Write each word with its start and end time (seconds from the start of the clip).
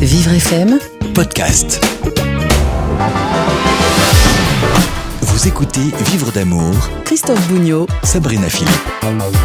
Vivre 0.00 0.32
FM 0.32 0.78
podcast. 1.12 1.78
Vous 5.20 5.46
écoutez 5.46 5.92
Vivre 6.10 6.32
d'amour, 6.32 6.74
Christophe 7.04 7.46
Bougnot 7.48 7.86
Sabrina 8.02 8.48
Philippe. 8.48 8.70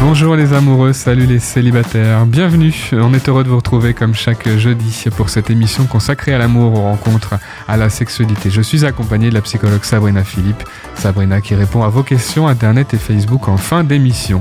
Bonjour 0.00 0.34
les 0.34 0.54
amoureux, 0.54 0.94
salut 0.94 1.26
les 1.26 1.40
célibataires, 1.40 2.24
bienvenue. 2.24 2.74
On 2.92 3.12
est 3.12 3.28
heureux 3.28 3.44
de 3.44 3.50
vous 3.50 3.56
retrouver 3.56 3.92
comme 3.92 4.14
chaque 4.14 4.48
jeudi 4.56 5.04
pour 5.14 5.28
cette 5.28 5.50
émission 5.50 5.84
consacrée 5.84 6.32
à 6.32 6.38
l'amour, 6.38 6.72
aux 6.72 6.82
rencontres, 6.82 7.34
à 7.68 7.76
la 7.76 7.90
sexualité. 7.90 8.48
Je 8.48 8.62
suis 8.62 8.86
accompagné 8.86 9.28
de 9.28 9.34
la 9.34 9.42
psychologue 9.42 9.84
Sabrina 9.84 10.24
Philippe. 10.24 10.64
Sabrina 10.94 11.42
qui 11.42 11.54
répond 11.54 11.82
à 11.82 11.90
vos 11.90 12.02
questions 12.02 12.48
Internet 12.48 12.94
et 12.94 12.98
Facebook 12.98 13.48
en 13.48 13.58
fin 13.58 13.84
d'émission. 13.84 14.40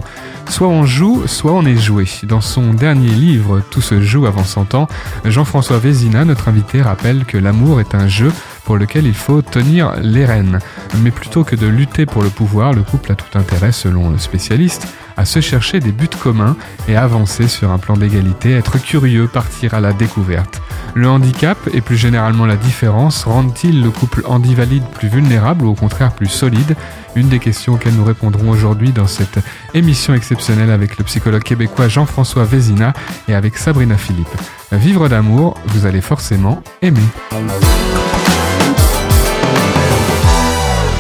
Soit 0.50 0.68
on 0.68 0.86
joue, 0.86 1.27
soit 1.27 1.52
on 1.52 1.66
est 1.66 1.78
joué. 1.78 2.07
Dans 2.23 2.41
son 2.41 2.73
dernier 2.73 3.09
livre, 3.09 3.61
Tout 3.70 3.82
se 3.82 4.02
joue 4.02 4.25
avant 4.25 4.43
100 4.43 4.73
ans, 4.75 4.88
Jean-François 5.25 5.79
Vézina, 5.79 6.23
notre 6.23 6.48
invité, 6.48 6.82
rappelle 6.82 7.25
que 7.25 7.37
l'amour 7.37 7.82
est 7.82 7.93
un 7.96 8.07
jeu 8.07 8.32
pour 8.64 8.78
lequel 8.78 9.06
il 9.06 9.14
faut 9.14 9.42
tenir 9.42 9.93
les 10.01 10.25
rênes. 10.25 10.60
Mais 11.01 11.11
plutôt 11.11 11.43
que 11.43 11.56
de 11.56 11.68
lutter 11.68 12.06
pour 12.06 12.23
le 12.23 12.29
pouvoir, 12.29 12.73
le 12.73 12.84
couple 12.84 13.11
a 13.11 13.15
tout 13.15 13.37
intérêt, 13.37 13.71
selon 13.71 14.10
le 14.10 14.18
spécialiste, 14.18 14.87
à 15.18 15.25
se 15.25 15.39
chercher 15.39 15.79
des 15.79 15.92
buts 15.92 16.07
communs 16.07 16.55
et 16.87 16.96
avancer 16.96 17.47
sur 17.47 17.71
un 17.71 17.78
plan 17.78 17.96
d'égalité, 17.96 18.51
être 18.54 18.82
curieux, 18.82 19.28
partir 19.28 19.73
à 19.73 19.79
la 19.79 19.93
découverte. 19.93 20.61
Le 20.93 21.10
handicap 21.10 21.57
et 21.73 21.82
plus 21.82 21.97
généralement 21.97 22.46
la 22.46 22.56
différence 22.56 23.25
rendent-ils 23.25 23.82
le 23.82 23.92
couple 23.92 24.23
handivalide 24.25 24.86
plus 24.93 25.09
vulnérable 25.09 25.65
ou 25.65 25.70
au 25.70 25.75
contraire 25.75 26.14
plus 26.14 26.28
solide? 26.28 26.75
Une 27.15 27.28
des 27.28 27.39
questions 27.39 27.73
auxquelles 27.73 27.96
nous 27.96 28.06
répondrons 28.06 28.50
aujourd'hui 28.50 28.92
dans 28.92 29.07
cette 29.07 29.39
émission 29.73 30.14
exceptionnelle 30.14 30.71
avec 30.71 30.97
le 30.97 31.04
psychologue 31.04 31.43
québécois 31.43 31.87
Jean-François 31.87 32.45
Vézina 32.45 32.94
et 33.28 33.36
avec 33.36 33.58
Sabrina 33.58 33.97
Philippe. 33.97 34.28
Vivre 34.72 35.08
d'amour, 35.09 35.58
vous 35.67 35.86
allez 35.86 36.02
forcément 36.02 36.64
aimer. 36.81 37.02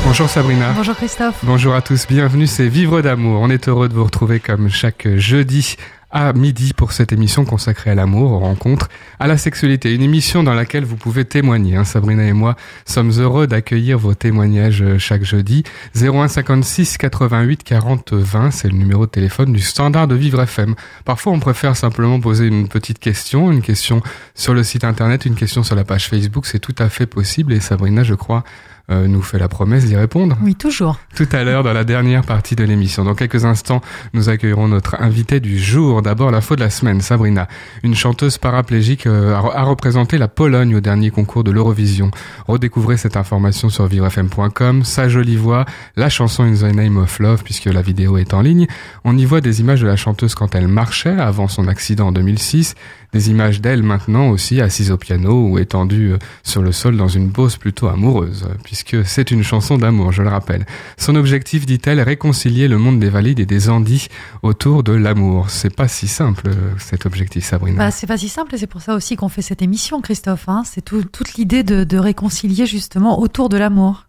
Bonjour 0.05 0.29
Sabrina. 0.29 0.71
Bonjour 0.73 0.95
Christophe. 0.95 1.39
Bonjour 1.43 1.73
à 1.73 1.81
tous, 1.81 2.05
bienvenue, 2.07 2.45
c'est 2.45 2.67
Vivre 2.67 3.01
d'amour. 3.01 3.41
On 3.41 3.49
est 3.49 3.67
heureux 3.67 3.89
de 3.89 3.95
vous 3.95 4.03
retrouver 4.03 4.39
comme 4.39 4.69
chaque 4.69 5.07
jeudi 5.17 5.77
à 6.11 6.31
midi 6.31 6.73
pour 6.73 6.91
cette 6.91 7.11
émission 7.11 7.43
consacrée 7.43 7.89
à 7.89 7.95
l'amour, 7.95 8.31
aux 8.31 8.39
rencontres, 8.39 8.87
à 9.19 9.25
la 9.25 9.35
sexualité. 9.35 9.93
Une 9.93 10.03
émission 10.03 10.43
dans 10.43 10.53
laquelle 10.53 10.85
vous 10.85 10.95
pouvez 10.95 11.25
témoigner. 11.25 11.75
Hein. 11.75 11.83
Sabrina 11.85 12.23
et 12.23 12.33
moi 12.33 12.55
sommes 12.85 13.11
heureux 13.17 13.47
d'accueillir 13.47 13.97
vos 13.97 14.13
témoignages 14.13 14.83
euh, 14.83 14.99
chaque 14.99 15.23
jeudi. 15.23 15.63
01 15.99 16.27
56 16.27 16.97
88 16.97 17.63
40 17.63 18.13
20, 18.13 18.51
c'est 18.51 18.69
le 18.69 18.77
numéro 18.77 19.07
de 19.07 19.11
téléphone 19.11 19.51
du 19.51 19.59
standard 19.59 20.07
de 20.07 20.15
Vivre 20.15 20.39
FM. 20.41 20.75
Parfois, 21.03 21.33
on 21.33 21.39
préfère 21.39 21.75
simplement 21.75 22.19
poser 22.19 22.45
une 22.45 22.67
petite 22.67 22.99
question, 22.99 23.51
une 23.51 23.63
question 23.63 24.01
sur 24.35 24.53
le 24.53 24.63
site 24.63 24.83
internet, 24.83 25.25
une 25.25 25.35
question 25.35 25.63
sur 25.63 25.75
la 25.75 25.83
page 25.83 26.07
Facebook. 26.07 26.45
C'est 26.45 26.59
tout 26.59 26.75
à 26.77 26.89
fait 26.89 27.07
possible. 27.07 27.51
Et 27.53 27.59
Sabrina, 27.59 28.03
je 28.03 28.13
crois, 28.13 28.43
euh, 28.91 29.07
nous 29.07 29.21
fait 29.21 29.39
la 29.39 29.47
promesse 29.47 29.85
d'y 29.85 29.95
répondre. 29.95 30.37
Oui, 30.43 30.55
toujours. 30.55 30.99
Tout 31.15 31.27
à 31.31 31.43
l'heure, 31.43 31.63
dans 31.63 31.73
la 31.73 31.83
dernière 31.83 32.23
partie 32.23 32.55
de 32.55 32.63
l'émission. 32.63 33.03
Dans 33.03 33.15
quelques 33.15 33.45
instants, 33.45 33.81
nous 34.13 34.29
accueillerons 34.29 34.67
notre 34.67 35.01
invité 35.01 35.39
du 35.39 35.57
jour. 35.57 36.01
D'abord, 36.01 36.31
la 36.31 36.41
faute 36.41 36.59
de 36.59 36.63
la 36.63 36.69
semaine, 36.69 37.01
Sabrina. 37.01 37.47
Une 37.83 37.95
chanteuse 37.95 38.37
paraplégique 38.37 39.07
euh, 39.07 39.33
a 39.35 39.63
représenté 39.63 40.17
la 40.17 40.27
Pologne 40.27 40.75
au 40.75 40.81
dernier 40.81 41.09
concours 41.09 41.43
de 41.43 41.51
l'Eurovision. 41.51 42.11
Redécouvrez 42.47 42.97
cette 42.97 43.17
information 43.17 43.69
sur 43.69 43.87
vivrefm.com. 43.87 44.83
Sa 44.83 45.09
jolie 45.09 45.37
voix, 45.37 45.65
la 45.95 46.09
chanson 46.09 46.43
In 46.43 46.53
the 46.53 46.75
Name 46.75 46.97
of 46.97 47.19
Love, 47.19 47.43
puisque 47.43 47.65
la 47.65 47.81
vidéo 47.81 48.17
est 48.17 48.33
en 48.33 48.41
ligne. 48.41 48.67
On 49.03 49.17
y 49.17 49.25
voit 49.25 49.41
des 49.41 49.61
images 49.61 49.81
de 49.81 49.87
la 49.87 49.95
chanteuse 49.95 50.35
quand 50.35 50.53
elle 50.53 50.67
marchait 50.67 51.09
avant 51.19 51.47
son 51.47 51.67
accident 51.67 52.07
en 52.07 52.11
2006 52.11 52.75
des 53.13 53.29
images 53.29 53.61
d'elle 53.61 53.83
maintenant 53.83 54.29
aussi 54.29 54.61
assise 54.61 54.91
au 54.91 54.97
piano 54.97 55.49
ou 55.49 55.59
étendue 55.59 56.13
euh, 56.13 56.17
sur 56.43 56.61
le 56.61 56.71
sol 56.71 56.97
dans 56.97 57.07
une 57.07 57.31
pose 57.31 57.57
plutôt 57.57 57.87
amoureuse, 57.87 58.45
puisque 58.63 59.05
c'est 59.05 59.31
une 59.31 59.43
chanson 59.43 59.77
d'amour, 59.77 60.11
je 60.11 60.21
le 60.21 60.29
rappelle. 60.29 60.65
Son 60.97 61.15
objectif, 61.15 61.65
dit-elle, 61.65 62.01
réconcilier 62.01 62.67
le 62.67 62.77
monde 62.77 62.99
des 62.99 63.09
valides 63.09 63.39
et 63.39 63.45
des 63.45 63.69
andis 63.69 64.07
autour 64.43 64.83
de 64.83 64.93
l'amour. 64.93 65.49
C'est 65.49 65.73
pas 65.73 65.87
si 65.87 66.07
simple 66.07 66.47
euh, 66.47 66.71
cet 66.77 67.05
objectif, 67.05 67.45
Sabrina. 67.45 67.77
Bah, 67.77 67.91
c'est 67.91 68.07
pas 68.07 68.17
si 68.17 68.29
simple 68.29 68.55
et 68.55 68.57
c'est 68.57 68.67
pour 68.67 68.81
ça 68.81 68.95
aussi 68.95 69.15
qu'on 69.15 69.29
fait 69.29 69.41
cette 69.41 69.61
émission, 69.61 70.01
Christophe. 70.01 70.47
Hein. 70.47 70.63
C'est 70.65 70.83
toute 70.83 71.33
l'idée 71.35 71.63
de, 71.63 71.83
de, 71.83 71.97
réconcilier 71.97 72.65
justement 72.65 73.19
autour 73.19 73.49
de 73.49 73.57
l'amour. 73.57 74.05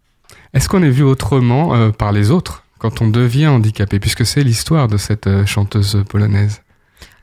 Est-ce 0.55 0.69
qu'on 0.69 0.83
est 0.83 0.91
vu 0.91 1.03
autrement 1.03 1.75
euh, 1.75 1.91
par 1.91 2.13
les 2.13 2.31
autres 2.31 2.65
quand 2.79 3.01
on 3.01 3.09
devient 3.09 3.47
handicapé, 3.47 3.99
puisque 3.99 4.27
c'est 4.27 4.43
l'histoire 4.43 4.87
de 4.87 4.99
cette 4.99 5.47
chanteuse 5.47 6.05
polonaise 6.11 6.61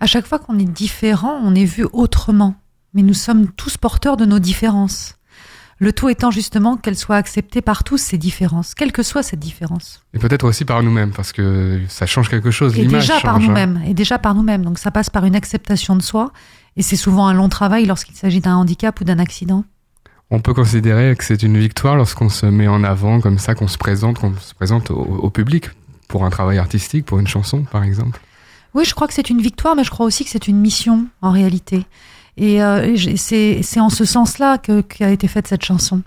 à 0.03 0.05
chaque 0.05 0.27
fois 0.27 0.37
qu'on 0.37 0.59
est 0.59 0.69
différent, 0.69 1.39
on 1.41 1.55
est 1.55 1.63
vu 1.63 1.85
autrement. 1.93 2.55
Mais 2.93 3.03
nous 3.03 3.13
sommes 3.13 3.47
tous 3.47 3.77
porteurs 3.77 4.17
de 4.17 4.25
nos 4.25 4.39
différences. 4.39 5.15
Le 5.79 5.93
tout 5.93 6.09
étant 6.09 6.29
justement 6.29 6.75
qu'elles 6.75 6.97
soient 6.97 7.15
acceptées 7.15 7.61
par 7.61 7.85
tous, 7.85 7.99
ces 7.99 8.17
différences, 8.17 8.75
quelle 8.75 8.91
que 8.91 9.01
soit 9.01 9.23
cette 9.23 9.39
différence. 9.39 10.03
Et 10.13 10.19
peut-être 10.19 10.43
aussi 10.43 10.65
par 10.65 10.83
nous-mêmes, 10.83 11.11
parce 11.11 11.31
que 11.31 11.79
ça 11.87 12.05
change 12.05 12.27
quelque 12.27 12.51
chose. 12.51 12.77
Et 12.77 12.85
déjà 12.85 13.21
par 13.21 13.37
hein. 13.37 13.39
nous-mêmes. 13.39 13.81
Et 13.87 13.93
déjà 13.93 14.19
par 14.19 14.35
nous-mêmes. 14.35 14.65
Donc 14.65 14.77
ça 14.77 14.91
passe 14.91 15.09
par 15.09 15.23
une 15.23 15.37
acceptation 15.37 15.95
de 15.95 16.01
soi. 16.01 16.33
Et 16.75 16.81
c'est 16.81 16.97
souvent 16.97 17.27
un 17.27 17.33
long 17.33 17.47
travail 17.47 17.85
lorsqu'il 17.85 18.15
s'agit 18.15 18.41
d'un 18.41 18.57
handicap 18.57 18.99
ou 18.99 19.05
d'un 19.05 19.19
accident. 19.19 19.63
On 20.31 20.41
peut 20.41 20.53
considérer 20.53 21.15
que 21.15 21.23
c'est 21.23 21.43
une 21.43 21.57
victoire 21.57 21.95
lorsqu'on 21.95 22.27
se 22.27 22.45
met 22.45 22.67
en 22.67 22.83
avant 22.83 23.21
comme 23.21 23.39
ça, 23.39 23.55
qu'on 23.55 23.69
se 23.69 23.77
présente, 23.77 24.19
qu'on 24.19 24.35
se 24.35 24.53
présente 24.53 24.91
au 24.91 25.29
public 25.29 25.69
pour 26.09 26.25
un 26.25 26.29
travail 26.29 26.57
artistique, 26.57 27.05
pour 27.05 27.19
une 27.19 27.27
chanson, 27.27 27.63
par 27.63 27.85
exemple. 27.85 28.19
Oui, 28.73 28.85
je 28.85 28.93
crois 28.95 29.07
que 29.07 29.13
c'est 29.13 29.29
une 29.29 29.41
victoire, 29.41 29.75
mais 29.75 29.83
je 29.83 29.91
crois 29.91 30.05
aussi 30.05 30.23
que 30.23 30.29
c'est 30.29 30.47
une 30.47 30.59
mission 30.59 31.05
en 31.21 31.31
réalité. 31.31 31.85
Et 32.37 32.63
euh, 32.63 32.95
c'est 33.15 33.79
en 33.79 33.89
ce 33.89 34.05
sens-là 34.05 34.57
qu'a 34.57 35.11
été 35.11 35.27
faite 35.27 35.47
cette 35.47 35.63
chanson. 35.63 36.01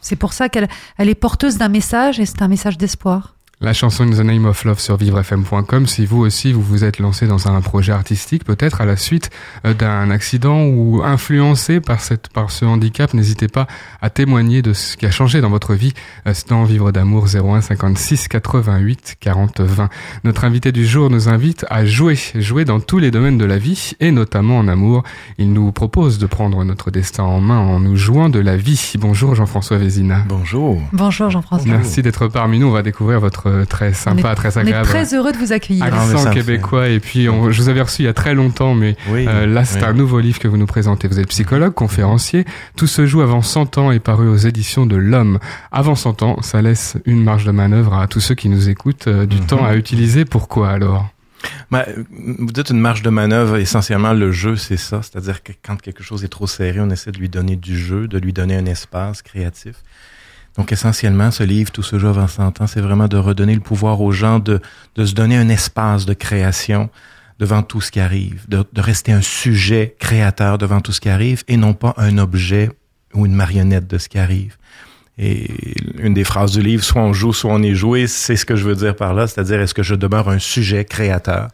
C'est 0.00 0.16
pour 0.16 0.32
ça 0.32 0.48
qu'elle 0.48 0.68
elle 0.98 1.08
est 1.08 1.14
porteuse 1.14 1.56
d'un 1.56 1.68
message 1.68 2.20
et 2.20 2.26
c'est 2.26 2.42
un 2.42 2.48
message 2.48 2.78
d'espoir. 2.78 3.34
La 3.62 3.74
chanson 3.74 4.04
In 4.04 4.12
the 4.12 4.20
Name 4.20 4.46
of 4.46 4.64
Love 4.64 4.80
sur 4.80 4.96
vivrefm.com. 4.96 5.86
Si 5.86 6.06
vous 6.06 6.20
aussi 6.20 6.50
vous 6.50 6.62
vous 6.62 6.82
êtes 6.82 6.98
lancé 6.98 7.26
dans 7.26 7.46
un 7.46 7.60
projet 7.60 7.92
artistique, 7.92 8.42
peut-être 8.42 8.80
à 8.80 8.86
la 8.86 8.96
suite 8.96 9.28
euh, 9.66 9.74
d'un 9.74 10.10
accident 10.10 10.64
ou 10.64 11.02
influencé 11.04 11.78
par 11.78 12.00
cette 12.00 12.30
par 12.30 12.50
ce 12.50 12.64
handicap, 12.64 13.12
n'hésitez 13.12 13.48
pas 13.48 13.66
à 14.00 14.08
témoigner 14.08 14.62
de 14.62 14.72
ce 14.72 14.96
qui 14.96 15.04
a 15.04 15.10
changé 15.10 15.42
dans 15.42 15.50
votre 15.50 15.74
vie. 15.74 15.92
Euh, 16.26 16.30
c'est 16.32 16.48
dans 16.48 16.64
Vivre 16.64 16.90
d'amour 16.90 17.26
01 17.26 17.60
56 17.60 18.28
88 18.28 19.16
40 19.20 19.60
20. 19.60 19.90
Notre 20.24 20.44
invité 20.44 20.72
du 20.72 20.86
jour 20.86 21.10
nous 21.10 21.28
invite 21.28 21.66
à 21.68 21.84
jouer, 21.84 22.16
jouer 22.36 22.64
dans 22.64 22.80
tous 22.80 22.98
les 22.98 23.10
domaines 23.10 23.36
de 23.36 23.44
la 23.44 23.58
vie 23.58 23.92
et 24.00 24.10
notamment 24.10 24.56
en 24.56 24.68
amour. 24.68 25.02
Il 25.36 25.52
nous 25.52 25.70
propose 25.70 26.18
de 26.18 26.24
prendre 26.24 26.64
notre 26.64 26.90
destin 26.90 27.24
en 27.24 27.42
main 27.42 27.58
en 27.58 27.78
nous 27.78 27.96
jouant 27.96 28.30
de 28.30 28.38
la 28.38 28.56
vie. 28.56 28.94
Bonjour 28.98 29.34
Jean-François 29.34 29.76
Vézina. 29.76 30.24
Bonjour. 30.26 30.80
Bonjour 30.94 31.28
Jean-François. 31.28 31.70
Merci 31.70 32.00
d'être 32.00 32.26
parmi 32.28 32.58
nous. 32.58 32.68
On 32.68 32.72
va 32.72 32.80
découvrir 32.80 33.20
votre 33.20 33.49
très 33.68 33.92
sympa, 33.92 34.34
très 34.34 34.58
agréable. 34.58 34.86
On 34.86 34.88
est 34.88 35.04
très 35.04 35.14
heureux 35.14 35.32
de 35.32 35.38
vous 35.38 35.52
accueillir. 35.52 35.84
Accent 35.84 36.30
québécois. 36.30 36.88
Et 36.88 37.00
puis, 37.00 37.28
on, 37.28 37.50
je 37.50 37.62
vous 37.62 37.68
avais 37.68 37.80
reçu 37.80 38.02
il 38.02 38.04
y 38.06 38.08
a 38.08 38.14
très 38.14 38.34
longtemps, 38.34 38.74
mais 38.74 38.96
euh, 39.08 39.46
là, 39.46 39.64
c'est 39.64 39.82
un 39.82 39.92
nouveau 39.92 40.20
livre 40.20 40.38
que 40.38 40.48
vous 40.48 40.56
nous 40.56 40.66
présentez. 40.66 41.08
Vous 41.08 41.20
êtes 41.20 41.28
psychologue, 41.28 41.74
conférencier. 41.74 42.44
Tout 42.76 42.86
se 42.86 43.06
joue 43.06 43.20
avant 43.20 43.42
100 43.42 43.78
ans 43.78 43.90
est 43.92 44.00
paru 44.00 44.28
aux 44.28 44.36
éditions 44.36 44.86
de 44.86 44.96
l'Homme. 44.96 45.38
Avant 45.72 45.94
100 45.94 46.22
ans, 46.22 46.42
ça 46.42 46.62
laisse 46.62 46.96
une 47.06 47.22
marge 47.22 47.44
de 47.44 47.50
manœuvre 47.50 47.94
à 47.94 48.06
tous 48.06 48.20
ceux 48.20 48.34
qui 48.34 48.48
nous 48.48 48.68
écoutent, 48.68 49.06
euh, 49.06 49.26
du 49.26 49.36
mhm. 49.36 49.46
temps 49.46 49.64
à 49.64 49.76
utiliser. 49.76 50.24
Pourquoi 50.24 50.70
alors? 50.70 51.08
Bah, 51.70 51.86
vous 52.10 52.52
dites 52.52 52.70
une 52.70 52.80
marge 52.80 53.02
de 53.02 53.10
manœuvre, 53.10 53.56
essentiellement 53.56 54.12
le 54.12 54.32
jeu, 54.32 54.56
c'est 54.56 54.76
ça. 54.76 55.00
C'est-à-dire 55.02 55.42
que 55.42 55.52
quand 55.64 55.80
quelque 55.80 56.02
chose 56.02 56.24
est 56.24 56.28
trop 56.28 56.46
serré, 56.46 56.80
on 56.80 56.90
essaie 56.90 57.12
de 57.12 57.18
lui 57.18 57.28
donner 57.28 57.56
du 57.56 57.78
jeu, 57.78 58.08
de 58.08 58.18
lui 58.18 58.32
donner 58.32 58.56
un 58.56 58.66
espace 58.66 59.22
créatif. 59.22 59.76
Donc 60.56 60.72
essentiellement, 60.72 61.30
ce 61.30 61.42
livre, 61.42 61.70
Tout 61.70 61.82
ce 61.82 61.98
jeu 61.98 62.08
avant 62.08 62.26
100 62.26 62.60
ans, 62.60 62.66
c'est 62.66 62.80
vraiment 62.80 63.08
de 63.08 63.16
redonner 63.16 63.54
le 63.54 63.60
pouvoir 63.60 64.00
aux 64.00 64.12
gens 64.12 64.38
de, 64.38 64.60
de 64.96 65.04
se 65.04 65.14
donner 65.14 65.36
un 65.36 65.48
espace 65.48 66.06
de 66.06 66.14
création 66.14 66.90
devant 67.38 67.62
tout 67.62 67.80
ce 67.80 67.90
qui 67.90 68.00
arrive, 68.00 68.44
de, 68.48 68.64
de 68.72 68.80
rester 68.80 69.12
un 69.12 69.22
sujet 69.22 69.96
créateur 69.98 70.58
devant 70.58 70.80
tout 70.80 70.92
ce 70.92 71.00
qui 71.00 71.08
arrive 71.08 71.42
et 71.48 71.56
non 71.56 71.72
pas 71.72 71.94
un 71.96 72.18
objet 72.18 72.70
ou 73.14 73.26
une 73.26 73.34
marionnette 73.34 73.86
de 73.86 73.96
ce 73.98 74.08
qui 74.08 74.18
arrive. 74.18 74.56
Et 75.18 75.50
une 75.98 76.14
des 76.14 76.24
phrases 76.24 76.52
du 76.52 76.62
livre, 76.62 76.82
soit 76.82 77.02
on 77.02 77.12
joue, 77.12 77.32
soit 77.32 77.52
on 77.52 77.62
est 77.62 77.74
joué, 77.74 78.06
c'est 78.06 78.36
ce 78.36 78.46
que 78.46 78.56
je 78.56 78.64
veux 78.64 78.74
dire 78.74 78.96
par 78.96 79.14
là, 79.14 79.26
c'est-à-dire 79.26 79.60
est-ce 79.60 79.74
que 79.74 79.82
je 79.82 79.94
demeure 79.94 80.28
un 80.28 80.38
sujet 80.38 80.84
créateur 80.84 81.48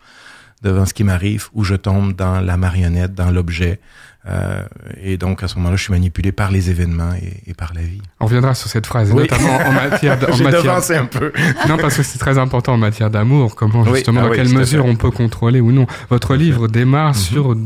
devant 0.62 0.86
ce 0.86 0.94
qui 0.94 1.04
m'arrive 1.04 1.48
ou 1.52 1.64
je 1.64 1.74
tombe 1.74 2.14
dans 2.14 2.40
la 2.40 2.56
marionnette, 2.56 3.14
dans 3.14 3.30
l'objet, 3.30 3.80
euh, 4.28 4.62
et 5.00 5.16
donc, 5.16 5.42
à 5.42 5.48
ce 5.48 5.56
moment-là, 5.56 5.76
je 5.76 5.82
suis 5.84 5.92
manipulé 5.92 6.32
par 6.32 6.50
les 6.50 6.70
événements 6.70 7.12
et, 7.14 7.50
et 7.50 7.54
par 7.54 7.72
la 7.74 7.82
vie. 7.82 8.02
On 8.20 8.26
reviendra 8.26 8.54
sur 8.54 8.68
cette 8.68 8.86
phrase, 8.86 9.12
notamment 9.14 9.56
en 9.56 9.72
matière... 9.72 10.18
J'ai 10.36 10.44
matière... 10.44 11.02
un 11.02 11.06
peu. 11.06 11.32
non, 11.68 11.76
parce 11.76 11.96
que 11.96 12.02
c'est 12.02 12.18
très 12.18 12.38
important 12.38 12.74
en 12.74 12.78
matière 12.78 13.10
d'amour, 13.10 13.54
comment 13.54 13.84
justement, 13.84 14.22
ah 14.24 14.28
dans 14.28 14.34
quelle 14.34 14.52
mesure 14.52 14.84
on 14.84 14.96
peut 14.96 15.10
contrôler 15.10 15.60
ou 15.60 15.70
non. 15.70 15.86
Votre 16.10 16.34
livre 16.34 16.68
démarre 16.68 17.12
mm-hmm. 17.12 17.32
sur 17.32 17.56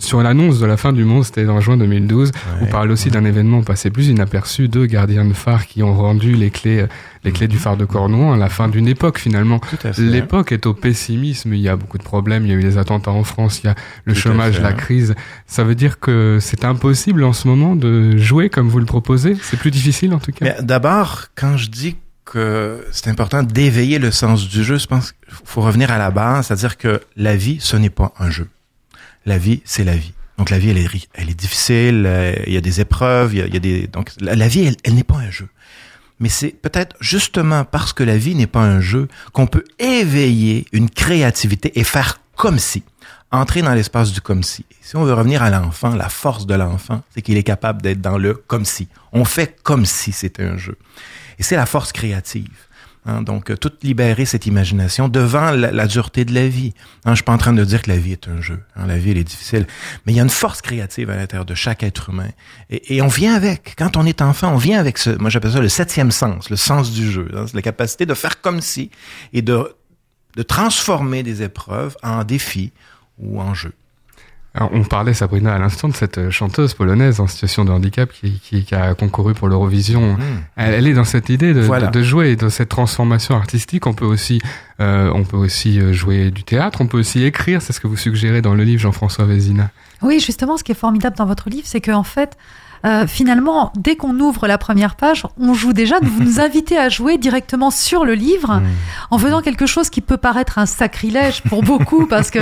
sur 0.00 0.22
l'annonce 0.22 0.60
de 0.60 0.66
la 0.66 0.76
fin 0.76 0.92
du 0.92 1.04
monde, 1.04 1.24
c'était 1.24 1.46
en 1.48 1.60
juin 1.60 1.76
2012. 1.76 2.28
Ouais, 2.28 2.32
vous 2.60 2.66
parlez 2.66 2.92
aussi 2.92 3.10
d'un 3.10 3.24
événement 3.24 3.62
passé 3.62 3.90
plus 3.90 4.08
inaperçu, 4.08 4.68
deux 4.68 4.86
gardiens 4.86 5.24
de 5.24 5.32
phare 5.32 5.66
qui 5.66 5.82
ont 5.82 5.94
rendu 5.94 6.34
les 6.34 6.50
clés 6.50 6.86
Les 7.24 7.32
clés 7.32 7.48
du 7.48 7.58
phare 7.58 7.76
de 7.76 7.84
Cornouan, 7.84 8.32
à 8.32 8.36
la 8.36 8.48
fin 8.48 8.68
d'une 8.68 8.88
époque 8.88 9.18
finalement. 9.18 9.60
L'époque 9.98 10.52
est 10.52 10.66
au 10.66 10.74
pessimisme, 10.74 11.52
il 11.54 11.60
y 11.60 11.68
a 11.68 11.76
beaucoup 11.76 11.98
de 11.98 12.02
problèmes, 12.02 12.44
il 12.46 12.50
y 12.50 12.52
a 12.52 12.56
eu 12.56 12.62
des 12.62 12.78
attentats 12.78 13.10
en 13.10 13.24
France, 13.24 13.60
il 13.62 13.66
y 13.66 13.70
a 13.70 13.74
le 14.04 14.14
Tout 14.14 14.20
chômage, 14.20 14.60
la 14.60 14.72
crise. 14.72 15.14
Ça 15.46 15.64
veut 15.64 15.74
dire 15.74 15.98
que 15.98 16.38
c'est 16.40 16.64
impossible 16.64 17.24
en 17.24 17.32
ce 17.32 17.48
moment 17.48 17.76
de 17.76 18.16
jouer 18.16 18.50
comme 18.50 18.68
vous 18.68 18.78
le 18.78 18.86
proposez? 18.86 19.36
C'est 19.42 19.58
plus 19.58 19.70
difficile 19.70 20.14
en 20.14 20.18
tout 20.18 20.32
cas? 20.32 20.44
Mais 20.44 20.56
d'abord, 20.62 21.26
quand 21.34 21.56
je 21.56 21.68
dis 21.68 21.96
que 22.24 22.84
c'est 22.92 23.08
important 23.08 23.42
d'éveiller 23.42 23.98
le 23.98 24.10
sens 24.10 24.48
du 24.48 24.62
jeu, 24.62 24.78
je 24.78 24.86
pense 24.86 25.12
qu'il 25.12 25.34
faut 25.44 25.62
revenir 25.62 25.90
à 25.90 25.98
la 25.98 26.10
base, 26.10 26.46
c'est-à-dire 26.46 26.76
que 26.76 27.00
la 27.16 27.36
vie, 27.36 27.58
ce 27.60 27.76
n'est 27.76 27.90
pas 27.90 28.12
un 28.18 28.30
jeu. 28.30 28.48
La 29.26 29.38
vie, 29.38 29.62
c'est 29.64 29.84
la 29.84 29.96
vie. 29.96 30.12
Donc 30.36 30.50
la 30.50 30.58
vie, 30.58 30.70
elle 30.70 30.78
est, 30.78 30.88
elle 31.14 31.30
est 31.30 31.38
difficile, 31.38 32.04
euh, 32.06 32.32
il 32.46 32.52
y 32.52 32.56
a 32.56 32.60
des 32.60 32.80
épreuves, 32.80 33.34
il 33.34 33.38
y 33.38 33.42
a, 33.42 33.46
il 33.46 33.54
y 33.54 33.56
a 33.56 33.60
des... 33.60 33.86
Donc 33.88 34.10
la, 34.20 34.36
la 34.36 34.46
vie, 34.46 34.66
elle, 34.66 34.76
elle 34.84 34.94
n'est 34.94 35.02
pas 35.04 35.16
un 35.16 35.30
jeu. 35.30 35.48
Mais 36.20 36.28
c'est 36.28 36.50
peut-être 36.50 36.96
justement 37.00 37.64
parce 37.64 37.92
que 37.92 38.02
la 38.02 38.16
vie 38.16 38.34
n'est 38.34 38.46
pas 38.46 38.62
un 38.62 38.80
jeu 38.80 39.08
qu'on 39.32 39.46
peut 39.46 39.64
éveiller 39.78 40.66
une 40.72 40.90
créativité 40.90 41.78
et 41.78 41.84
faire 41.84 42.20
comme 42.36 42.58
si. 42.58 42.82
Entrer 43.30 43.60
dans 43.62 43.74
l'espace 43.74 44.12
du 44.12 44.20
comme 44.20 44.42
si. 44.42 44.64
Si 44.80 44.96
on 44.96 45.04
veut 45.04 45.12
revenir 45.12 45.42
à 45.42 45.50
l'enfant, 45.50 45.94
la 45.94 46.08
force 46.08 46.46
de 46.46 46.54
l'enfant, 46.54 47.02
c'est 47.14 47.20
qu'il 47.20 47.36
est 47.36 47.42
capable 47.42 47.82
d'être 47.82 48.00
dans 48.00 48.16
le 48.16 48.34
comme 48.34 48.64
si. 48.64 48.88
On 49.12 49.24
fait 49.24 49.58
comme 49.62 49.84
si 49.84 50.12
c'était 50.12 50.44
un 50.44 50.56
jeu. 50.56 50.78
Et 51.38 51.42
c'est 51.42 51.56
la 51.56 51.66
force 51.66 51.92
créative. 51.92 52.48
Hein, 53.08 53.22
donc, 53.22 53.50
euh, 53.50 53.56
tout 53.56 53.72
libérer 53.82 54.26
cette 54.26 54.44
imagination 54.44 55.08
devant 55.08 55.50
la, 55.50 55.86
dureté 55.86 56.26
de 56.26 56.34
la 56.34 56.46
vie. 56.46 56.74
Hein, 57.06 57.12
je 57.12 57.16
suis 57.16 57.24
pas 57.24 57.32
en 57.32 57.38
train 57.38 57.54
de 57.54 57.64
dire 57.64 57.80
que 57.80 57.90
la 57.90 57.96
vie 57.96 58.12
est 58.12 58.28
un 58.28 58.42
jeu. 58.42 58.62
Hein, 58.76 58.86
la 58.86 58.98
vie, 58.98 59.12
elle 59.12 59.16
est 59.16 59.24
difficile. 59.24 59.66
Mais 60.04 60.12
il 60.12 60.16
y 60.16 60.20
a 60.20 60.22
une 60.22 60.28
force 60.28 60.60
créative 60.60 61.08
à 61.08 61.16
l'intérieur 61.16 61.46
de 61.46 61.54
chaque 61.54 61.82
être 61.82 62.10
humain. 62.10 62.28
Et, 62.68 63.00
on 63.00 63.06
vient 63.06 63.34
avec. 63.34 63.76
Quand 63.78 63.96
on 63.96 64.04
est 64.04 64.20
enfant, 64.20 64.52
on 64.52 64.58
vient 64.58 64.78
avec 64.78 64.98
ce, 64.98 65.08
moi 65.08 65.30
j'appelle 65.30 65.52
ça 65.52 65.60
le 65.60 65.70
septième 65.70 66.10
sens, 66.10 66.50
le 66.50 66.56
sens 66.56 66.92
du 66.92 67.10
jeu. 67.10 67.30
Hein, 67.34 67.46
la 67.54 67.62
capacité 67.62 68.04
de 68.04 68.12
faire 68.12 68.42
comme 68.42 68.60
si 68.60 68.90
et 69.32 69.40
de, 69.40 69.74
de 70.36 70.42
transformer 70.42 71.22
des 71.22 71.42
épreuves 71.42 71.96
en 72.02 72.24
défis 72.24 72.72
ou 73.18 73.40
en 73.40 73.54
jeux. 73.54 73.72
Alors, 74.58 74.70
on 74.74 74.82
parlait, 74.82 75.14
Sabrina, 75.14 75.54
à 75.54 75.58
l'instant 75.58 75.86
de 75.86 75.94
cette 75.94 76.18
euh, 76.18 76.30
chanteuse 76.32 76.74
polonaise 76.74 77.20
en 77.20 77.28
situation 77.28 77.64
de 77.64 77.70
handicap 77.70 78.10
qui, 78.12 78.40
qui, 78.40 78.64
qui 78.64 78.74
a 78.74 78.92
concouru 78.94 79.32
pour 79.32 79.46
l'Eurovision. 79.46 80.14
Mmh. 80.14 80.18
Elle, 80.56 80.74
elle 80.74 80.86
est 80.88 80.94
dans 80.94 81.04
cette 81.04 81.28
idée 81.28 81.54
de, 81.54 81.60
Voilà. 81.60 81.86
de, 81.86 82.00
de 82.00 82.02
jouer, 82.02 82.34
dans 82.34 82.50
cette 82.50 82.68
transformation 82.68 83.36
artistique. 83.36 83.86
On 83.86 83.92
peut 83.94 84.04
aussi, 84.04 84.40
euh, 84.80 85.12
on 85.14 85.22
peut 85.22 85.36
aussi 85.36 85.78
euh, 85.78 85.92
jouer 85.92 86.32
du 86.32 86.42
théâtre, 86.42 86.80
on 86.80 86.88
peut 86.88 86.98
aussi 86.98 87.22
écrire. 87.22 87.62
C'est 87.62 87.72
ce 87.72 87.78
que 87.78 87.86
vous 87.86 87.96
suggérez 87.96 88.42
dans 88.42 88.54
le 88.54 88.64
livre, 88.64 88.80
Jean-François 88.82 89.26
Vézina. 89.26 89.70
Oui, 90.02 90.18
justement, 90.18 90.56
ce 90.56 90.64
qui 90.64 90.72
est 90.72 90.80
formidable 90.80 91.14
dans 91.16 91.26
votre 91.26 91.48
livre, 91.50 91.66
c'est 91.68 91.80
qu'en 91.80 92.02
fait, 92.02 92.36
euh, 92.84 93.06
finalement, 93.06 93.72
dès 93.76 93.94
qu'on 93.94 94.18
ouvre 94.18 94.48
la 94.48 94.58
première 94.58 94.96
page, 94.96 95.24
on 95.38 95.54
joue 95.54 95.72
déjà. 95.72 96.00
Vous 96.02 96.20
nous 96.24 96.40
invitez 96.40 96.78
à 96.78 96.88
jouer 96.88 97.16
directement 97.16 97.70
sur 97.70 98.04
le 98.04 98.14
livre, 98.14 98.54
Mmh. 98.58 98.64
en 99.12 99.18
faisant 99.18 99.40
quelque 99.40 99.66
chose 99.66 99.88
qui 99.88 100.00
peut 100.00 100.16
paraître 100.16 100.58
un 100.58 100.66
sacrilège 100.66 101.42
pour 101.42 101.62
beaucoup, 101.62 102.06
parce 102.06 102.30
que 102.32 102.40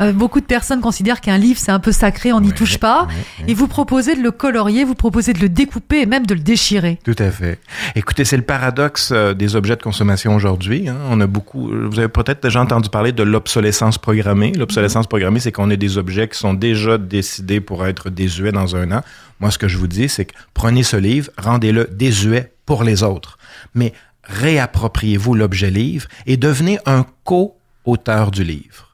euh, 0.00 0.12
beaucoup 0.12 0.40
de 0.40 0.46
personnes 0.46 0.80
considèrent 0.80 1.20
qu'un 1.20 1.38
livre 1.38 1.58
c'est 1.58 1.72
un 1.72 1.78
peu 1.80 1.92
sacré, 1.92 2.32
on 2.32 2.40
n'y 2.40 2.48
Ouais, 2.48 2.54
touche 2.54 2.78
pas. 2.78 3.02
ouais, 3.04 3.08
ouais. 3.44 3.44
Et 3.50 3.54
vous 3.54 3.66
proposez 3.68 4.14
de 4.16 4.22
le 4.22 4.30
colorier, 4.30 4.84
vous 4.84 4.94
proposez 4.94 5.32
de 5.32 5.40
le 5.40 5.48
découper 5.48 6.02
et 6.02 6.06
même 6.06 6.26
de 6.26 6.34
le 6.34 6.40
déchirer. 6.40 6.98
Tout 7.04 7.16
à 7.18 7.30
fait. 7.30 7.60
Écoutez, 7.94 8.24
c'est 8.24 8.36
le 8.36 8.42
paradoxe 8.42 9.10
euh, 9.12 9.34
des 9.34 9.56
objets 9.56 9.76
de 9.76 9.82
consommation 9.82 10.34
aujourd'hui. 10.34 10.88
hein. 10.88 10.96
On 11.10 11.20
a 11.20 11.26
beaucoup. 11.26 11.70
euh, 11.72 11.86
Vous 11.90 11.98
avez 11.98 12.08
peut-être 12.08 12.42
déjà 12.42 12.60
entendu 12.60 12.88
parler 12.88 13.12
de 13.12 13.22
l'obsolescence 13.22 13.98
programmée. 13.98 14.52
L'obsolescence 14.52 15.06
programmée, 15.06 15.40
c'est 15.40 15.52
qu'on 15.52 15.70
a 15.70 15.76
des 15.76 15.98
objets 15.98 16.28
qui 16.28 16.38
sont 16.38 16.54
déjà 16.54 16.98
décidés 16.98 17.60
pour 17.60 17.86
être 17.86 18.10
désuets 18.10 18.52
dans 18.52 18.76
un 18.76 18.90
an. 18.92 19.02
Moi, 19.40 19.50
ce 19.50 19.58
que 19.58 19.68
je 19.68 19.76
vous 19.78 19.86
dis, 19.86 20.08
c'est 20.08 20.24
que 20.26 20.34
prenez 20.54 20.82
ce 20.82 20.96
livre, 20.96 21.30
rendez-le 21.38 21.88
désuet 21.92 22.52
pour 22.64 22.84
les 22.84 23.02
autres, 23.02 23.38
mais 23.74 23.92
réappropriez-vous 24.24 25.34
l'objet 25.34 25.70
livre 25.70 26.08
et 26.26 26.36
devenez 26.36 26.78
un 26.86 27.04
co-auteur 27.24 28.30
du 28.30 28.44
livre. 28.44 28.85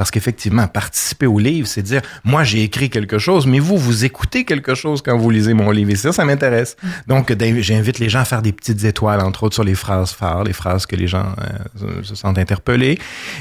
Parce 0.00 0.10
qu'effectivement, 0.10 0.66
participer 0.66 1.26
au 1.26 1.38
livre, 1.38 1.68
c'est 1.68 1.82
dire, 1.82 2.00
moi, 2.24 2.42
j'ai 2.42 2.62
écrit 2.62 2.88
quelque 2.88 3.18
chose, 3.18 3.46
mais 3.46 3.58
vous, 3.58 3.76
vous 3.76 4.06
écoutez 4.06 4.46
quelque 4.46 4.74
chose 4.74 5.02
quand 5.02 5.18
vous 5.18 5.28
lisez 5.28 5.52
mon 5.52 5.70
livre. 5.70 5.90
Et 5.90 5.94
ça, 5.96 6.10
ça 6.10 6.24
m'intéresse. 6.24 6.78
Donc, 7.06 7.30
d'inv- 7.32 7.60
j'invite 7.60 7.98
les 7.98 8.08
gens 8.08 8.20
à 8.20 8.24
faire 8.24 8.40
des 8.40 8.52
petites 8.52 8.82
étoiles, 8.84 9.20
entre 9.20 9.42
autres 9.42 9.56
sur 9.56 9.62
les 9.62 9.74
phrases 9.74 10.12
phares, 10.12 10.44
les 10.44 10.54
phrases 10.54 10.86
que 10.86 10.96
les 10.96 11.06
gens 11.06 11.34
euh, 11.82 12.02
se 12.02 12.14
sentent 12.14 12.38
interpellés. 12.38 12.98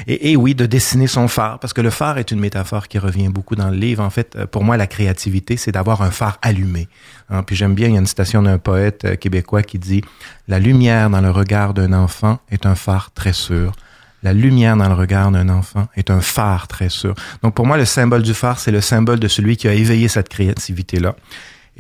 Et, 0.07 0.35
oui, 0.35 0.53
de 0.53 0.65
dessiner 0.65 1.07
son 1.07 1.29
phare, 1.29 1.59
parce 1.59 1.71
que 1.71 1.79
le 1.79 1.91
phare 1.91 2.17
est 2.17 2.29
une 2.29 2.41
métaphore 2.41 2.89
qui 2.89 2.99
revient 2.99 3.29
beaucoup 3.29 3.55
dans 3.55 3.69
le 3.69 3.77
livre. 3.77 4.03
En 4.03 4.09
fait, 4.09 4.35
euh, 4.35 4.45
pour 4.45 4.65
moi, 4.65 4.75
la 4.75 4.85
créativité, 4.87 5.55
c'est 5.55 5.71
d'avoir 5.71 6.01
un 6.01 6.11
phare 6.11 6.39
allumé. 6.41 6.89
Hein, 7.29 7.43
puis 7.43 7.55
j'aime 7.55 7.73
bien, 7.73 7.87
il 7.87 7.93
y 7.93 7.95
a 7.95 8.01
une 8.01 8.05
citation 8.05 8.41
d'un 8.41 8.57
poète 8.57 9.05
euh, 9.05 9.15
québécois 9.15 9.63
qui 9.63 9.79
dit, 9.79 10.03
La 10.49 10.59
lumière 10.59 11.09
dans 11.09 11.21
le 11.21 11.31
regard 11.31 11.73
d'un 11.73 11.93
enfant 11.93 12.39
est 12.51 12.65
un 12.65 12.75
phare 12.75 13.11
très 13.13 13.31
sûr. 13.31 13.71
La 14.21 14.33
lumière 14.33 14.75
dans 14.75 14.89
le 14.89 14.95
regard 14.95 15.31
d'un 15.31 15.49
enfant 15.49 15.87
est 15.95 16.09
un 16.09 16.21
phare 16.21 16.67
très 16.67 16.89
sûr. 16.89 17.15
Donc 17.41 17.55
pour 17.55 17.65
moi, 17.65 17.77
le 17.77 17.85
symbole 17.85 18.21
du 18.21 18.33
phare, 18.33 18.59
c'est 18.59 18.71
le 18.71 18.81
symbole 18.81 19.19
de 19.19 19.27
celui 19.27 19.55
qui 19.55 19.67
a 19.67 19.73
éveillé 19.73 20.07
cette 20.07 20.29
créativité-là. 20.29 21.15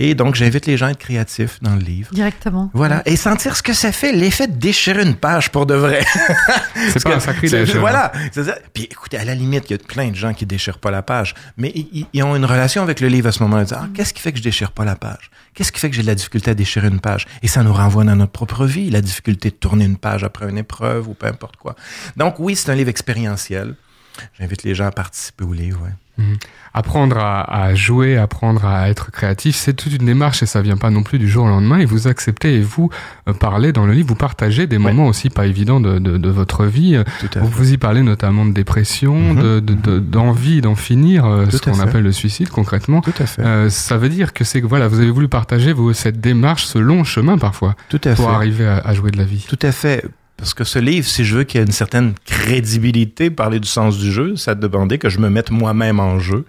Et 0.01 0.15
donc, 0.15 0.35
j'invite 0.35 0.65
les 0.65 0.77
gens 0.77 0.85
à 0.87 0.91
être 0.91 0.97
créatifs 0.97 1.59
dans 1.61 1.75
le 1.75 1.81
livre. 1.81 2.11
Directement. 2.13 2.71
Voilà. 2.73 3.03
Et 3.05 3.17
sentir 3.17 3.55
ce 3.57 3.61
que 3.61 3.73
ça 3.73 3.91
fait, 3.91 4.13
l'effet 4.13 4.47
de 4.47 4.55
déchirer 4.55 5.03
une 5.03 5.15
page 5.15 5.51
pour 5.51 5.65
de 5.65 5.73
vrai. 5.75 6.05
C'est 6.93 7.03
pas 7.03 7.15
un 7.15 7.19
sacrilège. 7.19 7.71
C'est- 7.73 7.77
Voilà. 7.77 8.11
C'est-à-dire- 8.31 8.55
Puis 8.73 8.85
écoutez, 8.89 9.17
à 9.17 9.25
la 9.25 9.35
limite, 9.35 9.65
il 9.69 9.73
y 9.73 9.75
a 9.75 9.77
plein 9.77 10.07
de 10.09 10.15
gens 10.15 10.33
qui 10.33 10.45
déchirent 10.45 10.79
pas 10.79 10.89
la 10.89 11.01
page, 11.01 11.35
mais 11.57 11.73
ils, 12.13 12.23
ont 12.23 12.33
une 12.35 12.45
relation 12.45 12.81
avec 12.81 13.01
le 13.01 13.09
livre 13.09 13.27
à 13.27 13.31
ce 13.33 13.43
moment-là. 13.43 13.63
Ils 13.63 13.65
disent, 13.65 13.77
ah, 13.77 13.87
qu'est-ce 13.93 14.13
qui 14.13 14.21
fait 14.21 14.31
que 14.31 14.37
je 14.37 14.43
déchire 14.43 14.71
pas 14.71 14.85
la 14.85 14.95
page? 14.95 15.29
Qu'est-ce 15.53 15.73
qui 15.73 15.79
fait 15.81 15.89
que 15.89 15.95
j'ai 15.97 16.01
de 16.03 16.07
la 16.07 16.15
difficulté 16.15 16.51
à 16.51 16.53
déchirer 16.53 16.87
une 16.87 17.01
page? 17.01 17.27
Et 17.43 17.49
ça 17.49 17.61
nous 17.63 17.73
renvoie 17.73 18.05
dans 18.05 18.15
notre 18.15 18.31
propre 18.31 18.65
vie, 18.65 18.89
la 18.89 19.01
difficulté 19.01 19.49
de 19.49 19.55
tourner 19.55 19.83
une 19.83 19.97
page 19.97 20.23
après 20.23 20.49
une 20.49 20.57
épreuve 20.57 21.09
ou 21.09 21.13
peu 21.13 21.27
importe 21.27 21.57
quoi. 21.57 21.75
Donc 22.15 22.35
oui, 22.39 22.55
c'est 22.55 22.71
un 22.71 22.75
livre 22.75 22.89
expérientiel. 22.89 23.75
J'invite 24.39 24.63
les 24.63 24.75
gens 24.75 24.85
à 24.85 24.91
participer 24.91 25.43
au 25.43 25.53
livre, 25.53 25.81
ouais. 25.83 25.91
Mhm. 26.17 26.35
Apprendre 26.73 27.17
à, 27.17 27.63
à 27.63 27.73
jouer, 27.75 28.17
apprendre 28.17 28.65
à 28.65 28.89
être 28.89 29.09
créatif, 29.09 29.55
c'est 29.55 29.73
toute 29.73 29.93
une 29.93 30.05
démarche 30.05 30.43
et 30.43 30.45
ça 30.45 30.61
vient 30.61 30.75
pas 30.75 30.89
non 30.89 31.01
plus 31.01 31.17
du 31.17 31.29
jour 31.29 31.45
au 31.45 31.47
lendemain. 31.47 31.77
Et 31.79 31.85
vous 31.85 32.07
acceptez 32.09 32.55
et 32.55 32.61
vous 32.61 32.89
euh, 33.29 33.33
parlez 33.33 33.71
dans 33.71 33.85
le 33.85 33.93
livre, 33.93 34.09
vous 34.09 34.15
partagez 34.15 34.67
des 34.67 34.77
moments 34.77 35.07
aussi 35.07 35.29
pas 35.29 35.47
évidents 35.47 35.79
de, 35.79 35.97
de, 35.97 36.17
de 36.17 36.29
votre 36.29 36.65
vie. 36.65 37.01
Vous, 37.37 37.47
vous 37.47 37.71
y 37.71 37.77
parlez 37.77 38.01
notamment 38.01 38.45
de 38.45 38.51
dépression, 38.51 39.33
Mhm. 39.33 39.41
de- 39.41 39.59
de- 39.61 39.73
de- 39.75 39.99
d'envie 39.99 40.59
d'en 40.59 40.75
finir, 40.75 41.25
euh, 41.25 41.45
ce 41.49 41.57
Tout 41.57 41.69
à 41.69 41.71
qu'on 41.73 41.79
appelle 41.79 42.03
le 42.03 42.11
suicide 42.11 42.49
concrètement. 42.49 42.99
Tout 42.99 43.13
à 43.17 43.25
fait. 43.25 43.41
Euh, 43.41 43.69
ça 43.69 43.97
veut 43.97 44.09
dire 44.09 44.33
que 44.33 44.43
c'est 44.43 44.61
que 44.61 44.67
voilà, 44.67 44.89
vous 44.89 44.99
avez 44.99 45.11
voulu 45.11 45.29
partager 45.29 45.71
vous, 45.71 45.93
cette 45.93 46.19
démarche, 46.19 46.65
ce 46.65 46.79
long 46.79 47.05
chemin 47.05 47.37
parfois, 47.37 47.75
Tout 47.87 48.01
à 48.03 48.13
pour 48.13 48.29
fait. 48.29 48.35
arriver 48.35 48.67
à, 48.67 48.79
à 48.79 48.93
jouer 48.93 49.11
de 49.11 49.17
la 49.17 49.23
vie. 49.25 49.45
Tout 49.47 49.59
à 49.61 49.71
fait. 49.71 50.03
Parce 50.39 50.53
que 50.53 50.63
ce 50.63 50.79
livre, 50.79 51.05
si 51.05 51.25
je 51.25 51.35
veux 51.35 51.43
qu'il 51.43 51.59
y 51.59 51.61
ait 51.61 51.65
une 51.65 51.73
certaine 51.73 52.13
crédibilité, 52.25 53.29
parler 53.29 53.59
du 53.59 53.67
sens 53.67 53.97
du 53.97 54.09
jeu, 54.09 54.37
ça 54.37 54.55
demandait 54.55 54.97
que 54.97 55.09
je 55.09 55.19
me 55.19 55.29
mette 55.29 55.51
moi-même 55.51 55.99
en 55.99 56.17
jeu. 56.17 56.45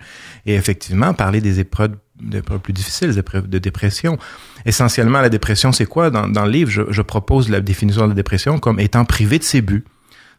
Et 0.47 0.55
effectivement, 0.55 1.13
parler 1.13 1.41
des 1.41 1.59
épreuves, 1.59 1.97
des 2.23 2.39
épreuves 2.39 2.61
plus 2.61 2.73
difficiles, 2.73 3.09
des 3.09 3.19
épreuves 3.19 3.49
de 3.49 3.59
dépression. 3.59 4.17
Essentiellement, 4.65 5.21
la 5.21 5.29
dépression, 5.29 5.73
c'est 5.73 5.87
quoi? 5.87 6.11
Dans, 6.11 6.29
dans 6.29 6.45
le 6.45 6.53
livre, 6.53 6.71
je, 6.71 7.03
propose 7.03 7.49
la 7.49 7.61
définition 7.61 8.05
de 8.05 8.11
la 8.11 8.15
dépression 8.15 8.61
comme 8.61 8.79
étant 8.79 9.05
privé 9.05 9.41
de 9.41 9.45
ses 9.45 9.61
buts. 9.61 9.85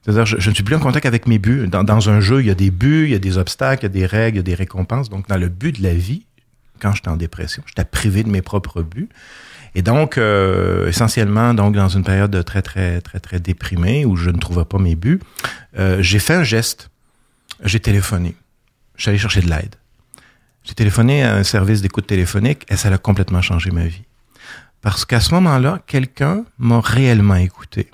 C'est-à-dire, 0.02 0.26
je, 0.26 0.40
je 0.40 0.50
ne 0.50 0.56
suis 0.56 0.64
plus 0.64 0.76
en 0.76 0.80
contact 0.80 1.06
avec 1.06 1.28
mes 1.28 1.38
buts. 1.38 1.68
Dans, 1.68 1.84
dans 1.84 2.10
un 2.10 2.22
jeu, 2.22 2.40
il 2.40 2.48
y 2.48 2.52
a 2.52 2.56
des 2.56 2.72
buts, 2.72 3.04
il 3.08 3.12
y 3.12 3.16
a 3.16 3.20
des 3.20 3.38
obstacles, 3.38 3.84
il 3.84 3.88
y 3.88 3.92
a 3.92 3.94
des 4.00 4.06
règles, 4.06 4.38
il 4.38 4.40
y 4.40 4.40
a 4.40 4.44
des 4.44 4.56
récompenses. 4.56 5.10
Donc, 5.10 5.28
dans 5.28 5.38
le 5.38 5.50
but 5.50 5.78
de 5.78 5.84
la 5.84 5.94
vie, 5.94 6.26
quand 6.80 6.94
j'étais 6.94 7.10
en 7.10 7.18
dépression, 7.18 7.64
j'étais 7.66 7.84
privé 7.84 8.24
de 8.24 8.30
mes 8.30 8.42
propres 8.42 8.82
buts. 8.82 9.10
Et 9.74 9.82
donc, 9.82 10.18
euh, 10.18 10.90
essentiellement, 10.90 11.54
donc 11.54 11.76
dans 11.76 11.88
une 11.88 12.04
période 12.04 12.32
de 12.32 12.42
très, 12.42 12.62
très, 12.62 13.00
très, 13.02 13.20
très 13.20 13.40
déprimée 13.40 14.06
où 14.06 14.16
je 14.16 14.30
ne 14.30 14.38
trouvais 14.38 14.66
pas 14.66 14.78
mes 14.78 14.96
buts, 14.96 15.20
euh, 15.78 16.02
j'ai 16.02 16.20
fait 16.20 16.34
un 16.34 16.44
geste. 16.44 16.90
J'ai 17.64 17.80
téléphoné. 17.80 18.36
Je 18.96 19.10
allé 19.10 19.18
chercher 19.18 19.42
de 19.42 19.50
l'aide. 19.50 19.76
J'ai 20.64 20.74
téléphoné 20.74 21.24
à 21.24 21.36
un 21.36 21.44
service 21.44 21.82
d'écoute 21.82 22.06
téléphonique 22.06 22.66
et 22.70 22.76
ça 22.76 22.90
a 22.90 22.98
complètement 22.98 23.42
changé 23.42 23.72
ma 23.72 23.86
vie. 23.86 24.04
Parce 24.82 25.06
qu'à 25.06 25.20
ce 25.20 25.34
moment-là, 25.36 25.80
quelqu'un 25.88 26.44
m'a 26.58 26.82
réellement 26.82 27.36
écouté. 27.36 27.90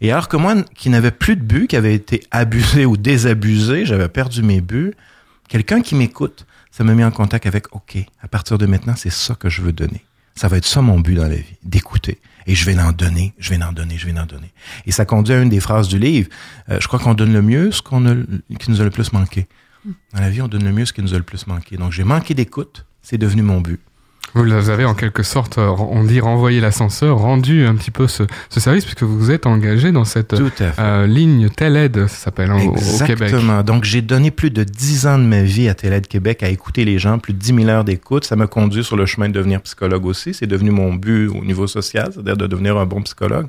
Et 0.00 0.12
alors 0.12 0.28
que 0.28 0.36
moi, 0.36 0.54
qui 0.74 0.90
n'avais 0.90 1.10
plus 1.10 1.36
de 1.36 1.42
but, 1.42 1.66
qui 1.66 1.76
avait 1.76 1.94
été 1.94 2.22
abusé 2.30 2.86
ou 2.86 2.96
désabusé, 2.96 3.84
j'avais 3.84 4.08
perdu 4.08 4.42
mes 4.42 4.60
buts, 4.60 4.94
quelqu'un 5.48 5.80
qui 5.80 5.94
m'écoute, 5.94 6.46
ça 6.70 6.84
m'a 6.84 6.94
mis 6.94 7.04
en 7.04 7.10
contact 7.10 7.46
avec, 7.46 7.74
OK, 7.74 7.98
à 8.22 8.28
partir 8.28 8.58
de 8.58 8.66
maintenant, 8.66 8.94
c'est 8.96 9.10
ça 9.10 9.34
que 9.34 9.48
je 9.48 9.62
veux 9.62 9.72
donner. 9.72 10.04
Ça 10.38 10.46
va 10.46 10.56
être 10.56 10.66
ça 10.66 10.82
mon 10.82 11.00
but 11.00 11.16
dans 11.16 11.26
la 11.26 11.34
vie, 11.34 11.56
d'écouter. 11.64 12.20
Et 12.46 12.54
je 12.54 12.64
vais 12.64 12.74
l'en 12.74 12.92
donner, 12.92 13.34
je 13.40 13.50
vais 13.50 13.58
l'en 13.58 13.72
donner, 13.72 13.98
je 13.98 14.06
vais 14.06 14.12
l'en 14.12 14.24
donner. 14.24 14.52
Et 14.86 14.92
ça 14.92 15.04
conduit 15.04 15.34
à 15.34 15.42
une 15.42 15.48
des 15.48 15.58
phrases 15.58 15.88
du 15.88 15.98
livre. 15.98 16.28
Euh, 16.68 16.78
je 16.80 16.86
crois 16.86 17.00
qu'on 17.00 17.14
donne 17.14 17.32
le 17.32 17.42
mieux 17.42 17.72
ce 17.72 17.82
qu'on 17.82 18.06
a, 18.06 18.14
qui 18.56 18.70
nous 18.70 18.80
a 18.80 18.84
le 18.84 18.90
plus 18.90 19.12
manqué. 19.12 19.48
Dans 20.14 20.20
la 20.20 20.30
vie, 20.30 20.40
on 20.40 20.46
donne 20.46 20.62
le 20.62 20.70
mieux 20.70 20.86
ce 20.86 20.92
qui 20.92 21.02
nous 21.02 21.12
a 21.12 21.16
le 21.16 21.24
plus 21.24 21.48
manqué. 21.48 21.76
Donc, 21.76 21.90
j'ai 21.90 22.04
manqué 22.04 22.34
d'écoute, 22.34 22.86
c'est 23.02 23.18
devenu 23.18 23.42
mon 23.42 23.60
but. 23.60 23.80
Vous 24.34 24.70
avez 24.70 24.84
en 24.84 24.94
quelque 24.94 25.22
sorte, 25.22 25.58
euh, 25.58 25.68
on 25.68 26.04
dit 26.04 26.20
renvoyer 26.20 26.60
l'ascenseur, 26.60 27.18
rendu 27.18 27.66
un 27.66 27.74
petit 27.74 27.90
peu 27.90 28.06
ce, 28.06 28.24
ce 28.50 28.60
service 28.60 28.84
puisque 28.84 29.02
vous 29.02 29.30
êtes 29.30 29.46
engagé 29.46 29.90
dans 29.90 30.04
cette 30.04 30.34
euh, 30.78 31.06
ligne 31.06 31.48
Teled, 31.48 32.06
ça 32.08 32.24
s'appelle 32.24 32.50
hein, 32.50 32.60
au, 32.66 32.70
au 32.70 32.98
Québec. 33.06 33.28
Exactement. 33.28 33.62
Donc, 33.62 33.84
j'ai 33.84 34.02
donné 34.02 34.30
plus 34.30 34.50
de 34.50 34.64
10 34.64 35.06
ans 35.06 35.18
de 35.18 35.24
ma 35.24 35.42
vie 35.42 35.68
à 35.68 35.74
Télé 35.74 36.00
de 36.00 36.06
Québec 36.06 36.42
à 36.42 36.48
écouter 36.48 36.84
les 36.84 36.98
gens, 36.98 37.18
plus 37.18 37.32
de 37.32 37.38
10 37.38 37.54
000 37.54 37.68
heures 37.68 37.84
d'écoute. 37.84 38.24
Ça 38.24 38.36
m'a 38.36 38.46
conduit 38.46 38.84
sur 38.84 38.96
le 38.96 39.06
chemin 39.06 39.28
de 39.28 39.34
devenir 39.34 39.60
psychologue 39.62 40.04
aussi. 40.06 40.34
C'est 40.34 40.46
devenu 40.46 40.70
mon 40.70 40.92
but 40.94 41.28
au 41.28 41.44
niveau 41.44 41.66
social, 41.66 42.10
c'est-à-dire 42.12 42.36
de 42.36 42.46
devenir 42.46 42.76
un 42.76 42.86
bon 42.86 43.02
psychologue. 43.02 43.46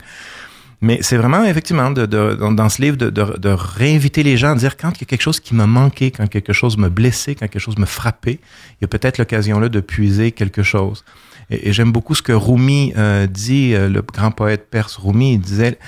Mais 0.81 0.99
c'est 1.01 1.17
vraiment, 1.17 1.43
effectivement, 1.43 1.91
dans, 1.91 2.69
ce 2.69 2.81
livre, 2.81 2.95
de, 2.95 3.09
de, 3.09 3.49
réinviter 3.49 4.23
les 4.23 4.37
gens 4.37 4.51
à 4.51 4.55
dire 4.55 4.77
quand 4.77 4.91
il 4.95 5.01
y 5.01 5.03
a 5.03 5.05
quelque 5.05 5.21
chose 5.21 5.41
qui 5.41 5.53
m'a 5.53 5.67
manqué, 5.67 6.09
quand 6.09 6.27
quelque 6.27 6.53
chose 6.53 6.77
me 6.77 6.87
blessé, 6.87 7.35
quand 7.35 7.47
quelque 7.47 7.61
chose 7.61 7.77
me 7.77 7.85
frappé, 7.85 8.39
il 8.79 8.83
y 8.83 8.85
a 8.85 8.87
peut-être 8.87 9.17
l'occasion 9.17 9.59
là 9.59 9.67
de 9.67 9.79
puiser 9.81 10.31
quelque 10.31 10.63
chose. 10.63 11.03
Et, 11.51 11.69
et 11.69 11.73
j'aime 11.73 11.91
beaucoup 11.91 12.13
ce 12.15 12.21
que 12.21 12.31
Rumi 12.31 12.93
euh, 12.97 13.25
dit, 13.27 13.73
euh, 13.73 13.89
le 13.89 14.01
grand 14.01 14.31
poète 14.31 14.67
perse 14.69 14.97
Rumi, 14.97 15.33
il 15.33 15.39
disait 15.39 15.79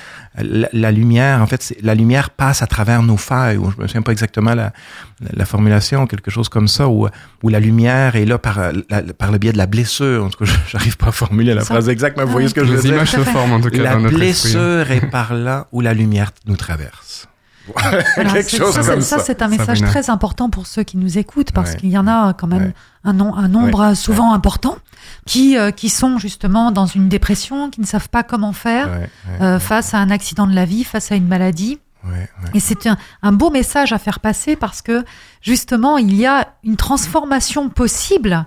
la, 0.41 0.68
la 0.74 0.91
lumière, 0.91 1.41
en 1.41 1.48
fait, 1.48 1.75
la 1.82 1.94
lumière 1.94 2.30
passe 2.32 2.62
à 2.62 2.68
travers 2.68 3.03
nos 3.03 3.18
failles. 3.18 3.58
Ou 3.58 3.70
je 3.72 3.82
me 3.82 3.88
souviens 3.88 4.01
pas 4.01 4.12
exactement 4.13 4.56
la, 4.56 4.72
la, 5.20 5.30
la 5.34 5.46
formulation, 5.46 6.08
quelque 6.08 6.32
chose 6.32 6.50
comme 6.50 6.68
ça, 6.68 6.88
où, 6.88 7.08
où 7.44 7.50
la 7.50 7.60
lumière 7.60 8.15
est 8.15 8.25
là 8.25 8.38
par, 8.38 8.60
la- 8.89 9.01
par 9.13 9.32
le 9.32 9.38
biais 9.38 9.51
de 9.53 9.58
la 9.58 9.68
blessure. 9.68 10.24
En 10.25 10.30
tout 10.30 10.44
cas, 10.46 10.51
j'arrive 10.72 10.98
pas 10.98 11.08
à 11.08 11.12
formuler 11.12 11.53
la 11.53 11.62
Ça- 11.62 11.68
phrase 11.74 11.89
exacte, 11.89 12.18
mais 12.18 12.24
vous 12.24 12.32
voyez 12.32 12.48
ce 12.48 12.53
que 12.53 12.63
je 12.63 12.70
veux 12.70 12.75
Les 12.77 12.82
dire. 12.84 12.94
images 12.94 13.12
se 13.12 13.18
forment 13.24 13.53
en 13.53 13.62
tout 13.62 13.70
cas 13.70 13.77
La 13.84 13.94
dans 13.94 14.00
notre 14.01 14.22
esprit. 14.22 14.53
blessure 14.53 14.91
est 14.91 15.10
par 15.12 15.34
là 15.34 15.68
où 15.72 15.82
la 15.82 15.94
lumière 15.94 16.32
nous 16.48 16.56
traverse. 16.58 17.11
Voilà, 17.75 18.03
quelque 18.34 18.50
c'est- 18.50 18.58
chose 18.58 18.74
ça, 18.74 18.82
comme 18.84 19.01
c'est- 19.01 19.08
ça, 19.10 19.18
ça. 19.20 19.24
c'est 19.25 19.41
un 19.41 19.48
message 19.48 19.80
Sabrina. 19.80 19.88
très 19.89 20.10
important 20.10 20.50
pour 20.50 20.65
ceux 20.68 20.84
qui 20.84 20.98
nous 20.98 21.18
écoutent, 21.18 21.51
parce 21.51 21.72
Ouais. 21.72 21.77
qu'il 21.77 21.89
y 21.89 21.98
en 21.98 22.08
a 22.08 22.34
quand 22.34 22.48
même 22.48 22.65
Ouais. 22.68 22.74
un, 23.03 23.13
nom- 23.13 23.36
un 23.36 23.48
nombre 23.48 23.94
souvent 23.96 24.34
important 24.34 24.77
qui, 25.25 25.58
euh, 25.58 25.72
qui 25.72 25.89
sont 25.89 26.18
justement 26.18 26.72
dans 26.72 26.86
une 26.86 27.08
dépression, 27.10 27.70
qui 27.70 27.82
ne 27.82 27.86
savent 27.86 28.10
pas 28.10 28.24
comment 28.24 28.53
faire 28.53 28.88
Ouais, 28.89 29.10
ouais, 29.39 29.41
euh, 29.41 29.60
face 29.60 29.94
à 29.94 30.00
un 30.00 30.10
accident 30.10 30.48
de 30.48 30.53
la 30.56 30.65
vie, 30.65 30.84
face 30.84 31.12
à 31.12 31.15
une 31.15 31.27
maladie. 31.27 31.80
ouais, 32.03 32.12
ouais. 32.12 32.27
Et 32.56 32.60
c'est 32.60 32.88
un, 32.88 32.98
un 33.22 33.32
beau 33.32 33.51
message 33.51 33.94
à 33.94 34.00
faire 34.00 34.20
passer 34.20 34.56
parce 34.56 34.82
que 34.82 35.06
justement, 35.41 35.98
il 35.98 36.15
y 36.15 36.25
a 36.25 36.48
une 36.63 36.77
transformation 36.77 37.70
possible 37.70 38.46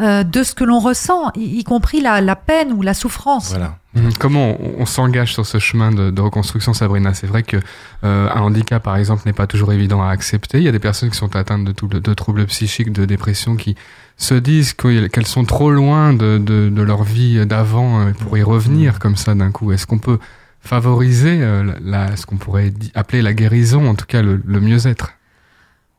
euh, 0.00 0.24
de 0.24 0.42
ce 0.42 0.54
que 0.54 0.64
l'on 0.64 0.80
ressent, 0.80 1.30
y, 1.36 1.58
y 1.60 1.64
compris 1.64 2.00
la, 2.00 2.20
la 2.20 2.34
peine 2.36 2.72
ou 2.72 2.82
la 2.82 2.94
souffrance. 2.94 3.50
Voilà. 3.50 3.78
Mhm. 3.94 4.12
Comment 4.18 4.56
on, 4.60 4.82
on 4.82 4.86
s'engage 4.86 5.32
sur 5.34 5.46
ce 5.46 5.58
chemin 5.58 5.92
de, 5.92 6.10
de 6.10 6.20
reconstruction, 6.20 6.72
Sabrina? 6.74 7.14
C'est 7.14 7.28
vrai 7.28 7.44
que 7.44 7.58
euh, 8.02 8.28
un 8.34 8.40
handicap, 8.40 8.82
par 8.82 8.96
exemple, 8.96 9.22
n'est 9.26 9.32
pas 9.32 9.46
toujours 9.46 9.72
évident 9.72 10.02
à 10.02 10.08
accepter. 10.10 10.58
Il 10.58 10.64
y 10.64 10.68
a 10.68 10.72
des 10.72 10.80
personnes 10.80 11.10
qui 11.10 11.16
sont 11.16 11.36
atteintes 11.36 11.64
de, 11.64 11.70
troubles- 11.72 12.00
de 12.00 12.14
troubles 12.14 12.44
psychiques, 12.46 12.92
de 12.92 13.04
dépression, 13.04 13.54
qui 13.54 13.76
se 14.16 14.34
disent 14.34 14.72
que- 14.72 15.06
qu'elles 15.06 15.26
sont 15.26 15.44
trop 15.44 15.70
loin 15.70 16.12
de, 16.12 16.38
de, 16.38 16.68
de 16.70 16.82
leur 16.82 17.04
vie 17.04 17.46
d'avant 17.46 18.00
euh, 18.00 18.10
pour 18.12 18.36
y 18.36 18.42
revenir 18.42 18.98
comme 18.98 19.16
ça 19.16 19.34
d'un 19.36 19.52
coup. 19.52 19.70
Est-ce 19.70 19.86
qu'on 19.86 19.98
peut 19.98 20.18
favoriser 20.60 21.38
euh, 21.40 21.62
la, 21.84 22.08
la- 22.08 22.16
ce 22.16 22.26
qu'on 22.26 22.36
pourrait 22.36 22.72
appeler 22.94 23.22
la 23.22 23.32
guérison, 23.32 23.88
en 23.88 23.94
tout 23.94 24.06
cas 24.06 24.22
le, 24.22 24.40
le 24.44 24.60
mieux-être? 24.60 25.12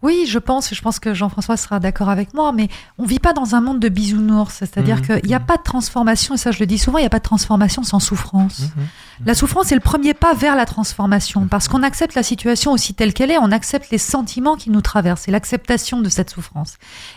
Oui, 0.05 0.25
je 0.27 0.37
pense, 0.37 0.71
je 0.71 0.79
pense 0.83 0.99
que 0.99 1.15
Jean-François 1.15 1.57
sera 1.57 1.79
d'accord 1.79 2.09
avec 2.09 2.35
moi, 2.35 2.51
mais 2.51 2.67
on 2.99 3.05
vit 3.07 3.17
pas 3.17 3.33
dans 3.33 3.55
un 3.55 3.61
monde 3.61 3.79
de 3.79 3.89
bisounours, 3.89 4.53
c'est-à-dire 4.53 4.97
Mhm. 4.97 5.01
qu'il 5.21 5.29
n'y 5.29 5.33
a 5.33 5.39
pas 5.39 5.57
de 5.57 5.63
transformation, 5.63 6.35
et 6.35 6.37
ça 6.37 6.51
je 6.51 6.59
le 6.59 6.67
dis 6.67 6.77
souvent, 6.77 6.99
il 6.99 7.01
n'y 7.01 7.07
a 7.07 7.09
pas 7.09 7.17
de 7.17 7.23
transformation 7.23 7.81
sans 7.81 7.99
souffrance. 7.99 8.59
Mhm. 8.59 8.85
La 9.25 9.33
souffrance 9.33 9.71
est 9.71 9.75
le 9.75 9.81
premier 9.81 10.13
pas 10.13 10.35
vers 10.35 10.55
la 10.55 10.67
transformation, 10.67 11.47
parce 11.47 11.67
qu'on 11.67 11.81
accepte 11.81 12.13
la 12.13 12.21
situation 12.21 12.71
aussi 12.71 12.93
telle 12.93 13.13
qu'elle 13.15 13.31
est, 13.31 13.39
on 13.39 13.51
accepte 13.51 13.89
les 13.89 13.97
sentiments 13.97 14.57
qui 14.57 14.69
nous 14.69 14.81
traversent, 14.81 15.21
c'est 15.25 15.31
l'acceptation 15.31 16.01
de 16.01 16.09
cette 16.09 16.29
souffrance. 16.29 16.75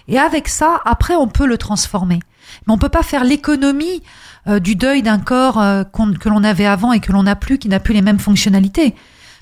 Et 0.09 0.18
avec 0.18 0.49
ça, 0.49 0.80
après, 0.87 1.14
on 1.14 1.28
peut 1.28 1.47
le 1.47 1.59
transformer. 1.59 2.21
Mais 2.66 2.73
on 2.73 2.78
peut 2.78 2.88
pas 2.88 3.02
faire 3.02 3.23
l'économie 3.23 4.02
euh, 4.47 4.61
du 4.61 4.76
deuil 4.76 5.02
d'un 5.02 5.18
corps 5.18 5.61
euh, 5.61 5.85
que 5.85 6.28
l'on 6.30 6.42
avait 6.42 6.64
avant 6.64 6.92
et 6.92 7.00
que 7.00 7.12
l'on 7.12 7.25
n'a 7.25 7.37
plus, 7.37 7.59
qui 7.59 7.68
n'a 7.68 7.80
plus 7.80 7.92
les 7.92 8.00
mêmes 8.00 8.18
fonctionnalités, 8.18 8.95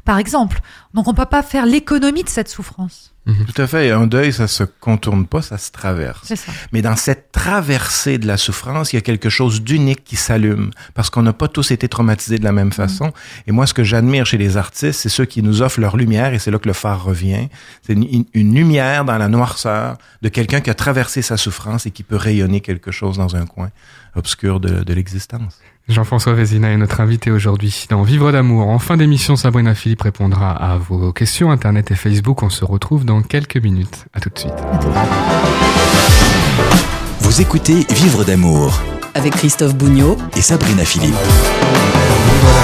par 0.04 0.18
exemple. 0.18 0.60
Donc 0.94 1.06
on 1.06 1.14
peut 1.14 1.26
pas 1.26 1.44
faire 1.44 1.64
l'économie 1.64 2.24
de 2.24 2.28
cette 2.28 2.48
souffrance. 2.48 3.12
Tout 3.26 3.60
à 3.60 3.66
fait. 3.66 3.90
Un 3.90 4.06
deuil, 4.06 4.32
ça 4.32 4.46
se 4.46 4.62
contourne 4.62 5.26
pas, 5.26 5.42
ça 5.42 5.58
se 5.58 5.72
traverse. 5.72 6.20
C'est 6.22 6.36
ça. 6.36 6.52
Mais 6.72 6.80
dans 6.80 6.94
cette 6.94 7.32
traversée 7.32 8.18
de 8.18 8.26
la 8.26 8.36
souffrance, 8.36 8.92
il 8.92 8.96
y 8.96 8.98
a 8.98 9.02
quelque 9.02 9.28
chose 9.28 9.62
d'unique 9.62 10.04
qui 10.04 10.14
s'allume 10.14 10.70
parce 10.94 11.10
qu'on 11.10 11.22
n'a 11.22 11.32
pas 11.32 11.48
tous 11.48 11.72
été 11.72 11.88
traumatisés 11.88 12.38
de 12.38 12.44
la 12.44 12.52
même 12.52 12.72
façon. 12.72 13.12
Et 13.48 13.52
moi, 13.52 13.66
ce 13.66 13.74
que 13.74 13.82
j'admire 13.82 14.26
chez 14.26 14.38
les 14.38 14.56
artistes, 14.56 15.00
c'est 15.00 15.08
ceux 15.08 15.24
qui 15.24 15.42
nous 15.42 15.60
offrent 15.60 15.80
leur 15.80 15.96
lumière 15.96 16.34
et 16.34 16.38
c'est 16.38 16.52
là 16.52 16.58
que 16.58 16.68
le 16.68 16.72
phare 16.72 17.02
revient. 17.02 17.48
C'est 17.82 17.94
une, 17.94 18.24
une 18.32 18.54
lumière 18.54 19.04
dans 19.04 19.18
la 19.18 19.28
noirceur 19.28 19.98
de 20.22 20.28
quelqu'un 20.28 20.60
qui 20.60 20.70
a 20.70 20.74
traversé 20.74 21.20
sa 21.20 21.36
souffrance 21.36 21.86
et 21.86 21.90
qui 21.90 22.04
peut 22.04 22.16
rayonner 22.16 22.60
quelque 22.60 22.92
chose 22.92 23.16
dans 23.18 23.34
un 23.34 23.46
coin 23.46 23.70
obscur 24.14 24.60
de, 24.60 24.84
de 24.84 24.94
l'existence. 24.94 25.58
Jean-François 25.88 26.32
Vézina 26.32 26.72
est 26.72 26.76
notre 26.76 27.00
invité 27.00 27.30
aujourd'hui 27.30 27.86
dans 27.88 28.02
Vivre 28.02 28.32
d'amour. 28.32 28.68
En 28.68 28.80
fin 28.80 28.96
d'émission, 28.96 29.36
Sabrina 29.36 29.74
Philippe 29.74 30.02
répondra 30.02 30.50
à 30.50 30.76
vos 30.76 31.12
questions 31.12 31.52
Internet 31.52 31.92
et 31.92 31.94
Facebook. 31.94 32.42
On 32.42 32.50
se 32.50 32.64
retrouve 32.64 33.04
dans 33.04 33.22
quelques 33.22 33.58
minutes. 33.58 34.06
À 34.12 34.20
tout 34.20 34.30
de 34.30 34.38
suite. 34.38 34.54
Vous 37.20 37.40
écoutez 37.40 37.86
Vivre 37.90 38.24
d'amour 38.24 38.82
avec 39.14 39.34
Christophe 39.34 39.76
Bougnot 39.76 40.18
et 40.36 40.42
Sabrina 40.42 40.84
Philippe. 40.84 41.14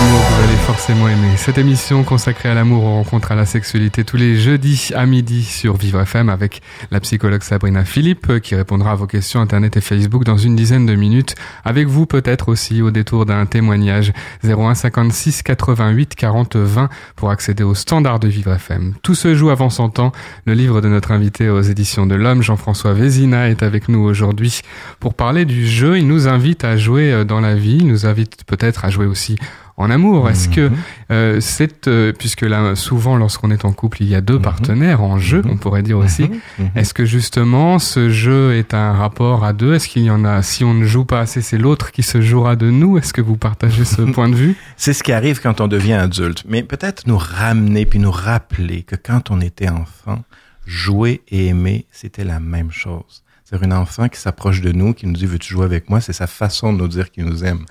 Vous 0.03 0.43
allez 0.43 0.57
forcément 0.57 1.09
aimer. 1.09 1.37
Cette 1.37 1.59
émission 1.59 2.03
consacrée 2.03 2.49
à 2.49 2.55
l'amour, 2.55 2.83
aux 2.83 2.95
rencontres, 2.95 3.31
à 3.31 3.37
la 3.37 3.47
sexualité, 3.47 4.03
tous 4.03 4.17
les 4.17 4.37
jeudis 4.37 4.91
à 4.97 5.07
midi 5.07 5.45
sur 5.45 5.77
Vivre 5.77 6.01
FM 6.01 6.29
avec 6.29 6.61
la 6.91 6.99
psychologue 6.99 7.45
Sabrina 7.45 7.85
Philippe 7.85 8.29
euh, 8.29 8.39
qui 8.41 8.57
répondra 8.57 8.91
à 8.91 8.95
vos 8.97 9.07
questions 9.07 9.41
Internet 9.41 9.77
et 9.77 9.81
Facebook 9.81 10.25
dans 10.25 10.37
une 10.37 10.57
dizaine 10.57 10.87
de 10.87 10.97
minutes. 10.97 11.37
Avec 11.65 11.87
vous 11.87 12.07
peut-être 12.07 12.49
aussi 12.49 12.83
au 12.83 12.91
détour 12.91 13.27
d'un 13.27 13.47
témoignage 13.47 14.13
01 14.43 14.75
56 14.75 15.43
88 15.43 16.17
40 16.17 16.57
20 16.57 16.89
pour 17.15 17.31
accéder 17.31 17.63
au 17.63 17.75
standard 17.75 18.19
de 18.19 18.27
Vivre 18.27 18.53
FM. 18.53 18.95
Tout 19.03 19.15
se 19.15 19.37
joue 19.37 19.51
avant 19.51 19.71
son 19.71 19.89
temps. 19.89 20.11
Le 20.47 20.55
livre 20.55 20.81
de 20.81 20.89
notre 20.89 21.13
invité 21.13 21.49
aux 21.49 21.63
éditions 21.63 22.07
de 22.07 22.17
l'Homme, 22.17 22.43
Jean-François 22.43 22.93
Vézina, 22.93 23.49
est 23.49 23.63
avec 23.63 23.89
nous 23.89 24.01
aujourd'hui 24.01 24.63
pour 24.99 25.15
parler 25.15 25.45
du 25.45 25.67
jeu. 25.67 25.99
Il 25.99 26.09
nous 26.09 26.27
invite 26.27 26.65
à 26.65 26.77
jouer 26.77 27.13
euh, 27.13 27.25
dans 27.25 27.41
la 27.41 27.55
vie, 27.55 27.79
il 27.79 27.87
nous 27.87 28.07
invite 28.07 28.45
peut-être 28.45 28.85
à 28.85 28.91
jouer 28.91 29.07
aussi 29.07 29.37
en 29.77 29.91
amour. 29.91 30.29
Est-ce 30.31 30.49
que 30.49 30.69
Mhm. 30.69 30.77
euh, 31.11 31.41
c'est 31.41 31.89
euh, 31.89 32.13
puisque 32.13 32.43
là 32.43 32.75
souvent 32.77 33.17
lorsqu'on 33.17 33.51
est 33.51 33.65
en 33.65 33.73
couple 33.73 34.03
il 34.03 34.09
y 34.09 34.15
a 34.15 34.21
deux 34.21 34.37
Mhm. 34.37 34.43
partenaires 34.43 35.03
en 35.03 35.19
jeu, 35.19 35.43
Mhm. 35.43 35.51
on 35.53 35.57
pourrait 35.57 35.83
dire 35.83 35.99
aussi. 35.99 36.31
Est-ce 36.77 36.93
que 36.95 37.05
justement 37.05 37.79
ce 37.79 38.11
jeu 38.11 38.55
est 38.55 38.75
un 38.75 38.93
rapport 38.93 39.45
à 39.45 39.53
deux? 39.53 39.75
Est-ce 39.75 39.89
qu'il 39.89 40.03
y 40.03 40.11
en 40.11 40.25
a 40.25 40.43
si 40.43 40.63
on 40.65 40.75
ne 40.75 40.85
joue 40.85 41.05
pas 41.05 41.21
assez, 41.21 41.41
c'est 41.41 41.59
l'autre 41.59 41.91
qui 41.91 42.03
se 42.03 42.21
jouera 42.21 42.55
de 42.57 42.71
nous? 42.71 42.99
Est-ce 42.99 43.13
que 43.13 43.21
vous 43.23 43.37
partagez 43.37 43.85
ce 43.85 44.03
point 44.17 44.29
de 44.29 44.35
vue? 44.37 44.57
C'est 44.77 44.93
ce 44.93 45.03
qui 45.03 45.13
arrive 45.13 45.41
quand 45.41 45.61
on 45.61 45.69
devient 45.69 45.95
adulte. 45.95 46.45
Mais 46.49 46.63
peut-être 46.63 47.07
nous 47.07 47.19
ramener 47.19 47.87
puis 47.87 47.99
nous 47.99 48.11
rappeler 48.13 48.83
que 48.83 48.97
quand 48.97 49.31
on 49.31 49.41
était 49.41 49.69
enfant, 49.69 50.23
jouer 50.67 51.23
et 51.29 51.47
aimer, 51.47 51.87
c'était 51.91 52.25
la 52.25 52.39
même 52.41 52.71
chose. 52.71 53.23
C'est 53.45 53.63
un 53.63 53.73
enfant 53.73 54.09
qui 54.09 54.19
s'approche 54.19 54.61
de 54.63 54.73
nous, 54.73 54.95
qui 54.95 55.07
nous 55.07 55.13
dit 55.13 55.27
veux-tu 55.27 55.53
jouer 55.53 55.65
avec 55.67 55.91
moi 55.91 56.01
C'est 56.01 56.13
sa 56.15 56.27
façon 56.27 56.73
de 56.73 56.79
nous 56.79 56.89
dire 56.89 57.11
qu'il 57.11 57.25
nous 57.27 57.45
aime. 57.45 57.67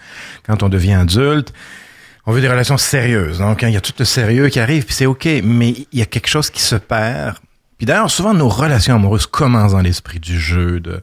Quand 0.45 0.61
on 0.61 0.69
devient 0.69 0.93
adulte, 0.93 1.53
on 2.25 2.31
veut 2.31 2.41
des 2.41 2.49
relations 2.49 2.77
sérieuses. 2.77 3.39
Donc, 3.39 3.63
hein, 3.63 3.69
il 3.69 3.73
y 3.73 3.77
a 3.77 3.81
tout 3.81 3.93
le 3.97 4.05
sérieux 4.05 4.49
qui 4.49 4.59
arrive, 4.59 4.85
puis 4.85 4.93
c'est 4.93 5.05
OK, 5.05 5.27
mais 5.43 5.69
il 5.91 5.99
y 5.99 6.01
a 6.01 6.05
quelque 6.05 6.27
chose 6.27 6.49
qui 6.49 6.61
se 6.61 6.75
perd. 6.75 7.37
Puis 7.77 7.85
d'ailleurs, 7.85 8.11
souvent, 8.11 8.33
nos 8.33 8.49
relations 8.49 8.95
amoureuses 8.95 9.25
commencent 9.25 9.71
dans 9.71 9.81
l'esprit 9.81 10.19
du 10.19 10.39
jeu, 10.39 10.79
de, 10.79 11.01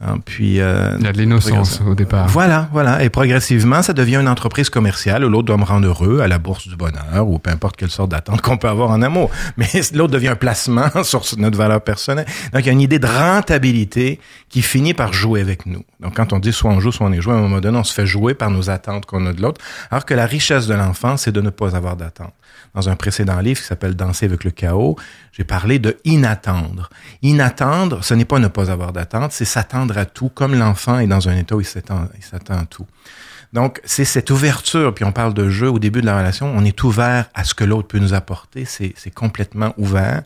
hein, 0.00 0.16
puis... 0.24 0.60
euh, 0.60 0.96
Il 0.98 1.04
y 1.04 1.08
a 1.08 1.12
de 1.12 1.18
l'innocence 1.18 1.80
au 1.86 1.94
départ. 1.94 2.28
voilà, 2.28 2.68
voilà. 2.72 3.02
Et 3.02 3.10
progressivement, 3.10 3.82
ça 3.82 3.92
devient 3.92 4.16
une 4.16 4.28
entreprise 4.28 4.70
commerciale 4.70 5.24
où 5.24 5.28
l'autre 5.28 5.46
doit 5.46 5.56
me 5.56 5.64
rendre 5.64 5.86
heureux 5.86 6.20
à 6.20 6.28
la 6.28 6.38
bourse 6.38 6.68
du 6.68 6.76
bonheur 6.76 7.26
ou 7.28 7.38
peu 7.38 7.50
importe 7.50 7.76
quelle 7.76 7.90
sorte 7.90 8.10
d'attente 8.10 8.40
qu'on 8.40 8.56
peut 8.56 8.68
avoir 8.68 8.90
en 8.90 9.02
amour. 9.02 9.30
Mais 9.56 9.66
l'autre 9.94 10.12
devient 10.12 10.28
un 10.28 10.36
placement 10.36 10.88
sur 11.02 11.22
notre 11.38 11.56
valeur 11.58 11.80
personnelle. 11.80 12.26
Donc, 12.52 12.62
il 12.62 12.66
y 12.66 12.70
a 12.70 12.72
une 12.72 12.80
idée 12.80 12.98
de 12.98 13.06
rentabilité 13.06 14.20
qui 14.48 14.62
finit 14.62 14.94
par 14.94 15.12
jouer 15.12 15.40
avec 15.40 15.66
nous. 15.66 15.82
Donc, 16.00 16.14
quand 16.16 16.32
on 16.32 16.38
dit 16.38 16.52
soit 16.52 16.70
on 16.70 16.80
joue, 16.80 16.92
soit 16.92 17.06
on 17.06 17.12
est 17.12 17.20
joué, 17.20 17.32
à 17.34 17.36
un 17.36 17.40
moment 17.42 17.60
donné, 17.60 17.78
on 17.78 17.84
se 17.84 17.92
fait 17.94 18.06
jouer 18.06 18.34
par 18.34 18.50
nos 18.50 18.70
attentes 18.70 19.06
qu'on 19.06 19.26
a 19.26 19.32
de 19.32 19.42
l'autre. 19.42 19.60
Alors 19.90 20.04
que 20.04 20.14
la 20.14 20.26
richesse 20.26 20.66
de 20.66 20.74
l'enfant, 20.74 21.16
c'est 21.16 21.32
de 21.32 21.40
ne 21.40 21.50
pas 21.50 21.76
avoir 21.76 21.96
d'attente. 21.96 22.32
Dans 22.74 22.88
un 22.88 22.96
précédent 22.96 23.40
livre 23.40 23.60
qui 23.60 23.66
s'appelle 23.66 23.94
Danser 23.94 24.26
avec 24.26 24.44
le 24.44 24.50
chaos, 24.50 24.96
j'ai 25.32 25.44
parlé 25.44 25.78
de 25.78 25.98
inattendre. 26.04 26.90
Inattendre, 27.22 28.04
ce 28.04 28.14
n'est 28.14 28.24
pas 28.24 28.38
ne 28.38 28.48
pas 28.48 28.70
avoir 28.70 28.92
d'attente, 28.92 29.32
c'est 29.32 29.44
s'attendre 29.44 29.96
à 29.98 30.04
tout, 30.04 30.28
comme 30.28 30.54
l'enfant 30.54 30.98
est 30.98 31.06
dans 31.06 31.28
un 31.28 31.36
état 31.36 31.56
où 31.56 31.60
il 31.60 31.66
s'attend 31.66 32.08
à 32.48 32.66
tout. 32.66 32.86
Donc, 33.52 33.80
c'est 33.84 34.04
cette 34.04 34.30
ouverture, 34.30 34.94
puis 34.94 35.04
on 35.04 35.12
parle 35.12 35.32
de 35.32 35.48
jeu 35.48 35.70
au 35.70 35.78
début 35.78 36.00
de 36.02 36.06
la 36.06 36.18
relation, 36.18 36.52
on 36.54 36.64
est 36.64 36.82
ouvert 36.82 37.30
à 37.34 37.44
ce 37.44 37.54
que 37.54 37.64
l'autre 37.64 37.88
peut 37.88 37.98
nous 37.98 38.12
apporter, 38.12 38.64
c'est 38.64 38.92
c'est 38.96 39.10
complètement 39.10 39.72
ouvert. 39.78 40.22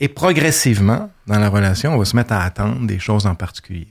Et 0.00 0.08
progressivement, 0.08 1.10
dans 1.26 1.38
la 1.38 1.48
relation, 1.48 1.94
on 1.94 1.98
va 1.98 2.04
se 2.04 2.16
mettre 2.16 2.32
à 2.32 2.42
attendre 2.42 2.86
des 2.86 2.98
choses 2.98 3.26
en 3.26 3.34
particulier. 3.34 3.88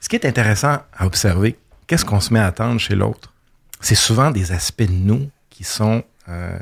Ce 0.00 0.08
qui 0.08 0.16
est 0.16 0.24
intéressant 0.24 0.78
à 0.96 1.06
observer, 1.06 1.58
qu'est-ce 1.86 2.04
qu'on 2.04 2.20
se 2.20 2.32
met 2.32 2.40
à 2.40 2.46
attendre 2.46 2.80
chez 2.80 2.94
l'autre? 2.94 3.32
C'est 3.80 3.96
souvent 3.96 4.30
des 4.30 4.52
aspects 4.52 4.82
de 4.82 4.92
nous 4.92 5.28
qui 5.50 5.64
sont 5.64 6.02
euh, 6.28 6.58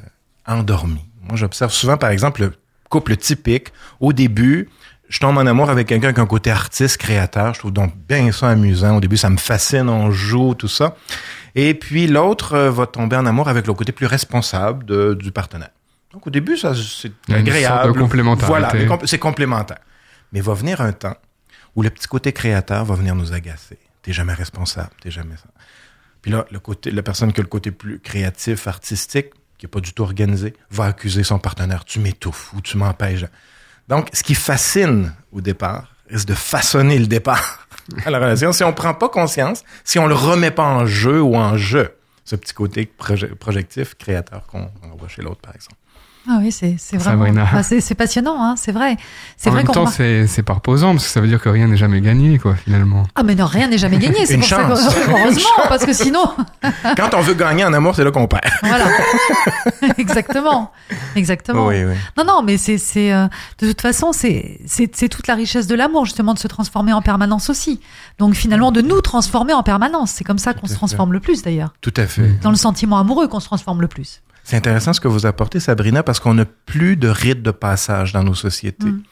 endormis. 0.51 1.05
Moi, 1.23 1.37
j'observe 1.37 1.73
souvent, 1.73 1.97
par 1.97 2.11
exemple, 2.11 2.41
le 2.43 2.53
couple 2.89 3.17
typique. 3.17 3.69
Au 4.01 4.13
début, 4.13 4.69
je 5.09 5.19
tombe 5.21 5.39
en 5.39 5.47
amour 5.47 5.71
avec 5.71 5.87
quelqu'un 5.89 6.13
qui 6.13 6.21
a 6.21 6.23
un 6.23 6.27
côté 6.27 6.51
artiste, 6.51 6.97
créateur. 6.99 7.55
Je 7.55 7.61
trouve 7.61 7.73
donc 7.73 7.95
bien 8.09 8.31
ça 8.33 8.49
amusant. 8.51 8.97
Au 8.97 9.01
début, 9.01 9.17
ça 9.17 9.31
me 9.31 9.37
fascine, 9.37 9.89
on 9.89 10.11
joue, 10.11 10.55
tout 10.55 10.69
ça. 10.69 10.97
Et 11.55 11.75
puis 11.75 12.07
l'autre 12.07 12.55
euh, 12.55 12.71
va 12.71 12.87
tomber 12.87 13.17
en 13.17 13.27
amour 13.27 13.49
avec 13.49 13.67
le 13.67 13.75
côté 13.75 13.93
plus 13.93 14.07
responsable 14.07 14.85
de- 14.85 15.15
du 15.15 15.33
partenaire. 15.33 15.71
Donc 16.13 16.27
au 16.27 16.31
début, 16.31 16.57
ça 16.57 16.75
c'est 16.75 17.13
agréable. 17.33 17.99
complémentarité. 17.99 18.47
Voilà, 18.87 18.99
c'est 19.05 19.19
complémentaire. 19.19 19.79
Mais 20.33 20.41
va 20.41 20.55
venir 20.55 20.81
un 20.81 20.93
temps 20.93 21.17
où 21.77 21.83
le 21.83 21.91
petit 21.91 22.07
côté 22.09 22.33
créateur 22.33 22.85
va 22.85 22.95
venir 22.95 23.15
nous 23.17 23.33
agacer. 23.33 23.79
T'es 24.03 24.13
jamais 24.13 24.35
responsable, 24.35 24.91
t'es 25.03 25.11
jamais 25.11 25.37
ça. 25.37 25.49
Puis 26.23 26.31
là, 26.31 26.45
le 26.51 26.59
côté, 26.61 26.91
la 26.91 27.03
personne 27.03 27.33
qui 27.33 27.41
a 27.41 27.43
le 27.43 27.49
côté 27.49 27.71
plus 27.71 27.99
créatif, 28.01 28.67
artistique, 28.69 29.27
qui 29.61 29.67
n'est 29.67 29.71
pas 29.71 29.81
du 29.81 29.93
tout 29.93 30.03
organisé, 30.03 30.55
va 30.71 30.87
accuser 30.87 31.23
son 31.23 31.39
partenaire. 31.39 31.85
Tu 31.85 32.01
m'étouffes 32.01 32.55
ou 32.55 32.63
tu 32.63 32.79
m'empêches. 32.79 33.27
Donc, 33.89 34.09
ce 34.15 34.23
qui 34.23 34.35
fascine 34.35 35.13
au 35.33 35.43
départ 35.43 35.95
risque 36.09 36.27
de 36.29 36.35
façonner 36.35 36.99
le 36.99 37.07
départ 37.07 37.69
à 38.07 38.11
la 38.11 38.19
relation 38.19 38.53
si 38.53 38.65
on 38.65 38.73
prend 38.73 38.95
pas 38.95 39.11
conscience, 39.11 39.63
si 39.85 39.99
on 39.99 40.07
le 40.07 40.15
remet 40.15 40.51
pas 40.51 40.65
en 40.65 40.87
jeu 40.87 41.21
ou 41.21 41.37
en 41.37 41.59
jeu, 41.59 41.95
ce 42.25 42.37
petit 42.37 42.55
côté 42.55 42.91
proje- 42.99 43.35
projectif, 43.35 43.95
créateur 43.97 44.47
qu'on 44.47 44.71
on 44.83 44.97
voit 44.97 45.09
chez 45.09 45.21
l'autre, 45.21 45.43
par 45.43 45.55
exemple. 45.55 45.77
Ah 46.29 46.39
oui, 46.41 46.53
c'est 46.53 46.77
c'est 46.79 46.97
vraiment. 46.99 47.25
Sabrina. 47.25 47.49
Ah, 47.53 47.63
c'est 47.63 47.81
c'est 47.81 47.95
passionnant, 47.95 48.37
hein, 48.43 48.55
c'est 48.57 48.73
vrai. 48.73 48.97
C'est 49.37 49.49
En 49.49 49.53
vrai 49.53 49.61
même 49.61 49.67
qu'on 49.69 49.73
temps, 49.73 49.81
remarque- 49.81 49.97
c'est 49.97 50.27
c'est 50.27 50.43
pas 50.43 50.53
reposant 50.53 50.93
parce 50.93 51.05
que 51.07 51.11
ça 51.11 51.21
veut 51.21 51.29
dire 51.29 51.41
que 51.41 51.49
rien 51.49 51.67
n'est 51.67 51.79
jamais 51.79 52.01
gagné, 52.03 52.39
quoi, 52.39 52.55
finalement. 52.57 53.05
Ah 53.15 53.23
mais 53.23 53.35
non, 53.35 53.47
rien 53.47 53.69
n'est 53.69 53.79
jamais 53.79 53.99
gagné. 53.99 54.27
C'est 54.27 54.35
Une 54.35 54.41
pour 54.41 54.49
ça 54.49 54.69
chance. 54.69 54.95
que 54.95 55.11
heureusement, 55.11 55.49
parce 55.69 55.85
que 55.87 55.93
sinon, 55.95 56.25
Quand 56.97 57.15
on 57.15 57.21
veut 57.23 57.35
gagner 57.35 57.65
en 57.65 57.73
amour, 57.73 57.95
c'est 57.97 58.05
là 58.05 58.11
qu'on 58.11 58.27
perd. 58.29 58.43
voilà. 58.63 58.85
Exactement, 59.99 60.71
exactement. 61.17 61.67
Oui, 61.67 61.85
oui. 61.85 61.95
Non, 62.17 62.25
non, 62.25 62.43
mais 62.43 62.57
c'est, 62.59 62.79
c'est, 62.79 63.13
euh, 63.13 63.27
de 63.61 63.69
toute 63.69 63.81
façon, 63.81 64.13
c'est, 64.13 64.61
c'est, 64.67 64.95
c'est 64.95 65.09
toute 65.09 65.27
la 65.27 65.35
richesse 65.35 65.67
de 65.67 65.75
l'amour, 65.75 66.05
justement, 66.05 66.35
de 66.35 66.39
se 66.39 66.49
transformer 66.49 66.93
en 66.93 67.03
permanence 67.03 67.51
aussi. 67.51 67.81
Donc, 68.19 68.35
finalement, 68.35 68.73
de 68.73 68.81
nous 68.83 69.01
transformer 69.01 69.53
en 69.53 69.63
permanence. 69.63 70.11
C'est 70.13 70.25
comme 70.25 70.39
ça 70.39 70.53
qu'on 70.55 70.67
se 70.67 70.73
fait. 70.73 70.77
transforme 70.79 71.13
le 71.13 71.21
plus, 71.21 71.43
d'ailleurs. 71.43 71.73
Tout 71.81 71.95
à 71.97 72.07
fait. 72.07 72.29
Dans 72.43 72.51
le 72.51 72.57
sentiment 72.57 72.99
amoureux 72.99 73.29
qu'on 73.29 73.41
se 73.41 73.47
transforme 73.47 73.81
le 73.81 73.89
plus. 73.89 74.21
C'est 74.45 74.57
intéressant 74.57 74.93
ce 74.93 75.01
que 75.01 75.09
vous 75.09 75.27
apportez, 75.27 75.61
Sabrina, 75.61 76.03
parce 76.03 76.19
qu'on 76.21 76.35
n'a 76.35 76.45
plus 76.45 76.97
de 76.97 77.09
rite 77.09 77.43
de 77.43 77.51
passage 77.51 78.13
dans 78.13 78.23
nos 78.25 78.35
sociétés. 78.35 78.87
Mm. 78.87 79.03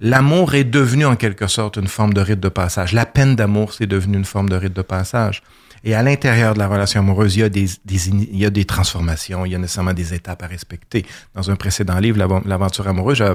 L'amour 0.00 0.54
est 0.54 0.64
devenu 0.64 1.04
en 1.06 1.14
quelque 1.16 1.46
sorte 1.46 1.76
une 1.76 1.86
forme 1.86 2.12
de 2.14 2.20
rite 2.20 2.40
de 2.40 2.48
passage. 2.48 2.92
La 2.92 3.06
peine 3.06 3.36
d'amour, 3.36 3.72
c'est 3.72 3.86
devenu 3.86 4.16
une 4.16 4.24
forme 4.24 4.48
de 4.48 4.56
rite 4.56 4.72
de 4.72 4.82
passage. 4.82 5.42
Et 5.84 5.94
à 5.96 6.02
l'intérieur 6.02 6.54
de 6.54 6.60
la 6.60 6.68
relation 6.68 7.00
amoureuse, 7.00 7.34
il 7.36 7.40
y 7.40 7.42
a 7.42 7.48
des, 7.48 7.66
il 7.88 8.36
y 8.38 8.46
a 8.46 8.50
des 8.50 8.64
transformations, 8.64 9.44
il 9.44 9.50
y 9.52 9.54
a 9.56 9.58
nécessairement 9.58 9.92
des 9.92 10.14
étapes 10.14 10.42
à 10.42 10.46
respecter. 10.46 11.04
Dans 11.34 11.50
un 11.50 11.56
précédent 11.56 11.98
livre, 11.98 12.18
L'Aven- 12.18 12.42
l'aventure 12.46 12.86
amoureuse, 12.86 13.18
j'ai 13.18 13.32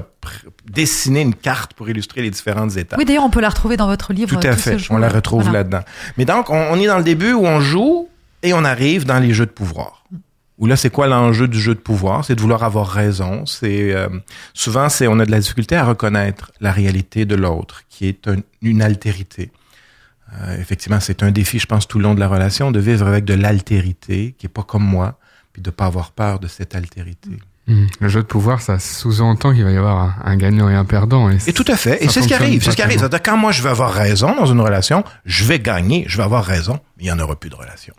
dessiné 0.70 1.20
une 1.20 1.34
carte 1.34 1.74
pour 1.74 1.88
illustrer 1.90 2.22
les 2.22 2.30
différentes 2.30 2.76
étapes. 2.78 2.98
Oui, 2.98 3.04
d'ailleurs, 3.04 3.24
on 3.24 3.30
peut 3.30 3.42
la 3.42 3.50
retrouver 3.50 3.76
dans 3.76 3.86
votre 3.86 4.14
livre. 4.14 4.38
Tout 4.38 4.46
à 4.48 4.54
Tous 4.54 4.60
fait. 4.62 4.76
On 4.90 4.96
la 4.96 5.10
retrouve 5.10 5.42
Voilà. 5.42 5.58
là-dedans. 5.58 5.82
Mais 6.16 6.24
donc, 6.24 6.48
on, 6.48 6.56
on 6.70 6.76
est 6.80 6.86
dans 6.86 6.96
le 6.98 7.04
début 7.04 7.34
où 7.34 7.44
on 7.46 7.60
joue 7.60 8.08
et 8.42 8.54
on 8.54 8.64
arrive 8.64 9.04
dans 9.04 9.18
les 9.18 9.34
jeux 9.34 9.46
de 9.46 9.50
pouvoir. 9.50 10.04
Où 10.58 10.66
là, 10.66 10.76
c'est 10.76 10.90
quoi 10.90 11.06
l'enjeu 11.06 11.46
du 11.46 11.60
jeu 11.60 11.74
de 11.74 11.80
pouvoir? 11.80 12.24
C'est 12.24 12.34
de 12.34 12.40
vouloir 12.40 12.64
avoir 12.64 12.88
raison. 12.88 13.46
C'est 13.46 13.94
euh, 13.94 14.08
souvent, 14.54 14.88
c'est 14.88 15.06
on 15.06 15.18
a 15.20 15.24
de 15.26 15.30
la 15.30 15.38
difficulté 15.38 15.76
à 15.76 15.84
reconnaître 15.84 16.50
la 16.60 16.72
réalité 16.72 17.26
de 17.26 17.36
l'autre, 17.36 17.82
qui 17.88 18.08
est 18.08 18.26
un- 18.26 18.40
une 18.62 18.82
altérité. 18.82 19.52
Euh, 20.40 20.58
effectivement, 20.60 21.00
c'est 21.00 21.22
un 21.22 21.30
défi, 21.30 21.58
je 21.58 21.66
pense, 21.66 21.86
tout 21.88 21.98
le 21.98 22.04
long 22.04 22.14
de 22.14 22.20
la 22.20 22.28
relation, 22.28 22.70
de 22.70 22.80
vivre 22.80 23.06
avec 23.06 23.24
de 23.24 23.34
l'altérité, 23.34 24.34
qui 24.36 24.46
est 24.46 24.50
pas 24.50 24.62
comme 24.64 24.84
moi, 24.84 25.18
puis 25.52 25.62
de 25.62 25.70
pas 25.70 25.86
avoir 25.86 26.10
peur 26.10 26.38
de 26.40 26.48
cette 26.48 26.74
altérité. 26.74 27.30
Hmm. 27.66 27.86
Le 28.00 28.08
jeu 28.08 28.22
de 28.22 28.26
pouvoir, 28.26 28.60
ça 28.60 28.78
sous-entend 28.78 29.52
qu'il 29.54 29.62
va 29.62 29.70
y 29.70 29.76
avoir 29.76 29.98
un, 30.00 30.14
un 30.24 30.36
gagnant 30.36 30.68
et 30.68 30.74
un 30.74 30.84
perdant. 30.84 31.30
Et, 31.30 31.36
Et 31.46 31.52
tout 31.52 31.64
à 31.68 31.76
fait. 31.76 32.02
Et 32.02 32.08
c'est 32.08 32.22
ce 32.22 32.26
qui 32.28 32.34
arrive. 32.34 32.62
C'est 32.64 32.70
ce 32.72 32.76
qui 32.76 32.82
arrive. 32.82 33.08
quand 33.24 33.36
moi, 33.36 33.52
je 33.52 33.62
vais 33.62 33.68
avoir 33.68 33.92
raison 33.92 34.34
dans 34.34 34.46
une 34.46 34.60
relation, 34.60 35.04
je 35.24 35.44
vais 35.44 35.60
gagner, 35.60 36.04
je 36.08 36.16
vais 36.16 36.22
avoir 36.24 36.44
raison, 36.44 36.80
mais 36.96 37.04
il 37.04 37.06
n'y 37.06 37.12
en 37.12 37.18
aura 37.20 37.36
plus 37.36 37.50
de 37.50 37.54
relation. 37.56 37.94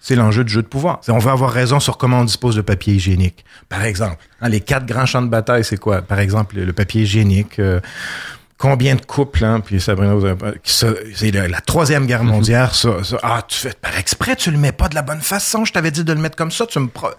C'est 0.00 0.14
l'enjeu 0.14 0.44
du 0.44 0.52
jeu 0.52 0.62
de 0.62 0.68
pouvoir. 0.68 1.00
On 1.08 1.18
veut 1.18 1.30
avoir 1.30 1.50
raison 1.50 1.80
sur 1.80 1.98
comment 1.98 2.20
on 2.20 2.24
dispose 2.24 2.54
de 2.56 2.60
papier 2.62 2.94
hygiénique. 2.94 3.44
Par 3.68 3.82
exemple, 3.84 4.18
hein, 4.40 4.48
les 4.48 4.60
quatre 4.60 4.86
grands 4.86 5.06
champs 5.06 5.22
de 5.22 5.28
bataille, 5.28 5.64
c'est 5.64 5.76
quoi? 5.76 6.02
Par 6.02 6.20
exemple, 6.20 6.56
le, 6.56 6.72
papier 6.72 7.02
hygiénique. 7.02 7.58
euh, 7.58 7.80
combien 8.58 8.94
de 8.94 9.00
couples, 9.04 9.44
hein, 9.44 9.60
puis 9.60 9.80
Sabrina, 9.80 10.14
c'est 10.64 11.30
la, 11.32 11.48
la 11.48 11.60
troisième 11.60 12.06
guerre 12.06 12.24
mondiale, 12.24 12.70
ça, 12.72 13.02
ça. 13.04 13.18
Ah, 13.22 13.42
tu 13.46 13.58
fais 13.58 13.74
par 13.80 13.96
exprès, 13.98 14.36
tu 14.36 14.50
le 14.50 14.58
mets 14.58 14.72
pas 14.72 14.88
de 14.88 14.94
la 14.94 15.02
bonne 15.02 15.20
façon. 15.20 15.64
Je 15.64 15.72
t'avais 15.72 15.90
dit 15.90 16.04
de 16.04 16.12
le 16.12 16.20
mettre 16.20 16.36
comme 16.36 16.50
ça, 16.52 16.66
tu 16.66 16.78
me... 16.78 16.88
pro- 16.88 17.10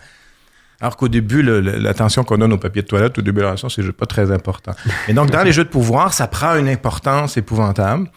alors 0.81 0.95
qu'au 0.95 1.09
début, 1.09 1.41
l'attention 1.41 2.24
qu'on 2.24 2.38
donne 2.38 2.53
au 2.53 2.57
papier 2.57 2.81
de 2.81 2.88
toilette, 2.88 3.17
au 3.17 3.21
début 3.21 3.39
de 3.39 3.41
la 3.41 3.48
relation, 3.50 3.67
c'est 3.67 3.91
pas 3.91 4.05
très 4.05 4.31
important. 4.31 4.71
Et 5.09 5.13
donc, 5.13 5.29
dans 5.29 5.43
les 5.43 5.51
jeux 5.51 5.65
de 5.65 5.69
pouvoir, 5.69 6.13
ça 6.13 6.27
prend 6.27 6.55
une 6.55 6.69
importance 6.69 7.36
épouvantable. 7.36 8.09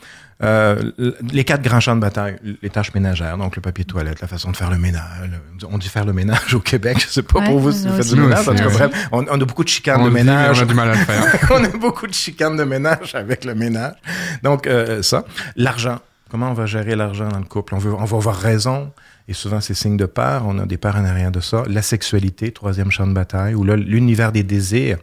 Euh, 0.42 0.90
les 1.32 1.44
quatre 1.44 1.62
grands 1.62 1.80
champs 1.80 1.94
de 1.94 2.00
bataille, 2.00 2.36
les 2.62 2.70
tâches 2.70 2.92
ménagères, 2.94 3.38
donc 3.38 3.54
le 3.56 3.62
papier 3.62 3.84
de 3.84 3.90
toilette, 3.90 4.20
la 4.20 4.26
façon 4.28 4.50
de 4.50 4.56
faire 4.56 4.70
le 4.70 4.78
ménage. 4.78 5.02
le- 5.30 5.66
on 5.70 5.78
dit 5.78 5.88
faire 5.88 6.04
le 6.04 6.12
ménage 6.12 6.54
au 6.54 6.60
Québec, 6.60 6.98
je 7.00 7.06
sais 7.08 7.22
pas 7.22 7.38
Ouais, 7.40 7.46
pour 7.46 7.58
vous 7.60 7.70
si 7.72 7.86
vous 7.86 7.94
faites 7.96 8.08
du 8.08 8.16
ménage, 8.20 8.48
en 8.48 8.52
aussi, 8.52 8.62
tout 8.62 8.68
cas, 8.68 8.74
ouais. 8.84 8.88
bref, 8.88 9.08
on, 9.12 9.24
on 9.30 9.40
a 9.40 9.44
beaucoup 9.44 9.62
de 9.64 9.68
chicanes 9.68 10.00
on 10.00 10.04
de 10.04 10.08
dit, 10.10 10.14
ménage. 10.16 10.58
on 10.60 10.62
a 10.62 10.66
du 10.66 10.74
mal 10.74 10.90
à 10.90 10.94
le 10.94 10.98
faire. 11.04 11.38
on 11.50 11.62
a 11.64 11.68
beaucoup 11.68 12.06
de 12.06 12.14
chicanes 12.14 12.56
de 12.56 12.64
ménage 12.64 13.14
avec 13.14 13.44
le 13.44 13.54
ménage. 13.54 13.94
Donc, 14.42 14.66
euh, 14.66 15.02
ça. 15.02 15.24
L'argent. 15.56 15.98
Comment 16.30 16.50
on 16.50 16.54
va 16.54 16.66
gérer 16.66 16.96
l'argent 16.96 17.28
dans 17.28 17.38
le 17.38 17.44
couple? 17.44 17.74
On, 17.74 17.78
veut, 17.78 17.92
on 17.92 18.04
va 18.04 18.16
avoir 18.16 18.36
raison. 18.36 18.90
Et 19.28 19.34
souvent, 19.34 19.60
c'est 19.60 19.74
signe 19.74 19.96
de 19.96 20.06
peur. 20.06 20.42
On 20.46 20.58
a 20.58 20.66
des 20.66 20.78
peurs 20.78 20.96
en 20.96 21.04
arrière 21.04 21.30
de 21.30 21.40
ça. 21.40 21.62
La 21.68 21.82
sexualité, 21.82 22.50
troisième 22.52 22.90
champ 22.90 23.06
de 23.06 23.12
bataille, 23.12 23.54
ou 23.54 23.62
là, 23.64 23.76
l'univers 23.76 24.32
des 24.32 24.42
désirs. 24.42 24.98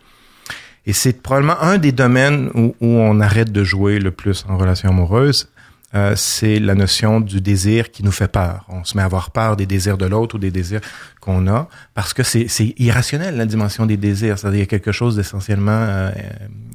Et 0.86 0.94
c'est 0.94 1.22
probablement 1.22 1.60
un 1.62 1.78
des 1.78 1.92
domaines 1.92 2.50
où, 2.54 2.76
où 2.80 2.88
on 2.88 3.20
arrête 3.20 3.52
de 3.52 3.63
jouer 3.63 4.00
le 4.00 4.12
plus 4.12 4.46
en 4.48 4.58
relation 4.58 4.89
amoureuse. 4.89 5.50
Euh, 5.96 6.13
c'est 6.15 6.60
la 6.60 6.76
notion 6.76 7.20
du 7.20 7.42
désir 7.42 7.89
qui 7.89 8.04
nous 8.04 8.12
fait 8.12 8.28
peur. 8.28 8.65
On 8.70 8.84
se 8.84 8.96
met 8.96 9.02
à 9.02 9.06
avoir 9.06 9.32
peur 9.32 9.56
des 9.56 9.65
désirs 9.65 9.98
de 9.98 10.06
l'autre 10.06 10.36
ou 10.36 10.38
des 10.38 10.52
désirs 10.52 10.82
qu'on 11.20 11.48
a 11.48 11.68
parce 11.96 12.13
que 12.13 12.22
c'est 12.22 12.48
irrationnel 12.78 13.36
la 13.36 13.48
dimension 13.48 13.88
des 13.88 13.98
désirs. 13.98 14.38
C'est-à-dire 14.38 14.60
y 14.60 14.63
a 14.63 14.68
quelque 14.68 14.92
chose 14.92 15.15
d'essentiellement 15.15 15.72
euh, 15.72 16.12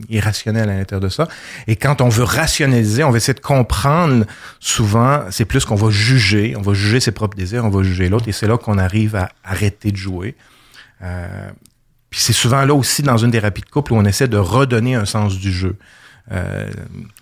irrationnel 0.09 0.69
à 0.69 0.77
l'intérieur 0.77 1.01
de 1.01 1.09
ça. 1.09 1.29
Et 1.69 1.77
quand 1.77 2.01
on 2.01 2.09
veut 2.09 2.25
rationaliser, 2.25 3.05
on 3.05 3.11
va 3.11 3.19
essayer 3.19 3.35
de 3.35 3.40
comprendre. 3.40 4.25
Souvent, 4.59 5.21
c'est 5.31 5.45
plus 5.45 5.64
qu'on 5.64 5.77
va 5.77 5.90
juger. 5.90 6.57
On 6.57 6.62
va 6.62 6.75
juger 6.75 6.99
ses 6.99 7.12
propres 7.12 7.37
désirs, 7.37 7.64
on 7.64 7.71
va 7.71 7.85
juger 7.85 8.09
l'autre, 8.09 8.29
et 8.29 8.33
c'est 8.33 8.49
là 8.49 8.59
qu'on 8.59 8.79
arrive 8.79 9.14
à 9.14 9.31
arrêter 9.45 9.93
de 9.93 9.97
jouer. 9.97 10.35
Euh, 11.03 11.51
puis 12.14 12.22
c'est 12.22 12.33
souvent 12.33 12.64
là 12.64 12.74
aussi 12.74 13.03
dans 13.03 13.16
une 13.16 13.33
thérapie 13.33 13.62
de 13.62 13.68
couple 13.68 13.92
où 13.92 13.96
on 13.96 14.05
essaie 14.05 14.29
de 14.29 14.37
redonner 14.37 14.94
un 14.94 15.05
sens 15.05 15.37
du 15.37 15.50
jeu. 15.50 15.74
Euh, 16.31 16.70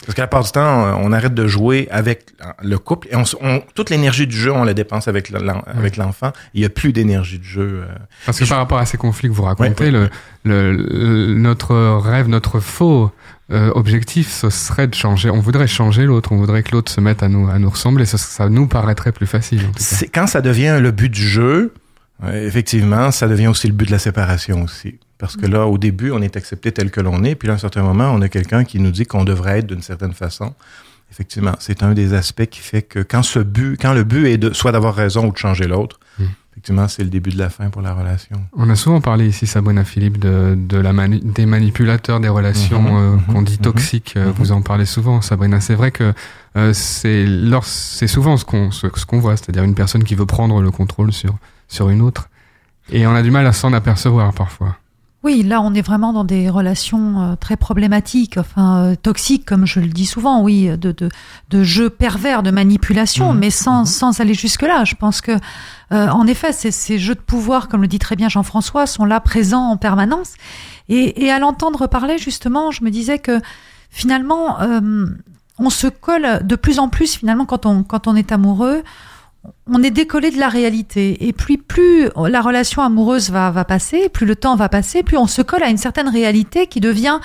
parce 0.04 0.14
qu'à 0.14 0.20
la 0.24 0.28
part 0.28 0.44
du 0.44 0.50
temps, 0.52 0.96
on 1.00 1.12
arrête 1.14 1.32
de 1.32 1.46
jouer 1.46 1.88
avec 1.90 2.26
le 2.62 2.78
couple 2.78 3.08
et 3.10 3.16
on, 3.16 3.22
on- 3.40 3.62
toute 3.74 3.88
l'énergie 3.88 4.26
du 4.26 4.36
jeu, 4.36 4.52
on 4.52 4.64
la 4.64 4.74
dépense 4.74 5.08
avec 5.08 5.30
le- 5.30 5.40
l'en- 5.40 5.62
avec 5.66 5.96
l'enfant. 5.96 6.30
Il 6.52 6.60
n'y 6.60 6.66
a 6.66 6.68
plus 6.68 6.92
d'énergie 6.92 7.38
de 7.38 7.44
jeu. 7.44 7.84
euh. 7.84 7.94
Parce 8.26 8.38
que 8.38 8.44
Je- 8.44 8.50
par 8.50 8.58
rapport 8.58 8.78
à 8.78 8.84
ces 8.84 8.98
conflits 8.98 9.28
que 9.30 9.34
vous 9.34 9.44
racontez, 9.44 9.90
le, 9.90 10.10
le- 10.44 10.72
le- 10.72 11.34
notre 11.34 11.74
rêve, 11.96 12.28
notre 12.28 12.60
faux 12.60 13.10
euh, 13.50 13.70
objectif, 13.74 14.30
ce 14.30 14.50
serait 14.50 14.86
de 14.88 14.94
changer. 14.94 15.30
On 15.30 15.40
voudrait 15.40 15.66
changer 15.66 16.04
l'autre, 16.04 16.30
on 16.32 16.36
voudrait 16.36 16.62
que 16.62 16.70
l'autre 16.72 16.92
se 16.92 17.00
mette 17.00 17.22
à 17.22 17.28
nous, 17.28 17.48
à 17.50 17.58
nous 17.58 17.70
ressembler. 17.70 18.04
Ça, 18.06 18.18
ça 18.18 18.48
nous 18.50 18.66
paraîtrait 18.68 19.12
plus 19.12 19.26
facile. 19.26 19.62
Quand 20.14 20.26
ça 20.28 20.42
devient 20.42 20.78
le 20.80 20.90
but 20.92 21.08
du 21.10 21.26
jeu, 21.26 21.72
effectivement, 22.32 23.10
ça 23.10 23.26
devient 23.28 23.48
aussi 23.48 23.66
le 23.66 23.72
but 23.72 23.86
de 23.86 23.92
la 23.92 23.98
séparation 23.98 24.62
aussi. 24.62 24.98
Parce 25.18 25.36
que 25.36 25.46
là, 25.46 25.66
au 25.66 25.78
début, 25.78 26.10
on 26.10 26.20
est 26.20 26.36
accepté 26.36 26.72
tel 26.72 26.90
que 26.90 27.00
l'on 27.00 27.22
est, 27.24 27.34
puis 27.36 27.46
là, 27.48 27.54
à 27.54 27.56
un 27.56 27.58
certain 27.58 27.82
moment, 27.82 28.10
on 28.12 28.20
a 28.22 28.28
quelqu'un 28.28 28.64
qui 28.64 28.80
nous 28.80 28.90
dit 28.90 29.06
qu'on 29.06 29.24
devrait 29.24 29.60
être 29.60 29.66
d'une 29.68 29.82
certaine 29.82 30.12
façon. 30.14 30.52
Effectivement, 31.12 31.52
c'est 31.58 31.82
un 31.82 31.92
des 31.92 32.14
aspects 32.14 32.46
qui 32.46 32.60
fait 32.60 32.82
que 32.82 33.00
quand 33.00 33.22
ce 33.22 33.38
but, 33.38 33.76
quand 33.80 33.92
le 33.92 34.02
but 34.02 34.26
est 34.26 34.38
de 34.38 34.52
soit 34.52 34.72
d'avoir 34.72 34.94
raison 34.94 35.26
ou 35.28 35.32
de 35.32 35.36
changer 35.38 35.66
l'autre, 35.68 36.00
Mm. 36.18 36.24
effectivement, 36.52 36.88
c'est 36.88 37.04
le 37.04 37.08
début 37.10 37.30
de 37.30 37.38
la 37.38 37.50
fin 37.50 37.70
pour 37.70 37.82
la 37.82 37.92
relation. 37.94 38.36
On 38.56 38.68
a 38.68 38.74
souvent 38.76 39.00
parlé 39.00 39.26
ici, 39.28 39.46
Sabrina 39.46 39.84
Philippe, 39.84 40.18
de, 40.18 40.54
de 40.56 40.76
la 40.78 40.92
mani- 40.92 41.20
des 41.22 41.46
manipulateurs 41.46 42.18
des 42.20 42.28
relations 42.28 42.82
Mhm, 42.82 42.96
euh, 42.96 43.10
mhm, 43.16 43.22
qu'on 43.26 43.42
dit 43.42 43.54
mhm, 43.54 43.58
toxiques. 43.58 44.14
Euh. 44.16 44.32
Vous 44.36 44.52
en 44.52 44.60
parlez 44.62 44.86
souvent, 44.86 45.20
Sabrina. 45.22 45.60
C'est 45.60 45.74
vrai 45.74 45.90
que 45.90 46.12
euh, 46.56 46.72
c'est 46.74 47.24
lors- 47.26 47.64
c'est 47.64 48.06
souvent 48.08 48.36
ce 48.36 48.44
qu'on 48.44 48.70
ce, 48.70 48.86
ce 48.94 49.06
qu'on 49.06 49.20
voit, 49.20 49.36
c'est-à-dire 49.36 49.62
une 49.64 49.74
personne 49.74 50.04
qui 50.04 50.14
veut 50.14 50.26
prendre 50.26 50.60
le 50.60 50.70
contrôle 50.70 51.12
sur 51.12 51.36
sur 51.72 51.88
une 51.88 52.02
autre, 52.02 52.28
et 52.90 53.06
on 53.06 53.14
a 53.14 53.22
du 53.22 53.30
mal 53.30 53.46
à 53.46 53.52
s'en 53.52 53.72
apercevoir 53.72 54.32
parfois. 54.34 54.76
Oui, 55.24 55.44
là, 55.44 55.60
on 55.60 55.72
est 55.72 55.82
vraiment 55.82 56.12
dans 56.12 56.24
des 56.24 56.50
relations 56.50 57.22
euh, 57.22 57.34
très 57.36 57.56
problématiques, 57.56 58.38
enfin 58.38 58.78
euh, 58.78 58.94
toxiques, 58.96 59.46
comme 59.46 59.66
je 59.66 59.78
le 59.78 59.86
dis 59.86 60.04
souvent, 60.06 60.42
oui, 60.42 60.68
de 60.76 60.90
de, 60.90 61.08
de 61.50 61.62
jeux 61.62 61.90
pervers, 61.90 62.42
de 62.42 62.50
manipulation, 62.50 63.32
Mhm. 63.32 63.38
mais 63.38 63.50
sans 63.50 63.80
Mhm. 63.80 63.86
sans 63.86 64.20
aller 64.20 64.34
jusque 64.34 64.62
là. 64.62 64.84
Je 64.84 64.96
pense 64.96 65.20
que, 65.20 65.30
euh, 65.92 66.08
en 66.08 66.26
effet, 66.26 66.52
ces, 66.52 66.72
ces 66.72 66.98
jeux 66.98 67.14
de 67.14 67.20
pouvoir, 67.20 67.68
comme 67.68 67.82
le 67.82 67.88
dit 67.88 68.00
très 68.00 68.16
bien 68.16 68.28
Jean-François, 68.28 68.86
sont 68.88 69.04
là 69.04 69.20
présents 69.20 69.68
en 69.70 69.76
permanence. 69.76 70.32
Et, 70.88 71.24
et 71.24 71.30
à 71.30 71.38
l'entendre 71.38 71.86
parler, 71.86 72.18
justement, 72.18 72.72
je 72.72 72.82
me 72.82 72.90
disais 72.90 73.20
que 73.20 73.40
finalement, 73.90 74.60
euh, 74.60 75.06
on 75.58 75.70
se 75.70 75.86
colle 75.86 76.40
de 76.42 76.56
plus 76.56 76.80
en 76.80 76.88
plus, 76.88 77.14
finalement, 77.14 77.46
quand 77.46 77.64
on 77.64 77.84
quand 77.84 78.08
on 78.08 78.16
est 78.16 78.32
amoureux 78.32 78.82
on 79.66 79.82
est 79.82 79.90
décollé 79.90 80.30
de 80.30 80.38
la 80.38 80.48
réalité. 80.48 81.26
Et 81.26 81.32
puis, 81.32 81.56
plus 81.56 82.08
la 82.16 82.40
relation 82.40 82.82
amoureuse 82.82 83.30
va, 83.30 83.50
va 83.50 83.64
passer, 83.64 84.08
plus 84.08 84.26
le 84.26 84.36
temps 84.36 84.56
va 84.56 84.68
passer, 84.68 85.02
plus 85.02 85.16
on 85.16 85.26
se 85.26 85.42
colle 85.42 85.62
à 85.62 85.68
une 85.68 85.78
certaine 85.78 86.08
réalité 86.08 86.66
qui 86.66 86.80
devient, 86.80 87.18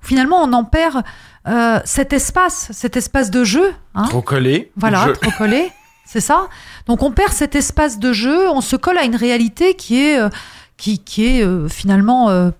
finalement, 0.00 0.42
on 0.42 0.52
en 0.52 0.64
perd 0.64 1.02
euh, 1.48 1.80
cet 1.84 2.12
espace, 2.12 2.68
cet 2.72 2.96
espace 2.96 3.30
de 3.30 3.44
jeu. 3.44 3.72
Hein 3.94 4.04
Trop 4.08 4.22
collé. 4.22 4.70
voilà, 4.76 5.12
trop 5.20 5.30
collé, 5.38 5.70
c'est 6.04 6.20
ça. 6.20 6.48
Donc, 6.86 7.02
on 7.02 7.10
perd 7.10 7.32
cet 7.32 7.54
espace 7.54 7.98
de 7.98 8.12
jeu, 8.12 8.48
on 8.50 8.60
se 8.60 8.76
colle 8.76 8.98
à 8.98 9.04
une 9.04 9.16
réalité 9.16 9.74
qui 9.74 10.00
est, 10.00 10.20
euh, 10.20 10.28
qui, 10.76 10.98
qui 10.98 11.26
est 11.26 11.44
euh, 11.44 11.68
finalement 11.68 12.28
euh, 12.30 12.50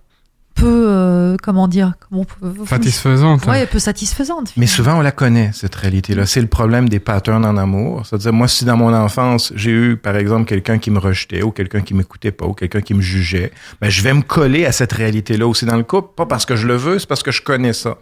peu, 0.55 0.87
euh, 0.89 1.37
comment 1.43 1.69
dire, 1.69 1.93
comment 2.09 2.23
on 2.23 2.25
peut- 2.25 2.67
Satisfaisante. 2.67 3.47
Ouais, 3.47 3.67
peu 3.67 3.79
satisfaisante. 3.79 4.53
Mais 4.57 4.67
souvent, 4.67 4.97
on 4.99 5.01
la 5.01 5.13
connaît, 5.13 5.51
cette 5.53 5.75
réalité-là. 5.75 6.27
C'est 6.27 6.41
le 6.41 6.47
problème 6.47 6.89
des 6.89 7.01
patterns 7.01 7.45
en 7.45 7.57
amour. 7.57 8.07
C'est-à-dire, 8.07 8.33
moi, 8.33 8.49
si 8.49 8.65
dans 8.65 8.77
mon 8.77 8.95
enfance, 8.95 9.53
j'ai 9.57 9.71
eu, 9.71 9.97
par 9.97 10.17
exemple, 10.17 10.47
quelqu'un 10.47 10.79
qui 10.79 10.91
me 10.91 10.99
rejetait, 10.99 11.43
ou 11.43 11.51
quelqu'un 11.51 11.81
qui 11.81 11.95
m'écoutait 11.95 12.33
pas, 12.33 12.47
ou 12.47 12.53
quelqu'un 12.55 12.81
qui 12.81 12.95
me 12.95 13.01
jugeait, 13.03 13.53
ben, 13.81 13.89
je 13.91 14.03
vais 14.03 14.15
me 14.15 14.23
coller 14.23 14.67
à 14.67 14.73
cette 14.73 14.93
réalité-là 14.93 15.47
aussi 15.47 15.65
dans 15.65 15.77
le 15.77 15.85
couple, 15.85 16.11
pas 16.17 16.27
parce 16.27 16.47
que 16.47 16.57
je 16.57 16.67
le 16.67 16.77
veux, 16.77 16.99
c'est 16.99 17.09
parce 17.09 17.23
que 17.23 17.31
je 17.33 17.43
connais 17.43 17.73
ça. 17.73 17.97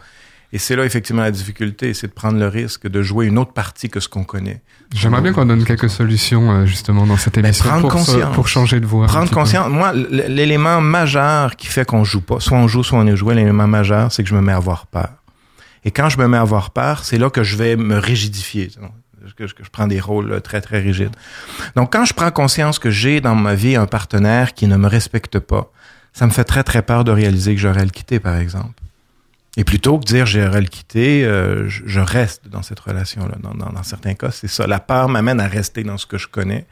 Et 0.53 0.59
c'est 0.59 0.75
là, 0.75 0.85
effectivement, 0.85 1.23
la 1.23 1.31
difficulté, 1.31 1.95
c'est 1.95 2.09
de 2.09 2.13
prendre 2.13 2.37
le 2.39 2.49
risque 2.49 2.89
de 2.89 3.03
jouer 3.03 3.27
une 3.27 3.39
autre 3.39 3.53
partie 3.53 3.89
que 3.89 4.01
ce 4.01 4.09
qu'on 4.09 4.25
connaît. 4.25 4.61
J'aimerais 4.93 5.21
bien 5.23 5.33
qu'on 5.33 5.47
donne 5.47 5.65
quelques 5.65 5.89
solutions 5.91 6.51
euh, 6.51 6.67
justement 6.67 7.07
dans 7.07 7.17
cette 7.17 7.37
Ben, 7.37 7.45
émission 7.45 7.67
prendre 7.67 7.89
pour, 7.89 8.01
se- 8.01 8.11
conscience. 8.13 8.35
pour 8.35 8.49
changer 8.49 8.81
de 8.81 8.87
voix. 8.87 9.05
un 9.05 9.07
Prendre 9.09 9.29
peu. 9.29 9.35
conscience. 9.37 9.69
Moi, 9.71 9.93
l'élément 9.95 10.81
majeur 10.81 11.55
qui 11.55 11.69
fait 11.69 11.85
qu'on 11.87 12.03
joue 12.03 12.21
pas, 12.21 12.41
soit 12.41 12.59
on 12.59 12.67
joue, 12.67 12.83
soit 12.83 12.99
on 12.99 13.07
est 13.07 13.17
joué, 13.17 13.37
l'élément 13.37 13.69
majeur, 13.69 14.11
c'est 14.11 14.25
que 14.25 14.29
je 14.29 14.35
me 14.35 14.41
mets 14.41 14.51
à 14.53 14.57
avoir 14.57 14.87
peur. 14.87 15.11
Et 15.85 15.93
quand 15.93 16.09
je 16.09 16.19
me 16.19 16.27
mets 16.27 16.37
à 16.37 16.41
avoir 16.41 16.71
peur, 16.71 17.05
c'est 17.05 17.17
là 17.19 17.31
que 17.31 17.45
je 17.45 17.57
vais 17.57 17.77
me 17.77 17.97
rigidifier. 17.99 18.71
Que 19.37 19.47
je, 19.47 19.55
que 19.55 19.63
je 19.63 19.71
prends 19.71 19.87
des 19.87 20.01
rôles 20.01 20.29
là, 20.31 20.41
très, 20.41 20.61
très 20.61 20.81
rigides. 20.81 21.15
Donc, 21.77 21.93
quand 21.93 22.05
je 22.05 22.13
prends 22.13 22.31
conscience 22.33 22.79
que 22.81 22.91
j'ai 22.91 23.21
dans 23.21 23.35
ma 23.37 23.55
vie 23.55 23.77
un 23.77 23.87
partenaire 23.87 24.53
qui 24.55 24.67
ne 24.67 24.77
me 24.77 24.89
respecte 24.89 25.39
pas, 25.39 25.71
ça 26.13 26.27
me 26.27 26.31
fait 26.33 26.43
très, 26.45 26.65
très 26.65 26.83
peur 26.83 27.05
de 27.05 27.13
réaliser 27.13 27.55
que 27.55 27.61
j'aurais 27.61 27.83
à 27.83 27.85
le 27.85 27.91
quitter, 27.91 28.19
par 28.19 28.37
exemple. 28.37 28.73
Et 29.57 29.65
plutôt 29.65 29.99
que 29.99 30.05
de 30.05 30.09
dire 30.09 30.27
j'aurais 30.27 30.61
le 30.61 30.69
quitter, 30.69 31.25
euh, 31.25 31.69
je, 31.69 31.83
je 31.85 32.01
reste 32.01 32.49
dans 32.49 32.63
cette 32.63 32.81
relation-là. 32.81 33.37
Dans, 33.41 33.55
dans, 33.55 33.73
dans 33.73 33.83
certains 33.83 34.15
cas, 34.15 34.31
c'est 34.31 34.49
ça. 34.49 34.67
La 34.67 34.79
peur 34.79 35.09
m'amène 35.09 35.41
à 35.41 35.49
rester 35.49 35.83
dans 35.83 35.99
ce 35.99 36.07
que 36.07 36.19
je 36.19 36.29
connais 36.29 36.67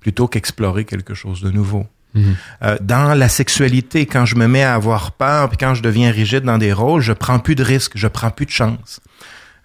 plutôt 0.00 0.28
qu'explorer 0.28 0.84
quelque 0.84 1.14
chose 1.14 1.40
de 1.40 1.50
nouveau. 1.50 1.86
Mhm. 2.14 2.36
Euh, 2.62 2.76
dans 2.80 3.14
la 3.14 3.28
sexualité, 3.28 4.06
quand 4.06 4.24
je 4.24 4.36
me 4.36 4.46
mets 4.46 4.62
à 4.62 4.74
avoir 4.74 5.12
peur, 5.12 5.48
puis 5.48 5.58
quand 5.58 5.74
je 5.74 5.82
deviens 5.82 6.10
rigide 6.10 6.44
dans 6.44 6.58
des 6.58 6.72
rôles, 6.72 7.02
je 7.02 7.12
prends 7.12 7.38
plus 7.38 7.54
de 7.54 7.62
risques, 7.62 7.92
je 7.94 8.08
prends 8.08 8.30
plus 8.30 8.46
de 8.46 8.50
chance. 8.50 9.00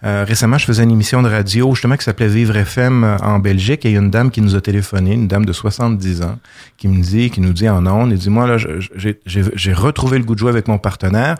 Euh, 0.03 0.25
récemment, 0.27 0.57
je 0.57 0.65
faisais 0.65 0.83
une 0.83 0.91
émission 0.91 1.21
de 1.21 1.29
radio 1.29 1.73
justement 1.73 1.95
qui 1.95 2.03
s'appelait 2.03 2.27
Vivre 2.27 2.57
FM 2.57 3.05
euh, 3.05 3.17
en 3.19 3.39
Belgique 3.39 3.85
et 3.85 3.89
il 3.89 3.93
y 3.93 3.95
a 3.95 4.01
une 4.01 4.11
dame 4.11 4.31
qui 4.31 4.41
nous 4.41 4.53
a 4.55 4.59
téléphoné, 4.59 5.13
une 5.13 5.29
dame 5.29 5.45
de 5.45 5.53
70 5.53 6.23
ans, 6.23 6.39
qui 6.75 6.89
me 6.89 7.01
dit, 7.01 7.29
qui 7.29 7.39
nous 7.39 7.53
dit 7.53 7.69
en 7.69 7.87
ondes, 7.87 8.11
elle 8.11 8.17
dit 8.17 8.29
moi 8.29 8.45
là, 8.45 8.57
j'ai 8.57 9.73
retrouvé 9.73 10.17
le 10.17 10.25
goût 10.25 10.33
de 10.35 10.39
jouer 10.39 10.49
avec 10.49 10.67
mon 10.67 10.77
partenaire. 10.77 11.37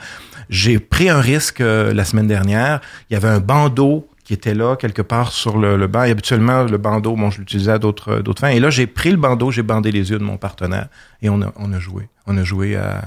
J'ai 0.54 0.78
pris 0.78 1.10
un 1.10 1.20
risque 1.20 1.62
euh, 1.62 1.94
la 1.96 2.06
semaine 2.06 2.28
dernière. 2.28 2.80
Il 3.10 3.14
y 3.14 3.16
avait 3.16 3.28
un 3.28 3.40
bandeau 3.40 4.08
qui 4.24 4.34
était 4.34 4.54
là 4.54 4.76
quelque 4.76 5.02
part 5.02 5.32
sur 5.32 5.58
le, 5.58 5.78
le 5.78 5.88
banc. 5.88 6.04
Et 6.04 6.12
habituellement, 6.12 6.62
le 6.62 6.78
bandeau, 6.78 7.16
bon, 7.16 7.32
je 7.32 7.40
l'utilisais 7.40 7.72
à 7.72 7.80
d'autres 7.80 8.20
d'autres 8.20 8.40
fins. 8.42 8.50
Et 8.50 8.60
là, 8.60 8.70
j'ai 8.70 8.86
pris 8.86 9.10
le 9.10 9.18
bandeau, 9.18 9.50
j'ai 9.50 9.64
bandé 9.64 9.92
les 9.92 10.12
yeux 10.12 10.20
de 10.20 10.24
mon 10.24 10.38
partenaire 10.38 10.90
et 11.24 11.30
on 11.30 11.42
a, 11.42 11.52
on 11.56 11.74
a 11.74 11.80
joué. 11.80 12.08
On 12.28 12.38
a 12.38 12.44
joué 12.44 12.76
à 12.76 13.02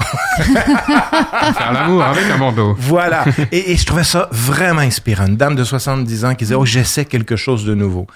Faire 0.40 1.72
l'amour 1.74 2.02
avec 2.02 2.24
un 2.30 2.38
bandeau. 2.38 2.74
voilà. 2.78 3.26
et, 3.52 3.72
et 3.72 3.76
je 3.76 3.84
trouvais 3.84 4.02
ça 4.04 4.30
vraiment 4.32 4.80
inspirant. 4.80 5.26
Une 5.26 5.36
dame 5.36 5.56
de 5.56 5.64
70 5.64 6.24
ans 6.24 6.30
qui 6.34 6.44
disait, 6.44 6.54
oh, 6.54 6.64
j'essaie 6.64 7.04
quelque 7.04 7.36
chose 7.36 7.66
de 7.66 7.74
nouveau. 7.74 8.06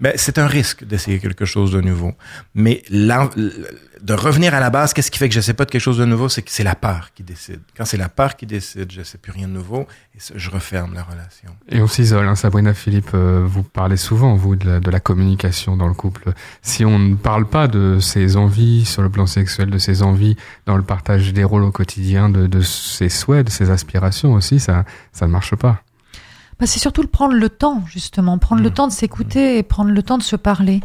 Ben, 0.00 0.12
c'est 0.16 0.38
un 0.38 0.46
risque 0.46 0.84
d'essayer 0.84 1.18
quelque 1.18 1.44
chose 1.44 1.72
de 1.72 1.80
nouveau. 1.80 2.12
Mais 2.54 2.82
de 2.90 4.14
revenir 4.14 4.54
à 4.54 4.60
la 4.60 4.70
base, 4.70 4.92
qu'est-ce 4.92 5.10
qui 5.10 5.18
fait 5.18 5.28
que 5.28 5.34
je 5.34 5.40
sais 5.40 5.54
pas 5.54 5.64
de 5.64 5.70
quelque 5.70 5.80
chose 5.80 5.98
de 5.98 6.04
nouveau? 6.04 6.28
C'est 6.28 6.42
que 6.42 6.50
c'est 6.50 6.62
la 6.62 6.74
peur 6.74 7.10
qui 7.14 7.22
décide. 7.22 7.60
Quand 7.76 7.84
c'est 7.84 7.96
la 7.96 8.08
peur 8.08 8.36
qui 8.36 8.46
décide, 8.46 8.92
je 8.92 9.02
sais 9.02 9.18
plus 9.18 9.32
rien 9.32 9.48
de 9.48 9.52
nouveau 9.52 9.86
et 10.14 10.18
je 10.34 10.50
referme 10.50 10.94
la 10.94 11.02
relation. 11.02 11.50
Et 11.68 11.80
on 11.80 11.88
s'isole, 11.88 12.26
hein. 12.26 12.36
Sabrina 12.36 12.74
Philippe, 12.74 13.10
euh, 13.14 13.44
vous 13.44 13.62
parlez 13.62 13.96
souvent, 13.96 14.36
vous, 14.36 14.56
de 14.56 14.66
la, 14.66 14.80
de 14.80 14.90
la 14.90 15.00
communication 15.00 15.76
dans 15.76 15.88
le 15.88 15.94
couple. 15.94 16.32
Si 16.62 16.84
on 16.84 16.98
ne 16.98 17.16
parle 17.16 17.48
pas 17.48 17.66
de 17.66 17.98
ses 18.00 18.36
envies 18.36 18.84
sur 18.84 19.02
le 19.02 19.10
plan 19.10 19.26
sexuel, 19.26 19.70
de 19.70 19.78
ses 19.78 20.02
envies 20.02 20.36
dans 20.66 20.76
le 20.76 20.82
partage 20.84 21.32
des 21.32 21.44
rôles 21.44 21.64
au 21.64 21.72
quotidien, 21.72 22.28
de, 22.28 22.46
de 22.46 22.60
ses 22.60 23.08
souhaits, 23.08 23.46
de 23.46 23.50
ses 23.50 23.70
aspirations 23.70 24.34
aussi, 24.34 24.60
ça, 24.60 24.84
ça 25.12 25.26
ne 25.26 25.32
marche 25.32 25.56
pas. 25.56 25.82
Bah, 26.60 26.66
c'est 26.66 26.80
surtout 26.80 27.02
le 27.02 27.08
prendre 27.08 27.34
le 27.34 27.48
temps, 27.48 27.82
justement, 27.86 28.36
prendre 28.38 28.62
le 28.62 28.70
Mm. 28.70 28.74
temps 28.74 28.86
de 28.88 28.92
s'écouter 28.92 29.58
et 29.58 29.62
prendre 29.62 29.90
le 29.90 30.02
temps 30.02 30.18
de 30.18 30.22
se 30.24 30.34
parler. 30.36 30.80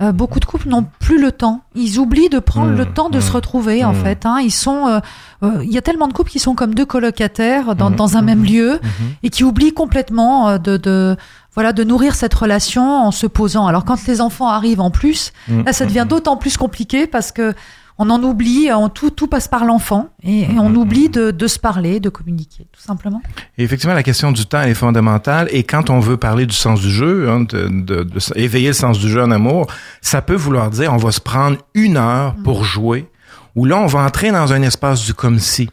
Euh, 0.00 0.12
beaucoup 0.12 0.38
de 0.40 0.44
couples 0.44 0.68
n'ont 0.68 0.86
plus 1.00 1.20
le 1.20 1.32
temps. 1.32 1.62
Ils 1.74 1.98
oublient 1.98 2.28
de 2.28 2.38
prendre 2.38 2.70
Mm, 2.72 2.76
le 2.76 2.86
temps 2.86 3.10
de 3.10 3.18
mm, 3.18 3.20
se 3.20 3.32
retrouver, 3.32 3.84
en 3.84 3.92
mm. 3.92 3.96
fait. 3.96 4.26
Hein. 4.26 4.38
Ils 4.40 4.52
sont, 4.52 4.86
euh, 4.86 5.00
euh, 5.42 5.60
il 5.64 5.72
y 5.72 5.76
a 5.76 5.82
tellement 5.82 6.06
de 6.08 6.12
couples 6.12 6.30
qui 6.30 6.38
sont 6.38 6.54
comme 6.54 6.72
deux 6.74 6.86
colocataires 6.86 7.74
dans, 7.74 7.90
Mm, 7.90 7.96
dans 7.96 8.16
un 8.16 8.22
mm, 8.22 8.24
même 8.24 8.44
lieu 8.44 8.74
Mhm. 8.82 9.08
et 9.24 9.30
qui 9.30 9.42
oublient 9.44 9.74
complètement 9.74 10.48
euh, 10.50 10.58
de, 10.58 10.76
de, 10.76 11.16
voilà, 11.54 11.72
de 11.72 11.82
nourrir 11.84 12.14
cette 12.14 12.32
relation 12.34 12.84
en 13.04 13.10
se 13.10 13.26
posant. 13.26 13.66
Alors 13.66 13.84
quand 13.84 14.06
les 14.06 14.20
enfants 14.20 14.46
arrivent 14.48 14.80
en 14.80 14.90
plus, 14.90 15.32
là, 15.48 15.72
ça 15.72 15.84
devient 15.84 16.06
d'autant 16.08 16.36
plus 16.36 16.56
compliqué 16.56 17.06
parce 17.08 17.32
que 17.32 17.52
on 17.98 18.10
en 18.10 18.22
oublie, 18.22 18.70
on, 18.72 18.88
tout, 18.88 19.10
tout 19.10 19.26
passe 19.26 19.48
par 19.48 19.64
l'enfant 19.64 20.08
et, 20.22 20.42
et 20.42 20.58
on 20.58 20.68
Mhm. 20.68 20.76
oublie 20.76 21.08
de, 21.08 21.30
de 21.32 21.46
se 21.48 21.58
parler, 21.58 21.98
de 22.00 22.08
communiquer, 22.08 22.66
tout 22.72 22.80
simplement. 22.80 23.20
Et 23.56 23.64
effectivement, 23.64 23.94
la 23.94 24.02
question 24.04 24.30
du 24.32 24.46
temps 24.46 24.62
est 24.62 24.74
fondamentale. 24.74 25.48
Et 25.50 25.64
quand 25.64 25.90
on 25.90 25.98
veut 25.98 26.16
parler 26.16 26.46
du 26.46 26.54
sens 26.54 26.80
du 26.80 26.90
jeu, 26.90 27.28
hein, 27.28 27.40
de, 27.40 27.68
de- 27.68 28.04
de 28.04 28.18
éveiller 28.38 28.68
le 28.68 28.72
sens 28.74 28.98
du 28.98 29.08
jeu 29.08 29.22
en 29.22 29.30
amour, 29.30 29.66
ça 30.00 30.22
peut 30.22 30.36
vouloir 30.36 30.70
dire 30.70 30.92
on 30.92 30.96
va 30.98 31.10
se 31.12 31.20
prendre 31.20 31.56
une 31.74 31.96
heure 31.96 32.34
pour 32.44 32.62
jouer, 32.64 33.08
où 33.56 33.64
là, 33.64 33.76
on 33.78 33.86
va 33.86 34.00
entrer 34.00 34.30
dans 34.30 34.52
un 34.52 34.62
espace 34.62 35.04
du 35.04 35.12
comme 35.14 35.38
si, 35.40 35.68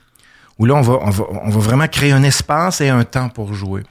où 0.58 0.66
là, 0.66 0.74
on 0.76 0.82
va, 0.82 0.94
on 1.02 1.10
va, 1.12 1.24
on 1.44 1.50
va 1.50 1.60
vraiment 1.60 1.88
créer 1.88 2.12
un 2.12 2.24
espace 2.24 2.82
et 2.82 2.90
un 2.90 3.04
temps 3.04 3.30
pour 3.30 3.54
jouer. 3.54 3.84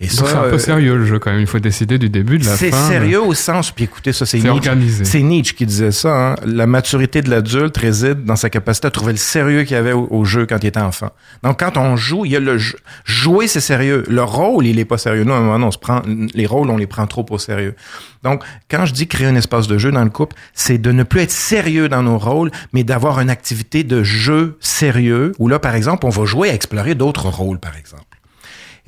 Et 0.00 0.06
Donc 0.06 0.28
c'est 0.28 0.36
un 0.36 0.48
peu 0.48 0.58
sérieux 0.58 0.96
le 0.96 1.04
jeu 1.04 1.18
quand 1.18 1.32
même. 1.32 1.40
Il 1.40 1.46
faut 1.48 1.58
décider 1.58 1.98
du 1.98 2.08
début, 2.08 2.38
de 2.38 2.44
la 2.44 2.52
fin. 2.52 2.56
c'est 2.56 2.72
sérieux 2.72 3.20
au 3.20 3.34
sens, 3.34 3.72
puis 3.72 3.84
écoutez, 3.84 4.12
ça, 4.12 4.26
c'est 4.26 4.38
Nietzsche. 4.38 4.70
C'est 5.02 5.22
Nietzsche 5.22 5.54
qui 5.56 5.66
disait 5.66 5.90
ça. 5.90 6.14
Hein? 6.14 6.34
La 6.46 6.68
maturité 6.68 7.20
de 7.20 7.28
l'adulte 7.28 7.76
réside 7.76 8.24
dans 8.24 8.36
sa 8.36 8.48
capacité 8.48 8.86
à 8.86 8.90
trouver 8.92 9.12
le 9.12 9.18
sérieux 9.18 9.64
qu'il 9.64 9.72
y 9.72 9.78
avait 9.78 9.92
au, 9.92 10.06
au 10.08 10.24
jeu 10.24 10.46
quand 10.46 10.58
il 10.62 10.68
était 10.68 10.78
enfant. 10.78 11.10
Donc, 11.42 11.58
quand 11.58 11.76
on 11.76 11.96
joue, 11.96 12.24
il 12.24 12.30
y 12.30 12.36
a 12.36 12.40
le 12.40 12.58
jeu. 12.58 12.78
Jouer, 13.04 13.48
c'est 13.48 13.60
sérieux. 13.60 14.04
Le 14.08 14.22
rôle, 14.22 14.68
il 14.68 14.78
est 14.78 14.84
pas 14.84 14.98
sérieux. 14.98 15.24
Nous, 15.24 15.32
à 15.32 15.38
un 15.38 15.40
moment, 15.40 15.54
donné, 15.54 15.64
on 15.64 15.72
se 15.72 15.78
prend, 15.78 16.02
les 16.06 16.46
rôles, 16.46 16.70
on 16.70 16.76
les 16.76 16.86
prend 16.86 17.08
trop 17.08 17.26
au 17.30 17.38
sérieux. 17.38 17.74
Donc, 18.22 18.44
quand 18.70 18.86
je 18.86 18.92
dis 18.92 19.08
créer 19.08 19.26
un 19.26 19.34
espace 19.34 19.66
de 19.66 19.78
jeu 19.78 19.90
dans 19.90 20.04
le 20.04 20.10
couple, 20.10 20.36
c'est 20.54 20.78
de 20.78 20.92
ne 20.92 21.02
plus 21.02 21.22
être 21.22 21.32
sérieux 21.32 21.88
dans 21.88 22.04
nos 22.04 22.18
rôles, 22.18 22.52
mais 22.72 22.84
d'avoir 22.84 23.18
une 23.18 23.30
activité 23.30 23.82
de 23.82 24.04
jeu 24.04 24.58
sérieux, 24.60 25.32
où 25.40 25.48
là, 25.48 25.58
par 25.58 25.74
exemple, 25.74 26.06
on 26.06 26.10
va 26.10 26.24
jouer 26.24 26.50
à 26.50 26.54
explorer 26.54 26.94
d'autres 26.94 27.28
rôles, 27.28 27.58
par 27.58 27.76
exemple. 27.76 28.17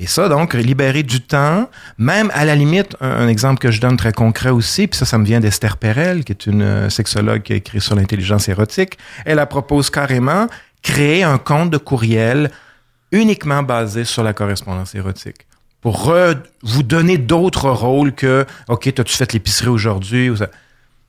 Et 0.02 0.06
ça, 0.06 0.30
donc, 0.30 0.54
libérer 0.54 1.02
du 1.02 1.20
temps, 1.20 1.68
même 1.98 2.30
à 2.32 2.46
la 2.46 2.54
limite, 2.54 2.96
un, 3.02 3.28
exemple 3.28 3.58
que 3.58 3.70
je 3.70 3.82
donne 3.82 3.98
très 3.98 4.12
concret 4.12 4.48
aussi, 4.48 4.86
puis 4.86 4.96
ça, 4.96 5.04
ça 5.04 5.18
me 5.18 5.26
vient 5.26 5.40
d'Esther 5.40 5.76
Perel, 5.76 6.24
qui 6.24 6.32
est 6.32 6.46
une 6.46 6.62
euh, 6.62 6.88
sexologue 6.88 7.42
qui 7.42 7.52
écrit 7.52 7.82
sur 7.82 7.94
l'intelligence 7.94 8.48
érotique. 8.48 8.96
Elle 9.26 9.36
la 9.36 9.44
propose 9.44 9.90
carrément 9.90 10.46
créer 10.82 11.22
un 11.22 11.36
compte 11.36 11.68
de 11.68 11.76
courriel 11.76 12.50
uniquement 13.12 13.62
basé 13.62 14.04
sur 14.04 14.22
la 14.22 14.32
correspondance 14.32 14.94
érotique 14.94 15.46
pour 15.82 16.14
vous 16.62 16.82
donner 16.82 17.18
d'autres 17.18 17.68
rôles 17.68 18.12
que 18.12 18.46
OK, 18.68 18.92
t'as-tu 18.94 19.14
fait 19.14 19.32
l'épicerie 19.32 19.68
aujourd'hui. 19.68 20.30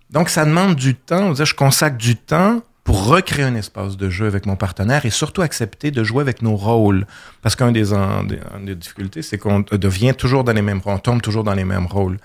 Donc 0.10 0.30
ça 0.30 0.46
demande 0.46 0.76
du 0.76 0.96
temps, 0.96 1.34
je 1.34 1.54
consacre 1.54 1.98
du 1.98 2.16
temps 2.16 2.62
pour 2.84 3.06
recréer 3.08 3.46
un 3.46 3.56
espace 3.56 3.96
de 3.98 4.10
jeu 4.10 4.26
avec 4.26 4.46
mon 4.46 4.56
partenaire 4.56 5.06
et 5.06 5.10
surtout 5.12 5.42
accepter 5.42 5.92
de 5.92 6.04
jouer 6.04 6.22
avec 6.22 6.42
nos 6.42 6.56
rôles 6.56 7.06
parce 7.42 7.56
qu'un 7.56 7.72
des, 7.72 7.94
en- 7.94 8.24
des, 8.24 8.40
une 8.60 8.66
des 8.66 8.76
difficultés 8.76 9.22
c'est 9.22 9.38
qu'on 9.38 9.64
devient 9.72 10.14
toujours 10.18 10.44
dans 10.44 10.54
les 10.54 10.62
mêmes 10.64 10.80
rôles, 10.80 10.96
on 10.96 11.00
tombe 11.00 11.22
toujours 11.22 11.44
dans 11.44 11.54
les 11.54 11.64
mêmes 11.66 11.86
rôles. 11.86 12.18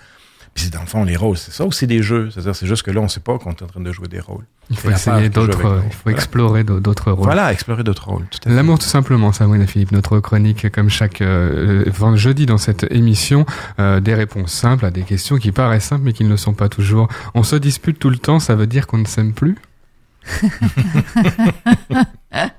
Puis 0.54 0.70
dans 0.70 0.80
le 0.80 0.86
fond 0.86 1.04
les 1.04 1.16
rôles, 1.16 1.36
c'est 1.36 1.50
ça 1.52 1.66
aussi 1.66 1.86
des 1.86 2.02
jeux, 2.02 2.30
c'est-à-dire 2.30 2.56
c'est 2.56 2.66
juste 2.66 2.82
que 2.82 2.90
là 2.90 3.02
on 3.02 3.08
sait 3.08 3.20
pas 3.20 3.36
qu'on 3.38 3.50
est 3.50 3.62
en 3.62 3.66
train 3.66 3.80
de 3.82 3.92
jouer 3.92 4.08
des 4.08 4.20
rôles. 4.20 4.44
Il 4.70 4.76
faut 4.78 4.88
essayer 4.90 5.28
d'autres, 5.28 5.82
il 5.86 5.92
faut 5.92 6.08
explorer 6.08 6.64
d'au- 6.64 6.80
d'autres 6.80 7.12
rôles. 7.12 7.24
Voilà, 7.24 7.52
explorer 7.52 7.84
d'autres 7.84 8.08
rôles. 8.08 8.24
L'amour 8.46 8.78
tout 8.78 8.86
simplement, 8.86 9.32
Sabrina 9.32 9.66
Philippe, 9.66 9.92
notre 9.92 10.18
chronique 10.20 10.72
comme 10.72 10.88
chaque 10.88 11.20
euh, 11.20 11.84
jeudi 12.16 12.46
dans 12.46 12.56
cette 12.56 12.90
émission, 12.90 13.44
euh, 13.78 14.00
des 14.00 14.14
réponses 14.14 14.50
simples 14.50 14.86
à 14.86 14.90
des 14.90 15.02
questions 15.02 15.36
qui 15.36 15.52
paraissent 15.52 15.84
simples 15.84 16.04
mais 16.06 16.14
qui 16.14 16.24
ne 16.24 16.30
le 16.30 16.38
sont 16.38 16.54
pas 16.54 16.70
toujours. 16.70 17.08
On 17.34 17.42
se 17.42 17.54
dispute 17.56 17.98
tout 17.98 18.08
le 18.10 18.16
temps, 18.18 18.40
ça 18.40 18.54
veut 18.54 18.66
dire 18.66 18.86
qu'on 18.86 18.98
ne 18.98 19.06
s'aime 19.06 19.34
plus? 19.34 19.56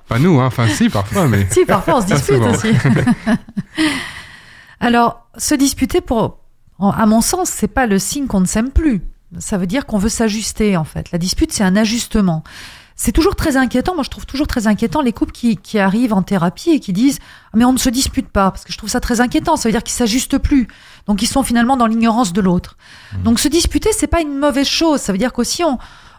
Pas 0.08 0.18
nous, 0.18 0.40
hein. 0.40 0.46
enfin 0.46 0.68
si 0.68 0.88
parfois, 0.88 1.28
mais 1.28 1.46
Si, 1.50 1.64
parfois 1.64 1.98
on 1.98 2.00
se 2.00 2.06
dispute 2.06 2.40
aussi. 2.42 2.72
Alors, 4.80 5.26
se 5.36 5.54
disputer, 5.54 6.00
pour, 6.00 6.38
à 6.80 7.06
mon 7.06 7.20
sens, 7.20 7.50
c'est 7.50 7.68
pas 7.68 7.86
le 7.86 7.98
signe 7.98 8.26
qu'on 8.26 8.40
ne 8.40 8.46
s'aime 8.46 8.70
plus. 8.70 9.02
Ça 9.38 9.58
veut 9.58 9.66
dire 9.66 9.86
qu'on 9.86 9.98
veut 9.98 10.08
s'ajuster, 10.08 10.76
en 10.76 10.84
fait. 10.84 11.10
La 11.12 11.18
dispute, 11.18 11.52
c'est 11.52 11.64
un 11.64 11.76
ajustement. 11.76 12.42
C'est 12.96 13.12
toujours 13.12 13.36
très 13.36 13.56
inquiétant. 13.56 13.94
Moi, 13.94 14.02
je 14.02 14.10
trouve 14.10 14.26
toujours 14.26 14.46
très 14.46 14.66
inquiétant 14.66 15.02
les 15.02 15.12
couples 15.12 15.32
qui, 15.32 15.56
qui 15.56 15.78
arrivent 15.78 16.12
en 16.12 16.22
thérapie 16.22 16.70
et 16.70 16.80
qui 16.80 16.92
disent 16.92 17.18
Ah, 17.52 17.56
mais 17.56 17.64
on 17.64 17.72
ne 17.72 17.78
se 17.78 17.90
dispute 17.90 18.28
pas, 18.28 18.50
parce 18.50 18.64
que 18.64 18.72
je 18.72 18.78
trouve 18.78 18.90
ça 18.90 19.00
très 19.00 19.20
inquiétant. 19.20 19.56
Ça 19.56 19.68
veut 19.68 19.72
dire 19.72 19.82
qu'ils 19.82 19.94
s'ajustent 19.94 20.38
plus. 20.38 20.66
Donc, 21.06 21.22
ils 21.22 21.26
sont 21.28 21.42
finalement 21.42 21.76
dans 21.76 21.86
l'ignorance 21.86 22.32
de 22.32 22.40
l'autre. 22.40 22.76
Donc, 23.24 23.38
se 23.40 23.48
disputer, 23.48 23.90
c'est 23.92 24.06
pas 24.06 24.20
une 24.20 24.36
mauvaise 24.36 24.66
chose. 24.66 25.00
Ça 25.00 25.12
veut 25.12 25.18
dire 25.18 25.32
qu'aussi 25.32 25.62
on 25.64 25.78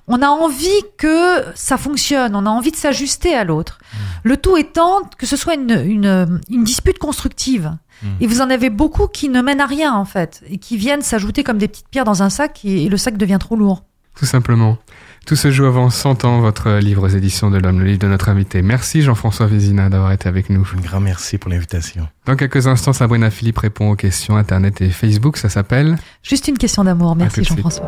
on 0.09 0.21
a 0.21 0.27
envie 0.27 0.67
que 0.97 1.43
ça 1.55 1.77
fonctionne. 1.77 2.35
On 2.35 2.45
a 2.45 2.49
envie 2.49 2.71
de 2.71 2.75
s'ajuster 2.75 3.33
à 3.35 3.43
l'autre. 3.43 3.79
Le 4.23 4.35
tout 4.35 4.57
étant 4.57 5.01
que 5.17 5.25
ce 5.25 5.37
soit 5.37 5.53
une, 5.53 5.71
une, 5.85 6.39
une 6.49 6.63
dispute 6.63 6.97
constructive. 6.99 7.71
Mm. 8.01 8.07
Et 8.21 8.27
vous 8.27 8.41
en 8.41 8.49
avez 8.49 8.69
beaucoup 8.69 9.07
qui 9.07 9.29
ne 9.29 9.41
mènent 9.41 9.61
à 9.61 9.65
rien, 9.65 9.93
en 9.93 10.05
fait, 10.05 10.41
et 10.49 10.57
qui 10.57 10.77
viennent 10.77 11.01
s'ajouter 11.01 11.43
comme 11.43 11.57
des 11.57 11.67
petites 11.67 11.87
pierres 11.89 12.05
dans 12.05 12.23
un 12.23 12.29
sac, 12.29 12.61
et, 12.65 12.85
et 12.85 12.89
le 12.89 12.97
sac 12.97 13.17
devient 13.17 13.37
trop 13.39 13.55
lourd. 13.55 13.83
tout 14.17 14.25
simplement. 14.25 14.77
Tout 15.25 15.35
se 15.35 15.51
joue 15.51 15.65
avant 15.65 15.89
100 15.91 16.25
ans, 16.25 16.39
votre 16.39 16.79
livre 16.79 17.03
aux 17.03 17.09
éditions 17.09 17.51
de 17.51 17.57
l'Homme, 17.59 17.79
le 17.81 17.85
livre 17.85 17.99
de 17.99 18.07
notre 18.07 18.29
invité. 18.29 18.61
Merci 18.63 19.01
Jean-François 19.03 19.45
Vézina 19.45 19.89
d'avoir 19.89 20.11
été 20.11 20.27
avec 20.27 20.49
nous. 20.49 20.67
Un 20.75 20.81
grand 20.81 21.01
merci 21.01 21.37
pour 21.37 21.51
l'invitation. 21.51 22.07
Dans 22.25 22.35
quelques 22.35 22.65
instants, 22.65 22.93
Sabrina 22.93 23.29
Philippe 23.29 23.59
répond 23.59 23.91
aux 23.91 23.95
questions 23.95 24.37
Internet 24.37 24.81
et 24.81 24.89
Facebook. 24.89 25.37
Ça 25.37 25.49
s'appelle 25.49 25.97
Juste 26.23 26.47
une 26.47 26.57
question 26.57 26.83
d'amour. 26.83 27.15
Merci 27.15 27.43
Jean-François. 27.43 27.85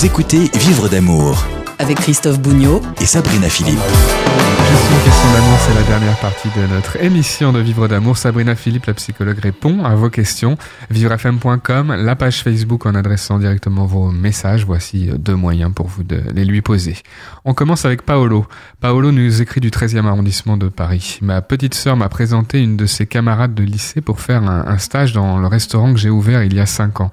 Vous 0.00 0.06
écoutez 0.06 0.50
Vivre 0.54 0.88
d'amour 0.88 1.46
avec 1.78 1.98
Christophe 1.98 2.40
Bougnot 2.40 2.80
et 3.02 3.04
Sabrina 3.04 3.50
Philippe. 3.50 3.78
Juste 3.78 4.90
une 4.90 5.04
question 5.04 5.32
d'amour, 5.34 5.58
c'est 5.58 5.74
la 5.74 5.82
dernière 5.82 6.16
partie 6.20 6.48
de 6.56 6.66
notre 6.74 6.96
émission 7.02 7.52
de 7.52 7.58
Vivre 7.58 7.86
d'amour. 7.86 8.16
Sabrina 8.16 8.54
Philippe, 8.54 8.86
la 8.86 8.94
psychologue, 8.94 9.38
répond 9.38 9.84
à 9.84 9.94
vos 9.96 10.08
questions. 10.08 10.56
Vivrefm.com, 10.88 11.94
la 11.98 12.16
page 12.16 12.42
Facebook 12.42 12.86
en 12.86 12.94
adressant 12.94 13.38
directement 13.38 13.84
vos 13.84 14.10
messages. 14.10 14.64
Voici 14.64 15.10
deux 15.18 15.36
moyens 15.36 15.70
pour 15.74 15.88
vous 15.88 16.02
de 16.02 16.22
les 16.34 16.46
lui 16.46 16.62
poser. 16.62 16.96
On 17.44 17.52
commence 17.52 17.84
avec 17.84 18.00
Paolo. 18.00 18.46
Paolo 18.80 19.12
nous 19.12 19.42
écrit 19.42 19.60
du 19.60 19.68
13e 19.68 20.06
arrondissement 20.06 20.56
de 20.56 20.68
Paris. 20.68 21.18
Ma 21.20 21.42
petite 21.42 21.74
sœur 21.74 21.98
m'a 21.98 22.08
présenté 22.08 22.62
une 22.62 22.78
de 22.78 22.86
ses 22.86 23.06
camarades 23.06 23.54
de 23.54 23.64
lycée 23.64 24.00
pour 24.00 24.20
faire 24.20 24.44
un, 24.44 24.64
un 24.66 24.78
stage 24.78 25.12
dans 25.12 25.38
le 25.38 25.46
restaurant 25.46 25.92
que 25.92 26.00
j'ai 26.00 26.08
ouvert 26.08 26.42
il 26.42 26.54
y 26.54 26.60
a 26.60 26.64
5 26.64 27.02
ans. 27.02 27.10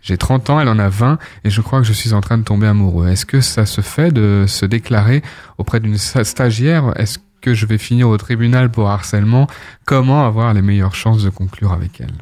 J'ai 0.00 0.16
30 0.16 0.50
ans, 0.50 0.60
elle 0.60 0.68
en 0.68 0.78
a 0.78 0.88
20 0.88 1.18
et 1.44 1.50
je 1.50 1.60
crois 1.60 1.80
que 1.80 1.86
je 1.86 1.92
suis 1.92 2.12
en 2.12 2.20
train 2.20 2.38
de 2.38 2.44
tomber 2.44 2.66
amoureux. 2.66 3.08
Est-ce 3.08 3.26
que 3.26 3.40
ça 3.40 3.66
se 3.66 3.80
fait 3.80 4.12
de 4.12 4.44
se 4.46 4.64
déclarer 4.64 5.22
auprès 5.58 5.80
d'une 5.80 5.98
stagiaire? 5.98 6.92
Est-ce 6.96 7.18
que 7.40 7.54
je 7.54 7.66
vais 7.66 7.78
finir 7.78 8.08
au 8.08 8.16
tribunal 8.16 8.70
pour 8.70 8.88
harcèlement? 8.88 9.46
Comment 9.84 10.24
avoir 10.26 10.54
les 10.54 10.62
meilleures 10.62 10.94
chances 10.94 11.22
de 11.22 11.30
conclure 11.30 11.72
avec 11.72 12.00
elle? 12.00 12.14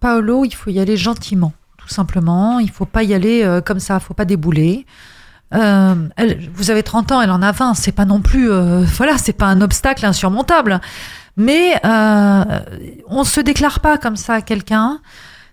Paolo, 0.00 0.44
il 0.44 0.54
faut 0.54 0.70
y 0.70 0.80
aller 0.80 0.96
gentiment, 0.96 1.52
tout 1.76 1.88
simplement. 1.88 2.58
Il 2.58 2.70
faut 2.70 2.86
pas 2.86 3.02
y 3.02 3.12
aller 3.12 3.42
euh, 3.44 3.60
comme 3.60 3.80
ça, 3.80 3.98
il 4.00 4.00
faut 4.00 4.14
pas 4.14 4.24
débouler. 4.24 4.86
Euh, 5.52 5.94
vous 6.54 6.70
avez 6.70 6.82
30 6.82 7.12
ans, 7.12 7.20
elle 7.20 7.30
en 7.30 7.42
a 7.42 7.52
20. 7.52 7.74
C'est 7.74 7.92
pas 7.92 8.06
non 8.06 8.22
plus, 8.22 8.50
euh, 8.50 8.82
voilà, 8.96 9.18
c'est 9.18 9.34
pas 9.34 9.46
un 9.46 9.60
obstacle 9.60 10.06
insurmontable. 10.06 10.80
Mais 11.36 11.80
on 13.06 13.24
se 13.24 13.40
déclare 13.40 13.80
pas 13.80 13.98
comme 13.98 14.16
ça 14.16 14.34
à 14.34 14.42
quelqu'un 14.42 15.00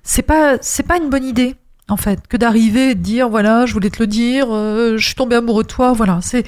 c'est 0.08 0.22
pas 0.22 0.58
c'est 0.62 0.84
pas 0.84 0.98
une 0.98 1.10
bonne 1.10 1.26
idée 1.26 1.56
en 1.90 1.98
fait 1.98 2.28
que 2.28 2.38
d'arriver 2.38 2.92
et 2.92 2.96
de 2.96 3.02
dire 3.02 3.28
voilà 3.30 3.66
je 3.66 3.74
voulais 3.74 3.90
te 3.90 4.02
le 4.02 4.08
dire 4.08 4.48
euh, 4.50 4.98
je 4.98 5.06
suis 5.06 5.16
tombé 5.16 5.36
amoureux 5.36 5.64
de 5.64 5.68
toi 5.68 5.92
voilà 5.92 6.20
c'est 6.22 6.46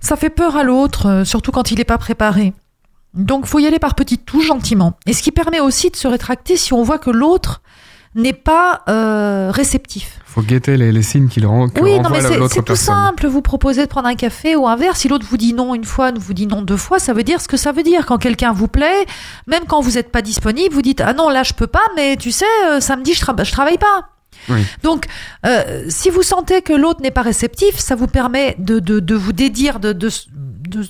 ça 0.00 0.16
fait 0.16 0.30
peur 0.30 0.56
à 0.56 0.62
l'autre 0.62 1.06
euh, 1.06 1.24
surtout 1.24 1.50
quand 1.50 1.70
il 1.70 1.78
n'est 1.78 1.84
pas 1.84 1.98
préparé. 1.98 2.54
Donc 3.12 3.46
faut 3.46 3.58
y 3.58 3.66
aller 3.66 3.80
par 3.80 3.96
petites 3.96 4.24
touches 4.24 4.46
gentiment. 4.46 4.94
Et 5.04 5.12
ce 5.12 5.22
qui 5.22 5.32
permet 5.32 5.58
aussi 5.58 5.90
de 5.90 5.96
se 5.96 6.06
rétracter 6.06 6.56
si 6.56 6.72
on 6.72 6.84
voit 6.84 6.98
que 6.98 7.10
l'autre 7.10 7.60
n'est 8.14 8.32
pas 8.32 8.82
euh, 8.88 9.50
réceptif. 9.52 10.18
Faut 10.24 10.42
guetter 10.42 10.76
les, 10.76 10.92
les 10.92 11.02
signes 11.02 11.28
qu'il 11.28 11.46
rend. 11.46 11.68
Oui, 11.80 11.98
non, 12.00 12.10
mais 12.10 12.20
c'est 12.20 12.64
tout 12.64 12.76
simple. 12.76 13.26
Vous 13.26 13.42
proposez 13.42 13.82
de 13.82 13.88
prendre 13.88 14.08
un 14.08 14.14
café 14.14 14.56
ou 14.56 14.66
un 14.66 14.76
verre. 14.76 14.96
Si 14.96 15.08
l'autre 15.08 15.26
vous 15.28 15.36
dit 15.36 15.54
non 15.54 15.74
une 15.74 15.84
fois, 15.84 16.12
vous 16.12 16.34
dit 16.34 16.46
non 16.46 16.62
deux 16.62 16.76
fois, 16.76 16.98
ça 16.98 17.12
veut 17.12 17.22
dire 17.22 17.40
ce 17.40 17.48
que 17.48 17.56
ça 17.56 17.72
veut 17.72 17.82
dire. 17.82 18.06
Quand 18.06 18.18
quelqu'un 18.18 18.52
vous 18.52 18.68
plaît, 18.68 19.06
même 19.46 19.64
quand 19.66 19.80
vous 19.80 19.92
n'êtes 19.92 20.10
pas 20.10 20.22
disponible, 20.22 20.74
vous 20.74 20.82
dites 20.82 21.00
ah 21.00 21.12
non 21.12 21.28
là 21.28 21.42
je 21.42 21.52
peux 21.52 21.66
pas, 21.66 21.82
mais 21.96 22.16
tu 22.16 22.32
sais 22.32 22.44
euh, 22.66 22.80
samedi 22.80 23.14
je, 23.14 23.20
tra 23.20 23.34
je 23.42 23.52
travaille 23.52 23.78
pas. 23.78 24.08
Oui. 24.48 24.64
Donc, 24.82 25.06
euh, 25.46 25.84
si 25.88 26.10
vous 26.10 26.22
sentez 26.22 26.62
que 26.62 26.72
l'autre 26.72 27.02
n'est 27.02 27.10
pas 27.10 27.22
réceptif, 27.22 27.78
ça 27.78 27.94
vous 27.94 28.06
permet 28.06 28.56
de, 28.58 28.78
de, 28.78 29.00
de 29.00 29.14
vous 29.14 29.32
dédire 29.32 29.80
de, 29.80 29.92
de, 29.92 30.08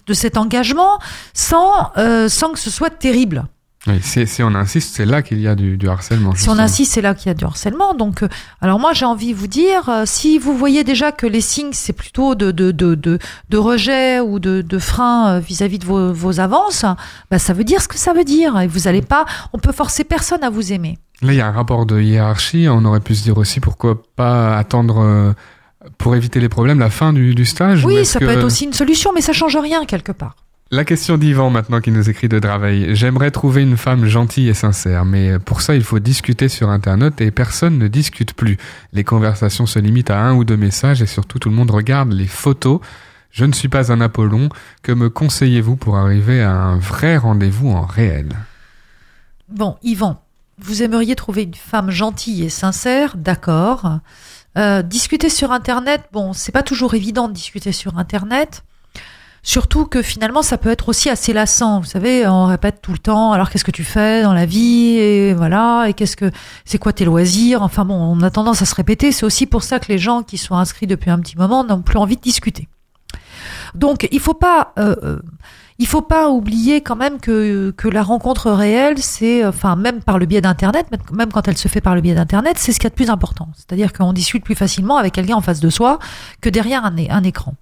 de, 0.07 0.15
cet 0.15 0.37
engagement 0.37 0.99
sans, 1.35 1.91
euh, 1.97 2.29
sans 2.29 2.53
que 2.53 2.59
ce 2.59 2.71
soit 2.71 2.91
terrible. 2.91 3.45
Oui, 3.87 3.95
si, 4.03 4.43
on 4.43 4.55
insiste, 4.55 4.95
c'est 4.95 5.07
là 5.07 5.23
qu'il 5.23 5.41
y 5.41 5.49
a 5.49 5.55
du, 5.55 5.79
du 5.79 5.89
harcèlement. 5.89 6.35
Si 6.35 6.51
on 6.51 6.59
insiste, 6.59 6.93
c'est 6.93 7.01
là 7.01 7.15
qu'il 7.15 7.29
y 7.29 7.31
a 7.31 7.35
du 7.35 7.47
harcèlement. 7.47 7.95
Donc, 7.95 8.23
euh, 8.23 8.29
alors 8.61 8.79
moi, 8.79 8.93
j'ai 8.93 9.07
envie 9.07 9.33
de 9.33 9.39
vous 9.39 9.47
dire, 9.47 9.89
euh, 9.89 10.03
si 10.05 10.37
vous 10.37 10.55
voyez 10.55 10.85
déjà 10.85 11.13
que 11.13 11.27
les 11.27 11.41
signes, 11.41 11.73
c'est 11.73 11.95
plutôt 11.95 12.35
de, 12.35 12.51
de, 12.51 12.73
de, 12.73 12.95
de, 12.95 13.19
de 13.49 13.57
rejet 13.57 14.21
ou 14.21 14.39
de, 14.39 14.61
de 14.61 14.79
frein 14.79 15.37
euh, 15.37 15.41
vis-à-vis 15.41 15.79
de 15.79 15.87
vos, 15.87 16.13
vos 16.13 16.41
avances, 16.41 16.85
bah, 17.31 17.39
ça 17.39 17.55
veut 17.55 17.65
dire 17.65 17.81
ce 17.81 17.89
que 17.89 17.97
ça 17.97 18.13
veut 18.13 18.25
dire. 18.25 18.61
Et 18.61 18.67
vous 18.67 18.87
allez 18.87 19.01
pas, 19.01 19.25
on 19.55 19.59
peut 19.59 19.73
forcer 19.73 20.05
personne 20.05 20.45
à 20.45 20.51
vous 20.51 20.75
aimer. 20.75 20.99
Là, 21.23 21.33
il 21.33 21.37
y 21.37 21.41
a 21.41 21.47
un 21.47 21.53
rapport 21.53 21.87
de 21.87 21.99
hiérarchie. 21.99 22.67
On 22.69 22.85
aurait 22.85 23.01
pu 23.01 23.15
se 23.15 23.23
dire 23.23 23.39
aussi 23.39 23.61
pourquoi 23.61 24.03
pas 24.15 24.59
attendre 24.59 25.35
pour 25.97 26.15
éviter 26.15 26.39
les 26.39 26.51
problèmes 26.51 26.79
la 26.81 26.91
fin 26.91 27.15
du, 27.15 27.35
du 27.35 27.47
stage. 27.47 27.85
Oui, 27.87 28.05
ça 28.05 28.19
peut 28.19 28.29
être 28.29 28.45
aussi 28.45 28.65
une 28.65 28.75
solution, 28.75 29.13
mais 29.15 29.23
ça 29.23 29.33
change 29.33 29.57
rien 29.57 29.87
quelque 29.87 30.13
part. 30.13 30.37
La 30.73 30.85
question 30.85 31.19
d'Yvan 31.19 31.51
maintenant 31.51 31.81
qui 31.81 31.91
nous 31.91 32.09
écrit 32.09 32.29
de 32.29 32.39
travail. 32.39 32.95
J'aimerais 32.95 33.33
trouver 33.33 33.63
une 33.63 33.77
femme 33.77 34.07
gentille 34.07 34.49
et 34.49 34.55
sincère, 34.55 35.05
mais 35.05 35.41
pour 35.41 35.63
ça 35.63 35.75
il 35.75 35.83
faut 35.83 35.99
discuter 35.99 36.49
sur 36.49 36.69
Internet 36.69 37.21
et 37.21 37.33
personne 37.33 37.77
ne 37.77 37.89
discute 37.89 38.35
plus. 38.35 38.57
Les 38.93 39.03
conversations 39.03 39.67
se 39.67 39.81
limitent 39.81 40.11
à 40.11 40.21
un 40.21 40.35
ou 40.35 40.45
deux 40.45 40.57
messages 40.57 41.03
et 41.03 41.07
surtout 41.07 41.41
tout 41.41 41.49
le 41.49 41.57
monde 41.57 41.73
regarde 41.73 42.13
les 42.13 42.29
photos. 42.29 42.79
Je 43.33 43.47
ne 43.47 43.53
suis 43.53 43.67
pas 43.67 43.91
un 43.91 44.01
Apollon. 44.01 44.49
Que 44.85 44.93
me 44.93 45.11
conseillez-vous 45.11 45.75
pour 45.75 45.97
arriver 45.97 46.41
à 46.41 46.53
un 46.53 46.79
vrai 46.79 47.17
rendez-vous 47.17 47.71
en 47.71 47.83
réel? 47.83 48.29
Bon, 49.49 49.77
Yvan, 49.83 50.23
vous 50.61 50.85
aimeriez 50.85 51.17
trouver 51.17 51.43
une 51.43 51.55
femme 51.55 51.91
gentille 51.91 52.45
et 52.45 52.49
sincère, 52.49 53.17
d'accord. 53.17 53.99
Euh, 54.57 54.83
discuter 54.83 55.31
sur 55.31 55.51
Internet, 55.51 56.03
bon, 56.13 56.33
c'est 56.33 56.53
pas 56.53 56.63
toujours 56.63 56.95
évident 56.95 57.27
de 57.27 57.33
discuter 57.33 57.73
sur 57.73 57.99
Internet. 57.99 58.63
Surtout 59.43 59.87
que 59.87 60.03
finalement, 60.03 60.43
ça 60.43 60.59
peut 60.59 60.69
être 60.69 60.89
aussi 60.89 61.09
assez 61.09 61.33
lassant. 61.33 61.81
Vous 61.81 61.87
savez, 61.87 62.27
on 62.27 62.47
répète 62.47 62.81
tout 62.83 62.93
le 62.93 62.99
temps. 62.99 63.33
Alors, 63.33 63.51
qu'est-ce 63.51 63.65
que 63.65 63.71
tu 63.71 63.85
fais 63.85 64.23
dans 64.23 64.35
la 64.35 64.47
vie 64.47 64.99
Et 64.99 65.35
voilà. 65.35 65.87
Et 65.89 65.95
qu'est-ce 65.95 66.17
que 66.17 66.31
c'est 66.65 66.79
quoi 66.79 66.93
tes 66.93 67.05
loisirs 67.05 67.63
Enfin 67.63 67.85
bon, 67.85 67.95
on 67.95 68.21
a 68.23 68.31
tendance 68.31 68.61
à 68.63 68.67
se 68.67 68.75
répéter. 68.75 69.13
C'est 69.13 69.25
aussi 69.25 69.47
pour 69.47 69.63
ça 69.63 69.79
que 69.79 69.89
les 69.89 69.99
gens 69.99 70.23
qui 70.23 70.37
sont 70.37 70.57
inscrits 70.57 70.87
depuis 70.87 71.11
un 71.11 71.19
petit 71.19 71.39
moment 71.39 71.65
n'ont 71.65 71.83
plus 71.83 71.99
envie 71.99 72.17
de 72.17 72.21
discuter. 72.21 72.69
Donc, 73.75 74.09
il 74.11 74.21
faut 74.21 74.35
pas. 74.35 74.73
Euh, 74.79 74.97
euh 75.03 75.21
il 75.83 75.87
faut 75.87 76.03
pas 76.03 76.29
oublier 76.29 76.83
quand 76.83 76.95
même 76.95 77.19
que, 77.21 77.71
que 77.71 77.89
la 77.89 78.03
rencontre 78.03 78.51
réelle, 78.51 78.99
c'est, 78.99 79.47
enfin, 79.47 79.77
même 79.77 80.03
par 80.03 80.19
le 80.19 80.27
biais 80.27 80.43
d'Internet, 80.43 80.87
même 81.11 81.33
quand 81.33 81.49
elle 81.49 81.57
se 81.57 81.69
fait 81.69 81.81
par 81.81 81.95
le 81.95 82.03
biais 82.03 82.15
d'Internet, 82.15 82.59
c'est 82.59 82.75
ce 82.75 82.79
qui 82.79 82.87
est 82.87 82.89
a 82.89 82.91
de 82.91 82.95
plus 82.95 83.09
important. 83.09 83.49
C'est-à-dire 83.57 83.95
qu'on 83.95 84.13
discute 84.13 84.45
plus 84.45 84.55
facilement 84.55 84.99
avec 84.99 85.15
quelqu'un 85.15 85.37
en 85.37 85.41
face 85.41 85.59
de 85.59 85.71
soi 85.71 85.99
que 86.43 86.51
derrière 86.51 86.85
un 86.85 87.23
écran. 87.23 87.55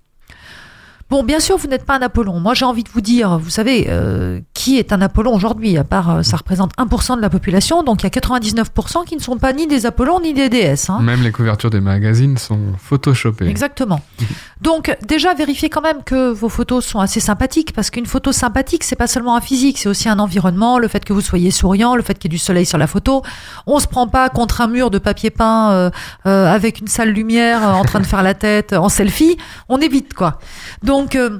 Bon, 1.10 1.22
bien 1.22 1.40
sûr, 1.40 1.56
vous 1.56 1.68
n'êtes 1.68 1.86
pas 1.86 1.96
un 1.96 2.02
Apollon. 2.02 2.38
Moi, 2.38 2.52
j'ai 2.52 2.66
envie 2.66 2.84
de 2.84 2.90
vous 2.90 3.00
dire, 3.00 3.38
vous 3.38 3.48
savez, 3.48 3.86
euh, 3.88 4.40
qui 4.58 4.78
est 4.78 4.92
un 4.92 5.00
Apollon 5.00 5.34
aujourd'hui 5.34 5.76
À 5.78 5.84
part, 5.84 6.10
euh, 6.10 6.22
ça 6.22 6.36
représente 6.36 6.72
1% 6.76 7.16
de 7.16 7.22
la 7.22 7.30
population, 7.30 7.82
donc 7.82 8.02
il 8.02 8.04
y 8.04 8.06
a 8.06 8.10
99% 8.10 9.04
qui 9.04 9.16
ne 9.16 9.20
sont 9.20 9.36
pas 9.36 9.52
ni 9.52 9.66
des 9.66 9.86
Apollons 9.86 10.20
ni 10.20 10.34
des 10.34 10.48
déesses. 10.48 10.90
Hein. 10.90 11.00
Même 11.00 11.22
les 11.22 11.32
couvertures 11.32 11.70
des 11.70 11.80
magazines 11.80 12.36
sont 12.38 12.60
photoshopées. 12.78 13.46
Exactement. 13.46 14.00
donc, 14.60 14.96
déjà, 15.06 15.34
vérifiez 15.34 15.68
quand 15.68 15.80
même 15.80 16.02
que 16.04 16.30
vos 16.30 16.48
photos 16.48 16.84
sont 16.84 17.00
assez 17.00 17.20
sympathiques, 17.20 17.72
parce 17.72 17.90
qu'une 17.90 18.06
photo 18.06 18.32
sympathique, 18.32 18.84
c'est 18.84 18.96
pas 18.96 19.06
seulement 19.06 19.36
un 19.36 19.40
physique, 19.40 19.78
c'est 19.78 19.88
aussi 19.88 20.08
un 20.08 20.18
environnement, 20.18 20.78
le 20.78 20.88
fait 20.88 21.04
que 21.04 21.12
vous 21.12 21.20
soyez 21.20 21.50
souriant, 21.50 21.94
le 21.94 22.02
fait 22.02 22.18
qu'il 22.18 22.30
y 22.30 22.34
ait 22.34 22.36
du 22.36 22.42
soleil 22.42 22.66
sur 22.66 22.78
la 22.78 22.86
photo. 22.86 23.22
On 23.66 23.78
se 23.78 23.86
prend 23.86 24.08
pas 24.08 24.28
contre 24.28 24.60
un 24.60 24.68
mur 24.68 24.90
de 24.90 24.98
papier 24.98 25.30
peint 25.30 25.70
euh, 25.70 25.90
euh 26.26 26.46
avec 26.48 26.80
une 26.80 26.88
sale 26.88 27.10
lumière 27.10 27.62
en 27.62 27.84
train 27.84 28.00
de 28.00 28.06
faire 28.06 28.22
la 28.22 28.34
tête 28.34 28.72
en 28.72 28.88
selfie. 28.88 29.36
On 29.68 29.78
évite 29.78 30.14
quoi. 30.14 30.38
Donc 30.82 30.98
donc, 30.98 31.14
euh, 31.14 31.38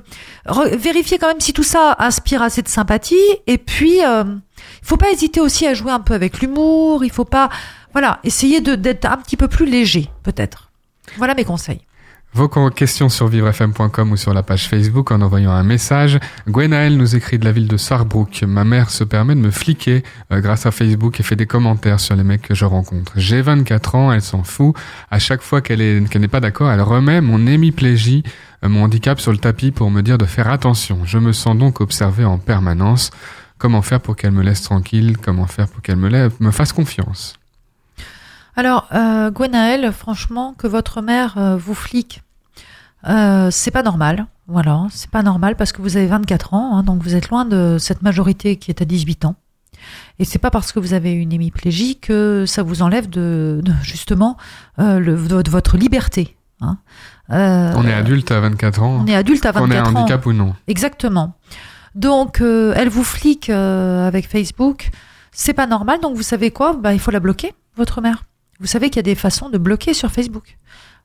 vérifiez 0.76 1.18
quand 1.18 1.28
même 1.28 1.40
si 1.40 1.52
tout 1.52 1.62
ça 1.62 1.96
inspire 1.98 2.42
assez 2.42 2.62
de 2.62 2.68
sympathie. 2.68 3.16
Et 3.46 3.58
puis, 3.58 4.04
euh, 4.04 4.24
il 4.24 4.87
faut 4.87 4.96
pas 4.96 5.11
hésiter 5.11 5.40
aussi 5.40 5.66
à 5.66 5.74
jouer 5.74 5.92
un 5.92 6.00
peu 6.00 6.14
avec 6.14 6.40
l'humour. 6.40 7.04
Il 7.04 7.11
faut 7.11 7.24
pas, 7.24 7.48
voilà, 7.92 8.20
essayer 8.24 8.61
d'être 8.61 9.04
un 9.04 9.16
petit 9.16 9.37
peu 9.37 9.48
plus 9.48 9.66
léger, 9.66 10.11
peut-être. 10.22 10.70
Voilà 11.16 11.34
mes 11.34 11.44
conseils. 11.44 11.80
Vos 12.35 12.49
questions 12.71 13.09
sur 13.09 13.27
vivrefm.com 13.27 14.12
ou 14.12 14.17
sur 14.17 14.35
la 14.35 14.43
page 14.43 14.69
Facebook 14.69 15.11
en 15.11 15.23
envoyant 15.23 15.51
un 15.51 15.62
message. 15.62 16.21
Gwenaël 16.47 16.97
nous 16.97 17.17
écrit 17.17 17.38
de 17.38 17.45
la 17.45 17.53
ville 17.53 17.67
de 17.67 17.77
Sarrebruck. 17.79 18.43
Ma 18.43 18.64
mère 18.64 18.91
se 18.91 19.03
permet 19.03 19.35
de 19.35 19.41
me 19.41 19.51
fliquer 19.51 20.05
euh, 20.31 20.41
grâce 20.41 20.67
à 20.67 20.71
Facebook 20.71 21.19
et 21.19 21.23
fait 21.23 21.37
des 21.37 21.47
commentaires 21.47 21.99
sur 21.99 22.14
les 22.14 22.23
mecs 22.23 22.43
que 22.43 22.55
je 22.55 22.67
rencontre. 22.67 23.12
J'ai 23.17 23.41
24 23.41 23.95
ans, 23.95 24.12
elle 24.12 24.23
s'en 24.23 24.45
fout. 24.45 24.77
À 25.11 25.19
chaque 25.19 25.41
fois 25.41 25.62
qu'elle 25.62 26.03
n'est 26.03 26.29
pas 26.29 26.41
d'accord, 26.41 26.71
elle 26.71 26.83
remet 26.83 27.21
mon 27.23 27.47
hémiplégie, 27.47 28.23
euh, 28.62 28.69
mon 28.69 28.85
handicap 28.85 29.19
sur 29.21 29.33
le 29.33 29.38
tapis 29.38 29.71
pour 29.71 29.91
me 29.91 30.03
dire 30.03 30.19
de 30.19 30.27
faire 30.27 30.49
attention. 30.49 31.01
Je 31.05 31.19
me 31.19 31.33
sens 31.33 31.57
donc 31.57 31.81
observé 31.81 32.25
en 32.25 32.38
permanence. 32.38 33.11
Comment 33.57 33.83
faire 33.83 34.01
pour 34.01 34.17
qu'elle 34.17 34.33
me 34.33 34.43
laisse 34.43 34.62
tranquille? 34.62 35.17
Comment 35.17 35.47
faire 35.47 35.67
pour 35.67 35.83
qu'elle 35.83 35.97
me, 35.97 36.31
me 36.38 36.51
fasse 36.51 36.73
confiance? 36.73 37.38
Alors, 38.59 38.88
euh, 38.92 39.31
Gwenaël, 39.31 39.92
franchement, 39.92 40.53
que 40.59 40.66
votre 40.66 41.01
mère 41.01 41.38
euh, 41.38 41.57
vous 41.57 41.75
flique, 41.75 42.23
euh, 43.07 43.53
c'est 43.53 43.71
pas 43.71 43.85
normal. 43.85 44.27
Voilà, 44.49 44.88
c'est 44.90 45.11
pas 45.11 45.23
normal 45.23 45.55
parce 45.55 45.71
que 45.71 45.81
vous 45.81 45.97
avez 45.97 46.09
24 46.09 46.55
ans, 46.55 46.77
hein, 46.77 46.83
donc 46.83 47.01
vous 47.01 47.14
êtes 47.14 47.29
loin 47.29 47.44
de 47.44 47.77
cette 47.79 48.03
majorité 48.03 48.57
qui 48.57 48.73
est 48.73 48.83
à 48.83 48.85
18 48.85 49.27
ans. 49.27 49.37
Et 50.18 50.25
c'est 50.25 50.40
pas 50.40 50.51
parce 50.51 50.73
que 50.73 50.81
vous 50.81 50.92
avez 50.92 51.12
une 51.12 51.33
hémiplégie 51.33 52.01
que 52.01 52.47
ça 52.49 52.64
vous 52.64 52.83
enlève 52.83 53.09
de, 53.09 53.62
justement 53.83 54.37
euh, 54.81 54.99
le, 54.99 55.14
de, 55.16 55.51
votre 55.51 55.77
liberté. 55.77 56.37
Hein. 56.61 56.79
Euh, 57.31 57.73
on 57.77 57.87
est 57.87 57.92
adulte 57.92 58.33
à 58.33 58.40
24 58.40 58.83
ans. 58.83 59.05
On 59.05 59.07
est 59.07 59.14
adulte 59.14 59.47
à 59.47 59.53
24 59.53 59.71
ans. 59.71 59.92
On 59.92 59.94
est 59.94 59.99
handicap 60.01 60.27
ou 60.27 60.33
non. 60.33 60.55
Exactement. 60.66 61.35
Donc, 61.94 62.40
euh, 62.40 62.75
elle 62.77 62.88
vous 62.88 63.05
flique 63.05 63.51
avec 63.51 64.29
Facebook. 64.29 64.90
C'est 65.31 65.53
pas 65.53 65.68
normal. 65.68 66.01
Donc, 66.01 66.16
vous 66.16 66.23
savez 66.23 66.51
quoi? 66.51 66.73
Bah, 66.73 66.92
Il 66.92 66.99
faut 66.99 67.12
la 67.12 67.21
bloquer, 67.21 67.55
votre 67.77 68.01
mère. 68.01 68.25
Vous 68.61 68.66
savez 68.66 68.90
qu'il 68.90 68.97
y 68.97 69.01
a 69.01 69.03
des 69.03 69.14
façons 69.14 69.49
de 69.51 69.59
bloquer 69.59 69.94
sur 69.94 70.11
Facebook. 70.11 70.57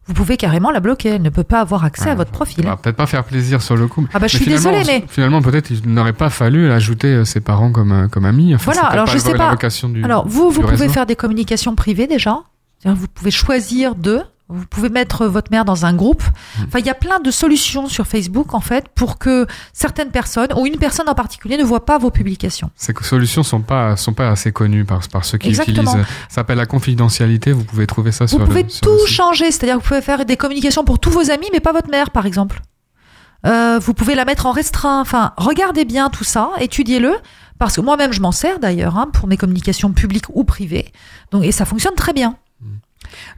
vous 0.08 0.14
pouvez 0.14 0.36
carrément 0.38 0.72
la 0.72 0.80
bloquer. 0.80 1.10
Elle 1.10 1.22
ne 1.22 1.30
peut 1.30 1.44
pas 1.44 1.62
avoir 1.62 1.86
accès 1.86 2.10
à 2.10 2.16
votre 2.16 2.32
profil. 2.32 2.64
Ça 2.64 2.70
va 2.72 2.78
peut-être 2.78 2.96
pas 2.98 3.06
faire 3.08 3.24
plaisir 3.24 3.62
sur 3.62 3.76
le 3.78 3.88
coup. 3.88 4.06
Ah 4.14 4.20
bah 4.20 4.28
je 4.28 4.38
Mais 4.38 4.44
suis 4.44 4.52
désolée, 4.52 4.82
mais 4.86 5.06
Finalement, 5.08 5.42
peut-être 5.42 5.70
il 5.72 5.82
n'aurait 5.94 6.14
pas 6.14 6.30
fallu 6.30 6.72
ajouter 6.72 7.08
euh, 7.08 7.26
ses 7.26 7.40
parents 7.40 7.72
comme, 7.72 7.92
euh, 7.92 8.08
comme 8.10 8.26
amis. 8.26 8.54
Enfin, 8.56 8.72
Voilà, 8.74 8.88
alors 8.88 9.06
pas 9.06 9.12
je 9.14 9.18
sais 9.18 9.34
pas. 9.36 9.56
du- 9.56 10.04
Alors, 10.04 10.28
vous, 10.28 10.50
vous 10.50 10.62
pouvez 10.62 10.76
réseau. 10.76 10.90
faire 10.94 11.06
des 11.06 11.16
communications 11.16 11.76
privées 11.76 12.08
déjà. 12.08 12.40
Vous 12.86 13.08
pouvez 13.08 13.32
choisir 13.32 13.96
d'eux. 13.96 14.24
Vous 14.54 14.66
pouvez 14.66 14.90
mettre 14.90 15.26
votre 15.26 15.52
mère 15.52 15.66
dans 15.66 15.86
un 15.86 15.94
groupe. 15.94 16.24
Mm. 16.24 16.64
Enfin, 16.68 16.80
il 16.80 16.86
y 16.86 16.90
a 16.90 16.94
plein 16.96 17.20
de 17.20 17.32
solutions 17.32 17.88
sur 17.88 18.08
Facebook, 18.08 18.54
en 18.54 18.60
fait, 18.60 18.88
pour 18.96 19.18
que 19.18 19.48
certaines 19.74 20.12
personnes, 20.12 20.50
ou 20.56 20.66
une 20.66 20.78
personne 20.78 21.10
en 21.10 21.16
particulier, 21.16 21.58
ne 21.58 21.64
voit 21.64 21.86
pas 21.86 21.98
vos 21.98 22.12
publications. 22.12 22.70
Ces 22.76 22.94
solutions 23.02 23.44
sont 23.44 23.62
pas 23.62 23.96
sont 23.98 24.14
pas 24.14 24.30
assez 24.30 24.52
connues 24.52 24.86
par 24.86 25.08
par 25.08 25.26
ceux 25.26 25.38
qui 25.38 25.50
Exactement. 25.50 25.92
utilisent. 25.92 26.08
Ça 26.30 26.36
s'appelle 26.36 26.58
la 26.58 26.66
confidentialité. 26.66 27.52
Vous 27.52 27.64
pouvez 27.64 27.88
trouver 27.88 28.12
ça 28.12 28.26
Vous 28.26 28.38
sur 28.38 28.44
pouvez 28.46 28.64
le. 28.64 28.70
sur 28.70 28.86
le 28.86 28.98
tout 28.98 29.08
changer. 29.08 29.52
C'est-à-dire, 29.52 29.78
que 29.78 29.82
vous 29.82 29.88
pouvez 29.88 30.02
faire 30.02 30.26
des 30.26 30.38
communications 30.38 30.84
pour 30.84 31.00
tous 31.00 31.10
vos 31.10 31.32
amis, 31.32 31.48
mais 31.52 31.60
pas 31.60 31.74
votre 31.74 31.90
mère, 31.90 32.12
par 32.12 32.26
exemple. 32.26 32.62
Euh, 33.46 33.80
vous 33.80 33.94
pouvez 33.94 34.16
la 34.16 34.26
mettre 34.26 34.46
en 34.46 34.52
restreint. 34.52 35.02
Enfin, 35.02 35.34
regardez 35.38 35.86
bien 35.86 36.10
tout 36.10 36.24
ça, 36.24 36.52
étudiez-le. 36.60 37.14
Parce 37.60 37.76
que 37.76 37.82
moi-même, 37.82 38.12
je 38.12 38.22
m'en 38.22 38.32
sers 38.32 38.60
d'ailleurs 38.60 38.98
hein, 38.98 39.10
pour 39.14 39.28
mes 39.28 39.38
communications 39.38 39.92
publiques 39.94 40.26
ou 40.34 40.44
privées. 40.44 40.92
Donc, 41.32 41.44
et 41.44 41.52
ça 41.52 41.66
fonctionne 41.66 41.96
très 41.96 42.14
bien. 42.14 42.36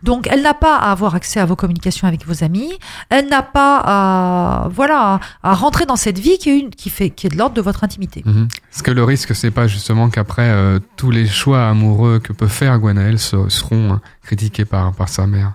Donc, 0.03 0.27
elle 0.31 0.41
n'a 0.41 0.53
pas 0.53 0.77
à 0.77 0.91
avoir 0.91 1.15
accès 1.15 1.39
à 1.39 1.45
vos 1.45 1.55
communications 1.55 2.07
avec 2.07 2.25
vos 2.25 2.43
amis. 2.43 2.71
Elle 3.09 3.27
n'a 3.29 3.41
pas 3.43 3.81
à, 3.85 4.67
voilà, 4.69 5.19
à 5.43 5.53
rentrer 5.53 5.85
dans 5.85 5.95
cette 5.95 6.19
vie 6.19 6.38
qui 6.38 6.49
est, 6.49 6.59
une, 6.59 6.69
qui 6.69 6.89
fait, 6.89 7.09
qui 7.09 7.27
est 7.27 7.29
de 7.29 7.38
l'ordre 7.38 7.55
de 7.55 7.61
votre 7.61 7.83
intimité. 7.83 8.23
Mhm. 8.25 8.47
Est-ce 8.73 8.83
que 8.83 8.91
le 8.91 9.03
risque, 9.03 9.35
c'est 9.35 9.51
pas 9.51 9.67
justement 9.67 10.09
qu'après 10.09 10.49
euh, 10.49 10.79
tous 10.97 11.11
les 11.11 11.27
choix 11.27 11.67
amoureux 11.67 12.19
que 12.19 12.33
peut 12.33 12.47
faire 12.47 12.77
Gwenaël 12.79 13.19
se- 13.19 13.49
seront 13.49 13.93
euh, 13.93 13.97
critiqués 14.23 14.65
par 14.65 14.93
par 14.93 15.09
sa 15.09 15.27
mère 15.27 15.53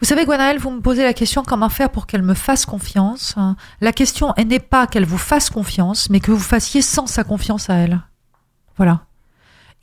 Vous 0.00 0.06
savez, 0.06 0.24
Gwenaël, 0.24 0.58
vous 0.58 0.70
me 0.70 0.80
posez 0.80 1.02
la 1.02 1.12
question 1.12 1.42
comment 1.42 1.68
faire 1.68 1.90
pour 1.90 2.06
qu'elle 2.06 2.22
me 2.22 2.34
fasse 2.34 2.64
confiance. 2.66 3.34
La 3.80 3.92
question 3.92 4.32
n'est 4.38 4.58
pas 4.60 4.86
qu'elle 4.86 5.04
vous 5.04 5.18
fasse 5.18 5.50
confiance, 5.50 6.08
mais 6.10 6.20
que 6.20 6.30
vous 6.30 6.38
fassiez 6.38 6.82
sans 6.82 7.06
sa 7.06 7.24
confiance 7.24 7.68
à 7.70 7.74
elle. 7.74 8.00
Voilà. 8.76 9.00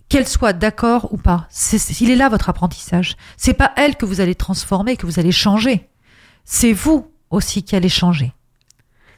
Qu'elle 0.10 0.28
soit 0.28 0.54
d'accord 0.54 1.12
ou 1.12 1.18
pas. 1.18 1.48
C'est, 1.50 2.00
il 2.00 2.10
est 2.10 2.16
là 2.16 2.30
votre 2.30 2.50
apprentissage. 2.50 3.18
C'est 3.36 3.54
pas 3.54 3.74
elle 3.76 3.98
que 3.98 4.06
vous 4.06 4.22
allez 4.22 4.36
transformer, 4.36 4.96
que 4.96 5.06
vous 5.06 5.20
allez 5.20 5.34
changer. 5.34 5.90
C'est 6.46 6.74
vous 6.74 7.12
aussi 7.30 7.64
qui 7.64 7.76
allez 7.76 7.90
changer. 7.90 8.34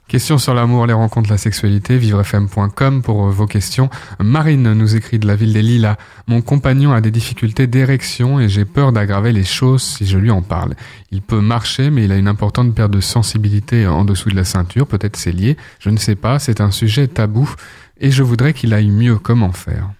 Question 0.09 0.39
sur 0.39 0.55
l'amour, 0.55 0.87
les 0.87 0.93
rencontres, 0.93 1.29
la 1.29 1.37
sexualité, 1.37 1.95
vivrefm.com 1.99 3.03
pour 3.03 3.27
euh, 3.27 3.29
vos 3.29 3.45
questions. 3.45 3.91
Marine 4.19 4.73
nous 4.73 4.95
écrit 4.95 5.19
de 5.19 5.27
la 5.27 5.35
ville 5.35 5.53
des 5.53 5.61
Lilas. 5.61 5.97
Mon 6.25 6.41
compagnon 6.41 6.93
a 6.93 6.99
des 6.99 7.11
difficultés 7.11 7.67
d'érection 7.67 8.39
et 8.39 8.49
j'ai 8.49 8.65
peur 8.65 8.91
d'aggraver 8.91 9.31
les 9.31 9.43
choses 9.43 9.83
si 9.83 10.07
je 10.07 10.17
lui 10.17 10.31
en 10.31 10.41
parle. 10.41 10.73
Il 11.11 11.21
peut 11.21 11.41
marcher, 11.41 11.91
mais 11.91 12.05
il 12.05 12.11
a 12.11 12.17
une 12.17 12.27
importante 12.27 12.73
perte 12.73 12.89
de 12.89 13.01
sensibilité 13.01 13.85
en 13.85 14.03
dessous 14.03 14.31
de 14.31 14.35
la 14.35 14.45
ceinture. 14.45 14.87
Peut-être 14.87 15.15
c'est 15.15 15.31
lié. 15.31 15.57
Je 15.77 15.91
ne 15.91 15.97
sais 15.97 16.15
pas. 16.15 16.39
C'est 16.39 16.59
un 16.59 16.71
sujet 16.71 17.07
tabou 17.07 17.53
et 17.99 18.09
je 18.09 18.23
voudrais 18.23 18.53
qu'il 18.53 18.73
aille 18.73 18.89
mieux. 18.89 19.19
Comment 19.19 19.51
faire? 19.51 19.91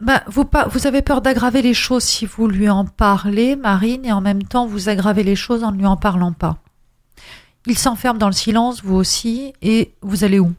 Bah, 0.00 0.22
vous, 0.28 0.44
vous 0.70 0.86
avez 0.86 1.02
peur 1.02 1.22
d'aggraver 1.22 1.60
les 1.60 1.74
choses 1.74 2.04
si 2.04 2.24
vous 2.24 2.46
lui 2.46 2.68
en 2.68 2.84
parlez, 2.84 3.56
Marine, 3.56 4.04
et 4.04 4.12
en 4.12 4.20
même 4.20 4.44
temps 4.44 4.66
vous 4.66 4.88
aggravez 4.88 5.24
les 5.24 5.34
choses 5.34 5.64
en 5.64 5.72
ne 5.72 5.78
lui 5.78 5.86
en 5.86 5.96
parlant 5.96 6.32
pas. 6.32 6.58
Il 7.66 7.76
s'enferme 7.76 8.18
dans 8.18 8.28
le 8.28 8.32
silence, 8.32 8.82
vous 8.84 8.94
aussi, 8.94 9.52
et 9.60 9.92
vous 10.00 10.22
allez 10.22 10.38
où? 10.38 10.54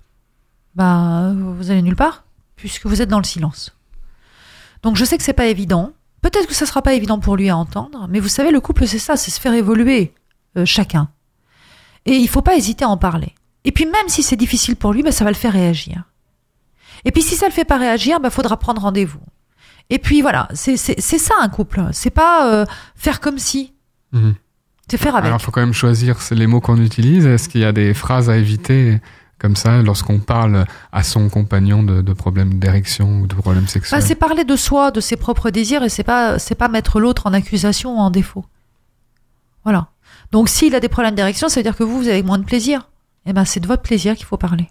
Bah, 0.76 1.34
vous 1.34 1.72
allez 1.72 1.82
nulle 1.82 1.96
part, 1.96 2.26
puisque 2.58 2.86
vous 2.86 3.02
êtes 3.02 3.10
dans 3.10 3.18
le 3.18 3.24
silence. 3.24 3.74
Donc 4.84 4.98
je 4.98 5.06
sais 5.06 5.18
que 5.18 5.24
c'est 5.24 5.34
pas 5.34 5.48
évident. 5.48 5.94
Peut-être 6.22 6.48
que 6.48 6.54
ça 6.54 6.66
sera 6.66 6.82
pas 6.82 6.94
évident 6.94 7.20
pour 7.20 7.38
lui 7.38 7.50
à 7.50 7.56
entendre, 7.56 8.08
mais 8.10 8.20
vous 8.20 8.28
savez, 8.28 8.52
le 8.52 8.60
couple 8.60 8.88
c'est 8.88 9.00
ça, 9.00 9.16
c'est 9.16 9.32
se 9.32 9.40
faire 9.40 9.54
évoluer 9.54 10.14
euh, 10.58 10.66
chacun. 10.66 11.10
Et 12.06 12.18
il 12.18 12.28
faut 12.28 12.42
pas 12.42 12.58
hésiter 12.58 12.84
à 12.84 12.90
en 12.90 12.98
parler. 12.98 13.34
Et 13.64 13.72
puis 13.72 13.86
même 13.86 14.10
si 14.10 14.22
c'est 14.22 14.36
difficile 14.36 14.76
pour 14.76 14.92
lui, 14.92 15.02
bah, 15.02 15.14
ça 15.14 15.24
va 15.24 15.32
le 15.32 15.36
faire 15.36 15.54
réagir. 15.54 16.04
Et 17.06 17.12
puis 17.12 17.22
si 17.22 17.36
ça 17.36 17.48
le 17.48 17.52
fait 17.54 17.66
pas 17.66 17.78
réagir, 17.78 18.20
bah 18.20 18.30
faudra 18.30 18.58
prendre 18.58 18.82
rendez-vous. 18.82 19.20
Et 19.90 19.98
puis 20.00 20.22
voilà, 20.22 20.48
c'est 20.54 20.78
ça 20.78 21.34
un 21.40 21.50
couple. 21.50 21.82
C'est 21.94 22.10
pas 22.12 22.54
euh, 22.54 22.66
faire 22.96 23.20
comme 23.20 23.40
si, 23.40 23.74
Mhm. 24.12 24.36
c'est 24.90 24.98
faire 24.98 25.16
avec. 25.16 25.28
Alors, 25.28 25.42
faut 25.42 25.52
quand 25.52 25.62
même 25.62 25.74
choisir 25.74 26.18
les 26.32 26.48
mots 26.48 26.62
qu'on 26.62 26.78
utilise. 26.82 27.26
Est-ce 27.26 27.48
qu'il 27.50 27.62
y 27.62 27.66
a 27.66 27.72
des 27.72 27.94
phrases 27.94 28.30
à 28.30 28.38
éviter 28.38 29.00
comme 29.40 29.56
ça 29.56 29.82
lorsqu'on 29.82 30.20
parle 30.20 30.66
à 30.92 31.02
son 31.04 31.30
compagnon 31.30 31.82
de, 31.82 32.02
de 32.02 32.14
problèmes 32.14 32.60
d'érection 32.60 33.22
ou 33.22 33.28
de 33.28 33.36
problèmes 33.36 33.64
Bah, 33.64 33.70
sexuels 33.70 34.02
c'est 34.02 34.16
parler 34.16 34.44
de 34.44 34.56
soi, 34.56 34.92
de 34.92 35.00
ses 35.00 35.16
propres 35.16 35.50
désirs, 35.50 35.82
et 35.84 35.90
c'est 35.90 36.04
pas 36.04 36.38
c'est 36.40 36.56
pas 36.56 36.68
mettre 36.68 37.00
l'autre 37.00 37.26
en 37.28 37.34
accusation 37.34 37.96
ou 37.96 38.00
en 38.00 38.10
défaut. 38.12 38.46
Voilà. 39.64 39.88
Donc 40.32 40.50
s'il 40.50 40.76
a 40.76 40.80
des 40.80 40.90
problèmes 40.90 41.16
d'érection, 41.16 41.50
ça 41.50 41.60
veut 41.60 41.64
dire 41.64 41.76
que 41.76 41.84
vous 41.84 41.98
vous 42.00 42.08
avez 42.08 42.22
moins 42.24 42.38
de 42.38 42.44
plaisir. 42.44 42.90
Eh 43.26 43.34
ben 43.34 43.46
c'est 43.46 43.60
de 43.60 43.68
votre 43.68 43.82
plaisir 43.82 44.16
qu'il 44.16 44.26
faut 44.26 44.38
parler. 44.38 44.70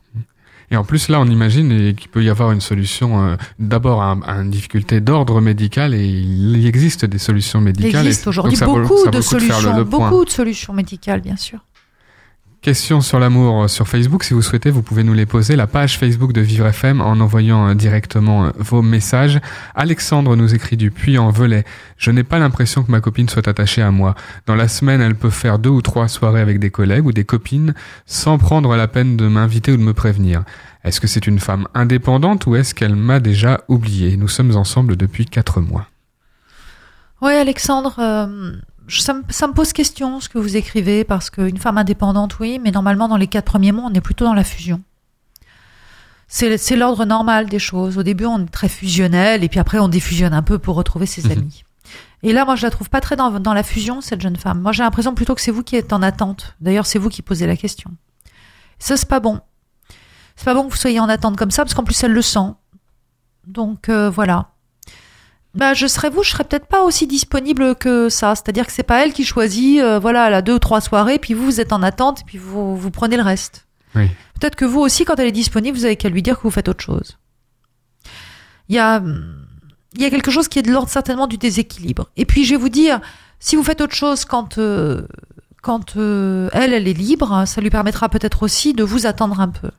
Et 0.70 0.76
en 0.76 0.84
plus, 0.84 1.08
là, 1.08 1.20
on 1.20 1.26
imagine 1.26 1.94
qu'il 1.94 2.08
peut 2.10 2.22
y 2.22 2.28
avoir 2.28 2.52
une 2.52 2.60
solution 2.60 3.24
euh, 3.24 3.36
d'abord 3.58 4.02
à, 4.02 4.18
à 4.26 4.34
une 4.36 4.50
difficulté 4.50 5.00
d'ordre 5.00 5.40
médical 5.40 5.94
et 5.94 6.04
il 6.06 6.66
existe 6.66 7.04
des 7.06 7.18
solutions 7.18 7.60
Il 7.60 7.64
médicales. 7.64 8.06
existe 8.06 8.26
et 8.26 8.28
aujourd'hui 8.28 8.58
beaucoup 8.58 9.08
de 9.10 9.20
solutions, 9.20 9.82
beaucoup 9.84 10.24
de 10.24 10.30
solutions 10.30 10.74
médicales, 10.74 11.20
bien 11.22 11.36
sûr. 11.36 11.60
Questions 12.60 13.00
sur 13.00 13.20
l'amour 13.20 13.62
euh, 13.62 13.68
sur 13.68 13.86
Facebook. 13.86 14.24
Si 14.24 14.34
vous 14.34 14.42
souhaitez, 14.42 14.70
vous 14.70 14.82
pouvez 14.82 15.04
nous 15.04 15.14
les 15.14 15.26
poser. 15.26 15.54
La 15.54 15.68
page 15.68 15.96
Facebook 15.96 16.32
de 16.32 16.40
Vivre 16.40 16.66
FM 16.66 17.00
en 17.00 17.20
envoyant 17.20 17.68
euh, 17.68 17.74
directement 17.74 18.46
euh, 18.46 18.50
vos 18.58 18.82
messages. 18.82 19.38
Alexandre 19.76 20.34
nous 20.34 20.56
écrit 20.56 20.76
du 20.76 20.90
Puy 20.90 21.18
en 21.18 21.30
Velay. 21.30 21.64
Je 21.98 22.10
n'ai 22.10 22.24
pas 22.24 22.40
l'impression 22.40 22.82
que 22.82 22.90
ma 22.90 23.00
copine 23.00 23.28
soit 23.28 23.46
attachée 23.46 23.80
à 23.80 23.92
moi. 23.92 24.16
Dans 24.46 24.56
la 24.56 24.66
semaine, 24.66 25.00
elle 25.00 25.14
peut 25.14 25.30
faire 25.30 25.60
deux 25.60 25.70
ou 25.70 25.82
trois 25.82 26.08
soirées 26.08 26.40
avec 26.40 26.58
des 26.58 26.70
collègues 26.70 27.06
ou 27.06 27.12
des 27.12 27.22
copines 27.22 27.74
sans 28.06 28.38
prendre 28.38 28.74
la 28.74 28.88
peine 28.88 29.16
de 29.16 29.28
m'inviter 29.28 29.70
ou 29.70 29.76
de 29.76 29.82
me 29.82 29.94
prévenir. 29.94 30.42
Est-ce 30.82 31.00
que 31.00 31.06
c'est 31.06 31.28
une 31.28 31.38
femme 31.38 31.68
indépendante 31.74 32.46
ou 32.46 32.56
est-ce 32.56 32.74
qu'elle 32.74 32.96
m'a 32.96 33.20
déjà 33.20 33.60
oublié? 33.68 34.16
Nous 34.16 34.28
sommes 34.28 34.56
ensemble 34.56 34.96
depuis 34.96 35.26
quatre 35.26 35.60
mois. 35.60 35.86
Oui, 37.22 37.34
Alexandre, 37.34 38.28
ça, 38.88 39.14
me, 39.14 39.22
ça 39.28 39.46
me 39.46 39.52
pose 39.52 39.72
question 39.72 40.20
ce 40.20 40.28
que 40.28 40.38
vous 40.38 40.56
écrivez, 40.56 41.04
parce 41.04 41.30
qu'une 41.30 41.58
femme 41.58 41.78
indépendante, 41.78 42.38
oui, 42.40 42.58
mais 42.62 42.70
normalement, 42.70 43.08
dans 43.08 43.16
les 43.16 43.26
quatre 43.26 43.44
premiers 43.44 43.72
mois, 43.72 43.84
on 43.90 43.94
est 43.94 44.00
plutôt 44.00 44.24
dans 44.24 44.34
la 44.34 44.44
fusion. 44.44 44.82
C'est 46.26 46.76
l'ordre 46.76 47.04
normal 47.06 47.46
des 47.48 47.58
choses. 47.58 47.96
Au 47.96 48.02
début, 48.02 48.26
on 48.26 48.42
est 48.44 48.50
très 48.50 48.68
fusionnel, 48.68 49.42
et 49.44 49.48
puis 49.48 49.60
après, 49.60 49.78
on 49.78 49.88
défusionne 49.88 50.34
un 50.34 50.42
peu 50.42 50.58
pour 50.58 50.74
retrouver 50.76 51.06
ses 51.06 51.22
Mhm. 51.24 51.32
amis. 51.32 51.64
Et 52.22 52.32
là, 52.32 52.44
moi, 52.44 52.56
je 52.56 52.62
la 52.62 52.70
trouve 52.70 52.90
pas 52.90 53.00
très 53.00 53.16
dans, 53.16 53.30
dans 53.40 53.54
la 53.54 53.62
fusion, 53.62 54.00
cette 54.00 54.20
jeune 54.20 54.36
femme. 54.36 54.60
Moi, 54.60 54.72
j'ai 54.72 54.82
l'impression 54.82 55.14
plutôt 55.14 55.34
que 55.34 55.40
c'est 55.40 55.52
vous 55.52 55.62
qui 55.62 55.76
êtes 55.76 55.92
en 55.92 56.02
attente. 56.02 56.54
D'ailleurs, 56.60 56.84
c'est 56.84 56.98
vous 56.98 57.08
qui 57.08 57.22
posez 57.22 57.46
la 57.46 57.56
question. 57.56 57.92
Ça, 58.78 58.96
c'est 58.96 59.08
pas 59.08 59.20
bon. 59.20 59.40
C'est 60.36 60.44
pas 60.44 60.54
bon 60.54 60.64
que 60.66 60.70
vous 60.70 60.76
soyez 60.76 61.00
en 61.00 61.08
attente 61.08 61.36
comme 61.36 61.50
ça, 61.50 61.62
parce 61.64 61.74
qu'en 61.74 61.84
plus, 61.84 62.02
elle 62.04 62.12
le 62.12 62.22
sent. 62.22 62.52
Donc, 63.46 63.88
euh, 63.88 64.10
voilà. 64.10 64.50
Bah, 65.58 65.74
je 65.74 65.88
serais 65.88 66.08
vous, 66.08 66.22
je 66.22 66.30
serais 66.30 66.44
peut-être 66.44 66.68
pas 66.68 66.82
aussi 66.82 67.08
disponible 67.08 67.74
que 67.74 68.08
ça. 68.08 68.36
C'est-à-dire 68.36 68.64
que 68.64 68.70
c'est 68.70 68.84
pas 68.84 69.04
elle 69.04 69.12
qui 69.12 69.24
choisit, 69.24 69.80
euh, 69.80 69.98
voilà, 69.98 70.28
elle 70.28 70.34
a 70.34 70.40
deux 70.40 70.54
ou 70.54 70.58
trois 70.60 70.80
soirées, 70.80 71.18
puis 71.18 71.34
vous, 71.34 71.44
vous 71.46 71.60
êtes 71.60 71.72
en 71.72 71.82
attente, 71.82 72.22
puis 72.24 72.38
vous, 72.38 72.76
vous 72.76 72.90
prenez 72.92 73.16
le 73.16 73.24
reste. 73.24 73.66
Oui. 73.96 74.06
Peut-être 74.38 74.54
que 74.54 74.64
vous 74.64 74.78
aussi, 74.78 75.04
quand 75.04 75.16
elle 75.18 75.26
est 75.26 75.32
disponible, 75.32 75.76
vous 75.76 75.84
avez 75.84 75.96
qu'à 75.96 76.10
lui 76.10 76.22
dire 76.22 76.36
que 76.36 76.44
vous 76.44 76.52
faites 76.52 76.68
autre 76.68 76.84
chose. 76.84 77.18
Il 78.68 78.76
y 78.76 78.78
a, 78.78 78.98
hum, 78.98 79.34
il 79.96 80.02
y 80.02 80.04
a 80.04 80.10
quelque 80.10 80.30
chose 80.30 80.46
qui 80.46 80.60
est 80.60 80.62
de 80.62 80.70
l'ordre 80.70 80.90
certainement 80.90 81.26
du 81.26 81.38
déséquilibre. 81.38 82.08
Et 82.16 82.24
puis, 82.24 82.44
je 82.44 82.50
vais 82.50 82.60
vous 82.60 82.68
dire, 82.68 83.00
si 83.40 83.56
vous 83.56 83.64
faites 83.64 83.80
autre 83.80 83.96
chose 83.96 84.24
quand, 84.24 84.58
euh, 84.58 85.08
quand 85.60 85.96
euh, 85.96 86.50
elle, 86.52 86.72
elle 86.72 86.86
est 86.86 86.92
libre, 86.92 87.42
ça 87.48 87.60
lui 87.60 87.70
permettra 87.70 88.08
peut-être 88.08 88.44
aussi 88.44 88.74
de 88.74 88.84
vous 88.84 89.06
attendre 89.06 89.40
un 89.40 89.48
peu. 89.48 89.72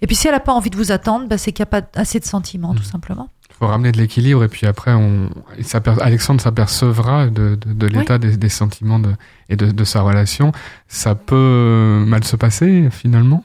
Et 0.00 0.06
puis, 0.06 0.14
si 0.14 0.28
elle 0.28 0.34
n'a 0.34 0.38
pas 0.38 0.52
envie 0.52 0.70
de 0.70 0.76
vous 0.76 0.92
attendre, 0.92 1.26
bah, 1.26 1.38
c'est 1.38 1.52
qu'il 1.52 1.64
n'y 1.64 1.70
a 1.74 1.80
pas 1.80 1.88
assez 1.98 2.20
de 2.20 2.24
sentiments, 2.24 2.72
tout 2.76 2.84
simplement. 2.84 3.30
Il 3.60 3.64
faut 3.64 3.66
ramener 3.66 3.90
de 3.90 3.96
l'équilibre 3.98 4.44
et 4.44 4.48
puis 4.48 4.68
après, 4.68 4.92
on, 4.92 5.30
Alexandre 6.00 6.40
s'apercevra 6.40 7.26
de, 7.26 7.58
de, 7.60 7.72
de 7.72 7.86
l'état 7.88 8.18
des, 8.18 8.36
des 8.36 8.48
sentiments 8.48 9.00
de, 9.00 9.10
et 9.48 9.56
de, 9.56 9.72
de 9.72 9.84
sa 9.84 10.02
relation. 10.02 10.52
Ça 10.86 11.16
peut 11.16 12.04
mal 12.06 12.22
se 12.22 12.36
passer 12.36 12.88
finalement? 12.92 13.42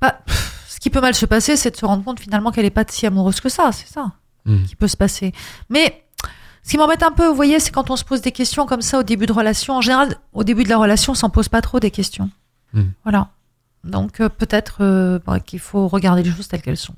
Bah, 0.00 0.18
ce 0.66 0.80
qui 0.80 0.90
peut 0.90 1.00
mal 1.00 1.14
se 1.14 1.24
passer, 1.24 1.56
c'est 1.56 1.70
de 1.70 1.76
se 1.76 1.86
rendre 1.86 2.02
compte 2.02 2.18
finalement 2.18 2.50
qu'elle 2.50 2.64
n'est 2.64 2.70
pas 2.70 2.84
si 2.88 3.06
amoureuse 3.06 3.40
que 3.40 3.48
ça, 3.48 3.70
c'est 3.72 3.86
ça 3.88 4.12
Mhm. 4.44 4.64
qui 4.64 4.74
peut 4.76 4.88
se 4.88 4.96
passer. 4.96 5.32
Mais 5.70 6.04
ce 6.64 6.70
qui 6.72 6.76
m'embête 6.76 7.02
un 7.04 7.12
peu, 7.12 7.28
vous 7.28 7.34
voyez, 7.36 7.60
c'est 7.60 7.70
quand 7.70 7.90
on 7.90 7.96
se 7.96 8.04
pose 8.04 8.20
des 8.22 8.32
questions 8.32 8.66
comme 8.66 8.82
ça 8.82 8.98
au 8.98 9.02
début 9.04 9.26
de 9.26 9.32
relation. 9.32 9.76
En 9.76 9.80
général, 9.80 10.16
au 10.32 10.42
début 10.44 10.64
de 10.64 10.68
la 10.68 10.78
relation, 10.78 11.12
on 11.12 11.14
s'en 11.14 11.30
pose 11.30 11.48
pas 11.48 11.62
trop 11.62 11.78
des 11.78 11.92
questions. 11.92 12.28
Mhm. 12.72 12.92
Voilà. 13.04 13.28
Donc 13.84 14.20
euh, 14.20 14.28
peut-être 14.28 14.78
euh, 14.80 15.18
bah, 15.24 15.38
qu'il 15.38 15.60
faut 15.60 15.86
regarder 15.88 16.24
les 16.24 16.30
choses 16.32 16.48
telles 16.48 16.60
qu'elles 16.62 16.76
sont. 16.76 16.94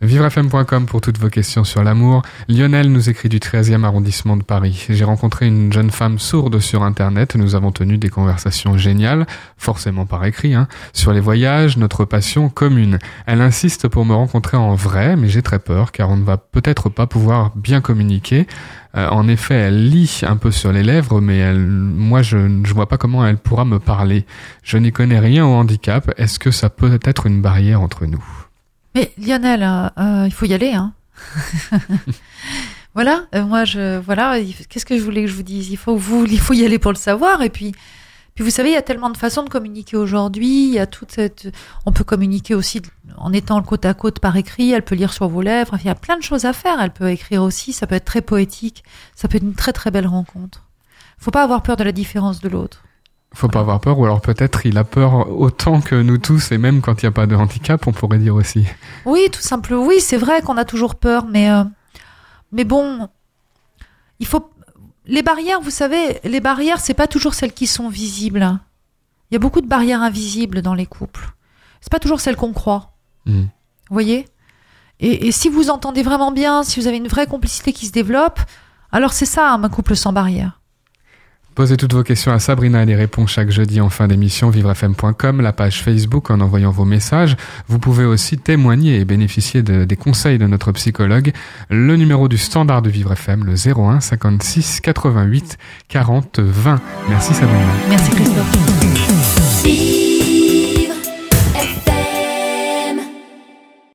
Vivrefm.com 0.00 0.86
pour 0.86 1.00
toutes 1.00 1.18
vos 1.18 1.30
questions 1.30 1.62
sur 1.62 1.84
l'amour. 1.84 2.22
Lionel 2.48 2.90
nous 2.90 3.08
écrit 3.08 3.28
du 3.28 3.38
13e 3.38 3.84
arrondissement 3.84 4.36
de 4.36 4.42
Paris. 4.42 4.86
J'ai 4.90 5.04
rencontré 5.04 5.46
une 5.46 5.72
jeune 5.72 5.90
femme 5.90 6.18
sourde 6.18 6.58
sur 6.58 6.82
Internet. 6.82 7.36
Nous 7.36 7.54
avons 7.54 7.70
tenu 7.70 7.96
des 7.96 8.08
conversations 8.08 8.76
géniales, 8.76 9.24
forcément 9.56 10.04
par 10.04 10.24
écrit, 10.24 10.54
hein, 10.54 10.66
sur 10.92 11.12
les 11.12 11.20
voyages, 11.20 11.76
notre 11.76 12.04
passion 12.04 12.48
commune. 12.48 12.98
Elle 13.26 13.40
insiste 13.40 13.88
pour 13.88 14.04
me 14.04 14.14
rencontrer 14.14 14.56
en 14.56 14.74
vrai, 14.74 15.16
mais 15.16 15.28
j'ai 15.28 15.42
très 15.42 15.60
peur 15.60 15.92
car 15.92 16.10
on 16.10 16.16
ne 16.16 16.24
va 16.24 16.38
peut-être 16.38 16.88
pas 16.88 17.06
pouvoir 17.06 17.52
bien 17.54 17.80
communiquer. 17.80 18.46
Euh, 18.96 19.08
en 19.08 19.28
effet, 19.28 19.54
elle 19.54 19.88
lit 19.88 20.20
un 20.26 20.36
peu 20.36 20.50
sur 20.50 20.72
les 20.72 20.82
lèvres, 20.82 21.20
mais 21.20 21.38
elle, 21.38 21.66
moi, 21.66 22.22
je 22.22 22.36
ne 22.36 22.66
vois 22.66 22.88
pas 22.88 22.96
comment 22.98 23.26
elle 23.26 23.38
pourra 23.38 23.64
me 23.64 23.78
parler. 23.78 24.26
Je 24.62 24.76
n'y 24.76 24.92
connais 24.92 25.18
rien 25.18 25.46
au 25.46 25.52
handicap. 25.52 26.12
Est-ce 26.16 26.38
que 26.38 26.50
ça 26.50 26.68
peut 26.68 26.98
être 27.04 27.26
une 27.26 27.40
barrière 27.40 27.80
entre 27.80 28.06
nous? 28.06 28.43
Mais 28.94 29.12
Lionel, 29.18 29.62
euh, 29.62 29.88
euh, 29.98 30.26
il 30.26 30.32
faut 30.32 30.46
y 30.46 30.54
aller. 30.54 30.72
Hein. 30.72 30.92
voilà, 32.94 33.26
moi, 33.34 33.64
je, 33.64 33.98
voilà, 33.98 34.38
qu'est-ce 34.68 34.86
que 34.86 34.96
je 34.96 35.02
voulais 35.02 35.22
que 35.22 35.28
je 35.28 35.34
vous 35.34 35.42
dise? 35.42 35.70
Il 35.70 35.76
faut 35.76 35.96
vous, 35.96 36.24
il 36.26 36.40
faut 36.40 36.54
y 36.54 36.64
aller 36.64 36.78
pour 36.78 36.92
le 36.92 36.98
savoir. 36.98 37.42
Et 37.42 37.50
puis, 37.50 37.74
puis 38.34 38.42
vous 38.42 38.50
savez, 38.50 38.70
il 38.70 38.74
y 38.74 38.76
a 38.76 38.82
tellement 38.82 39.10
de 39.10 39.16
façons 39.16 39.44
de 39.44 39.48
communiquer 39.48 39.96
aujourd'hui. 39.96 40.66
Il 40.66 40.72
y 40.72 40.80
a 40.80 40.86
toute 40.86 41.12
cette, 41.12 41.48
on 41.86 41.92
peut 41.92 42.02
communiquer 42.02 42.54
aussi 42.54 42.82
en 43.16 43.32
étant 43.32 43.62
côte 43.62 43.84
à 43.84 43.94
côte 43.94 44.18
par 44.18 44.36
écrit. 44.36 44.72
Elle 44.72 44.82
peut 44.82 44.96
lire 44.96 45.12
sur 45.12 45.28
vos 45.28 45.40
lèvres. 45.40 45.76
Il 45.80 45.86
y 45.86 45.90
a 45.90 45.94
plein 45.94 46.16
de 46.16 46.22
choses 46.22 46.44
à 46.44 46.52
faire. 46.52 46.80
Elle 46.80 46.90
peut 46.90 47.10
écrire 47.10 47.42
aussi. 47.42 47.72
Ça 47.72 47.86
peut 47.86 47.94
être 47.94 48.04
très 48.04 48.22
poétique. 48.22 48.82
Ça 49.14 49.28
peut 49.28 49.36
être 49.36 49.44
une 49.44 49.54
très 49.54 49.72
très 49.72 49.92
belle 49.92 50.08
rencontre. 50.08 50.64
Faut 51.16 51.30
pas 51.30 51.44
avoir 51.44 51.62
peur 51.62 51.76
de 51.76 51.84
la 51.84 51.92
différence 51.92 52.40
de 52.40 52.48
l'autre. 52.48 52.82
Faut 53.34 53.48
pas 53.48 53.60
avoir 53.60 53.80
peur, 53.80 53.98
ou 53.98 54.04
alors 54.04 54.20
peut-être 54.20 54.64
il 54.64 54.78
a 54.78 54.84
peur 54.84 55.28
autant 55.30 55.80
que 55.80 55.96
nous 55.96 56.18
tous, 56.18 56.52
et 56.52 56.58
même 56.58 56.80
quand 56.80 57.02
il 57.02 57.06
n'y 57.06 57.08
a 57.08 57.12
pas 57.12 57.26
de 57.26 57.34
handicap, 57.34 57.86
on 57.86 57.92
pourrait 57.92 58.18
dire 58.18 58.36
aussi. 58.36 58.64
Oui, 59.04 59.28
tout 59.32 59.40
simplement. 59.40 59.84
Oui, 59.84 59.96
c'est 60.00 60.16
vrai 60.16 60.40
qu'on 60.40 60.56
a 60.56 60.64
toujours 60.64 60.94
peur, 60.94 61.26
mais 61.28 61.50
euh, 61.50 61.64
mais 62.52 62.64
bon, 62.64 63.08
il 64.20 64.26
faut 64.26 64.50
les 65.06 65.22
barrières, 65.22 65.60
vous 65.60 65.70
savez, 65.70 66.20
les 66.24 66.40
barrières, 66.40 66.80
c'est 66.80 66.94
pas 66.94 67.06
toujours 67.06 67.34
celles 67.34 67.52
qui 67.52 67.66
sont 67.66 67.88
visibles. 67.88 68.58
Il 69.30 69.34
y 69.34 69.36
a 69.36 69.40
beaucoup 69.40 69.60
de 69.60 69.66
barrières 69.66 70.00
invisibles 70.00 70.62
dans 70.62 70.74
les 70.74 70.86
couples. 70.86 71.34
C'est 71.80 71.90
pas 71.90 71.98
toujours 71.98 72.20
celles 72.20 72.36
qu'on 72.36 72.52
croit. 72.52 72.94
Mm. 73.26 73.42
Vous 73.42 73.48
voyez? 73.90 74.26
Et, 75.00 75.26
et 75.26 75.32
si 75.32 75.48
vous 75.48 75.70
entendez 75.70 76.02
vraiment 76.02 76.30
bien, 76.30 76.62
si 76.62 76.80
vous 76.80 76.86
avez 76.86 76.96
une 76.96 77.08
vraie 77.08 77.26
complicité 77.26 77.72
qui 77.72 77.86
se 77.86 77.92
développe, 77.92 78.40
alors 78.92 79.12
c'est 79.12 79.26
ça 79.26 79.50
un 79.50 79.68
couple 79.68 79.96
sans 79.96 80.12
barrière. 80.12 80.60
Posez 81.54 81.76
toutes 81.76 81.94
vos 81.94 82.02
questions 82.02 82.32
à 82.32 82.40
Sabrina, 82.40 82.82
elle 82.82 82.90
y 82.90 82.94
répond 82.96 83.26
chaque 83.26 83.50
jeudi 83.50 83.80
en 83.80 83.88
fin 83.88 84.08
d'émission 84.08 84.50
vivrefm.com, 84.50 85.40
la 85.40 85.52
page 85.52 85.82
Facebook 85.82 86.30
en 86.30 86.40
envoyant 86.40 86.72
vos 86.72 86.84
messages. 86.84 87.36
Vous 87.68 87.78
pouvez 87.78 88.04
aussi 88.04 88.38
témoigner 88.38 88.98
et 88.98 89.04
bénéficier 89.04 89.62
de- 89.62 89.84
des 89.84 89.96
conseils 89.96 90.38
de 90.38 90.46
notre 90.48 90.72
psychologue. 90.72 91.32
Le 91.70 91.96
numéro 91.96 92.26
du 92.26 92.38
standard 92.38 92.82
de 92.82 92.90
Vivre 92.90 93.12
FM, 93.12 93.44
le 93.44 93.54
01 93.54 94.00
56 94.00 94.80
88 94.80 95.56
40 95.88 96.40
20. 96.40 96.80
Merci 97.08 97.34
Sabrina. 97.34 97.60
Merci 97.88 98.10
Christophe. 98.10 98.63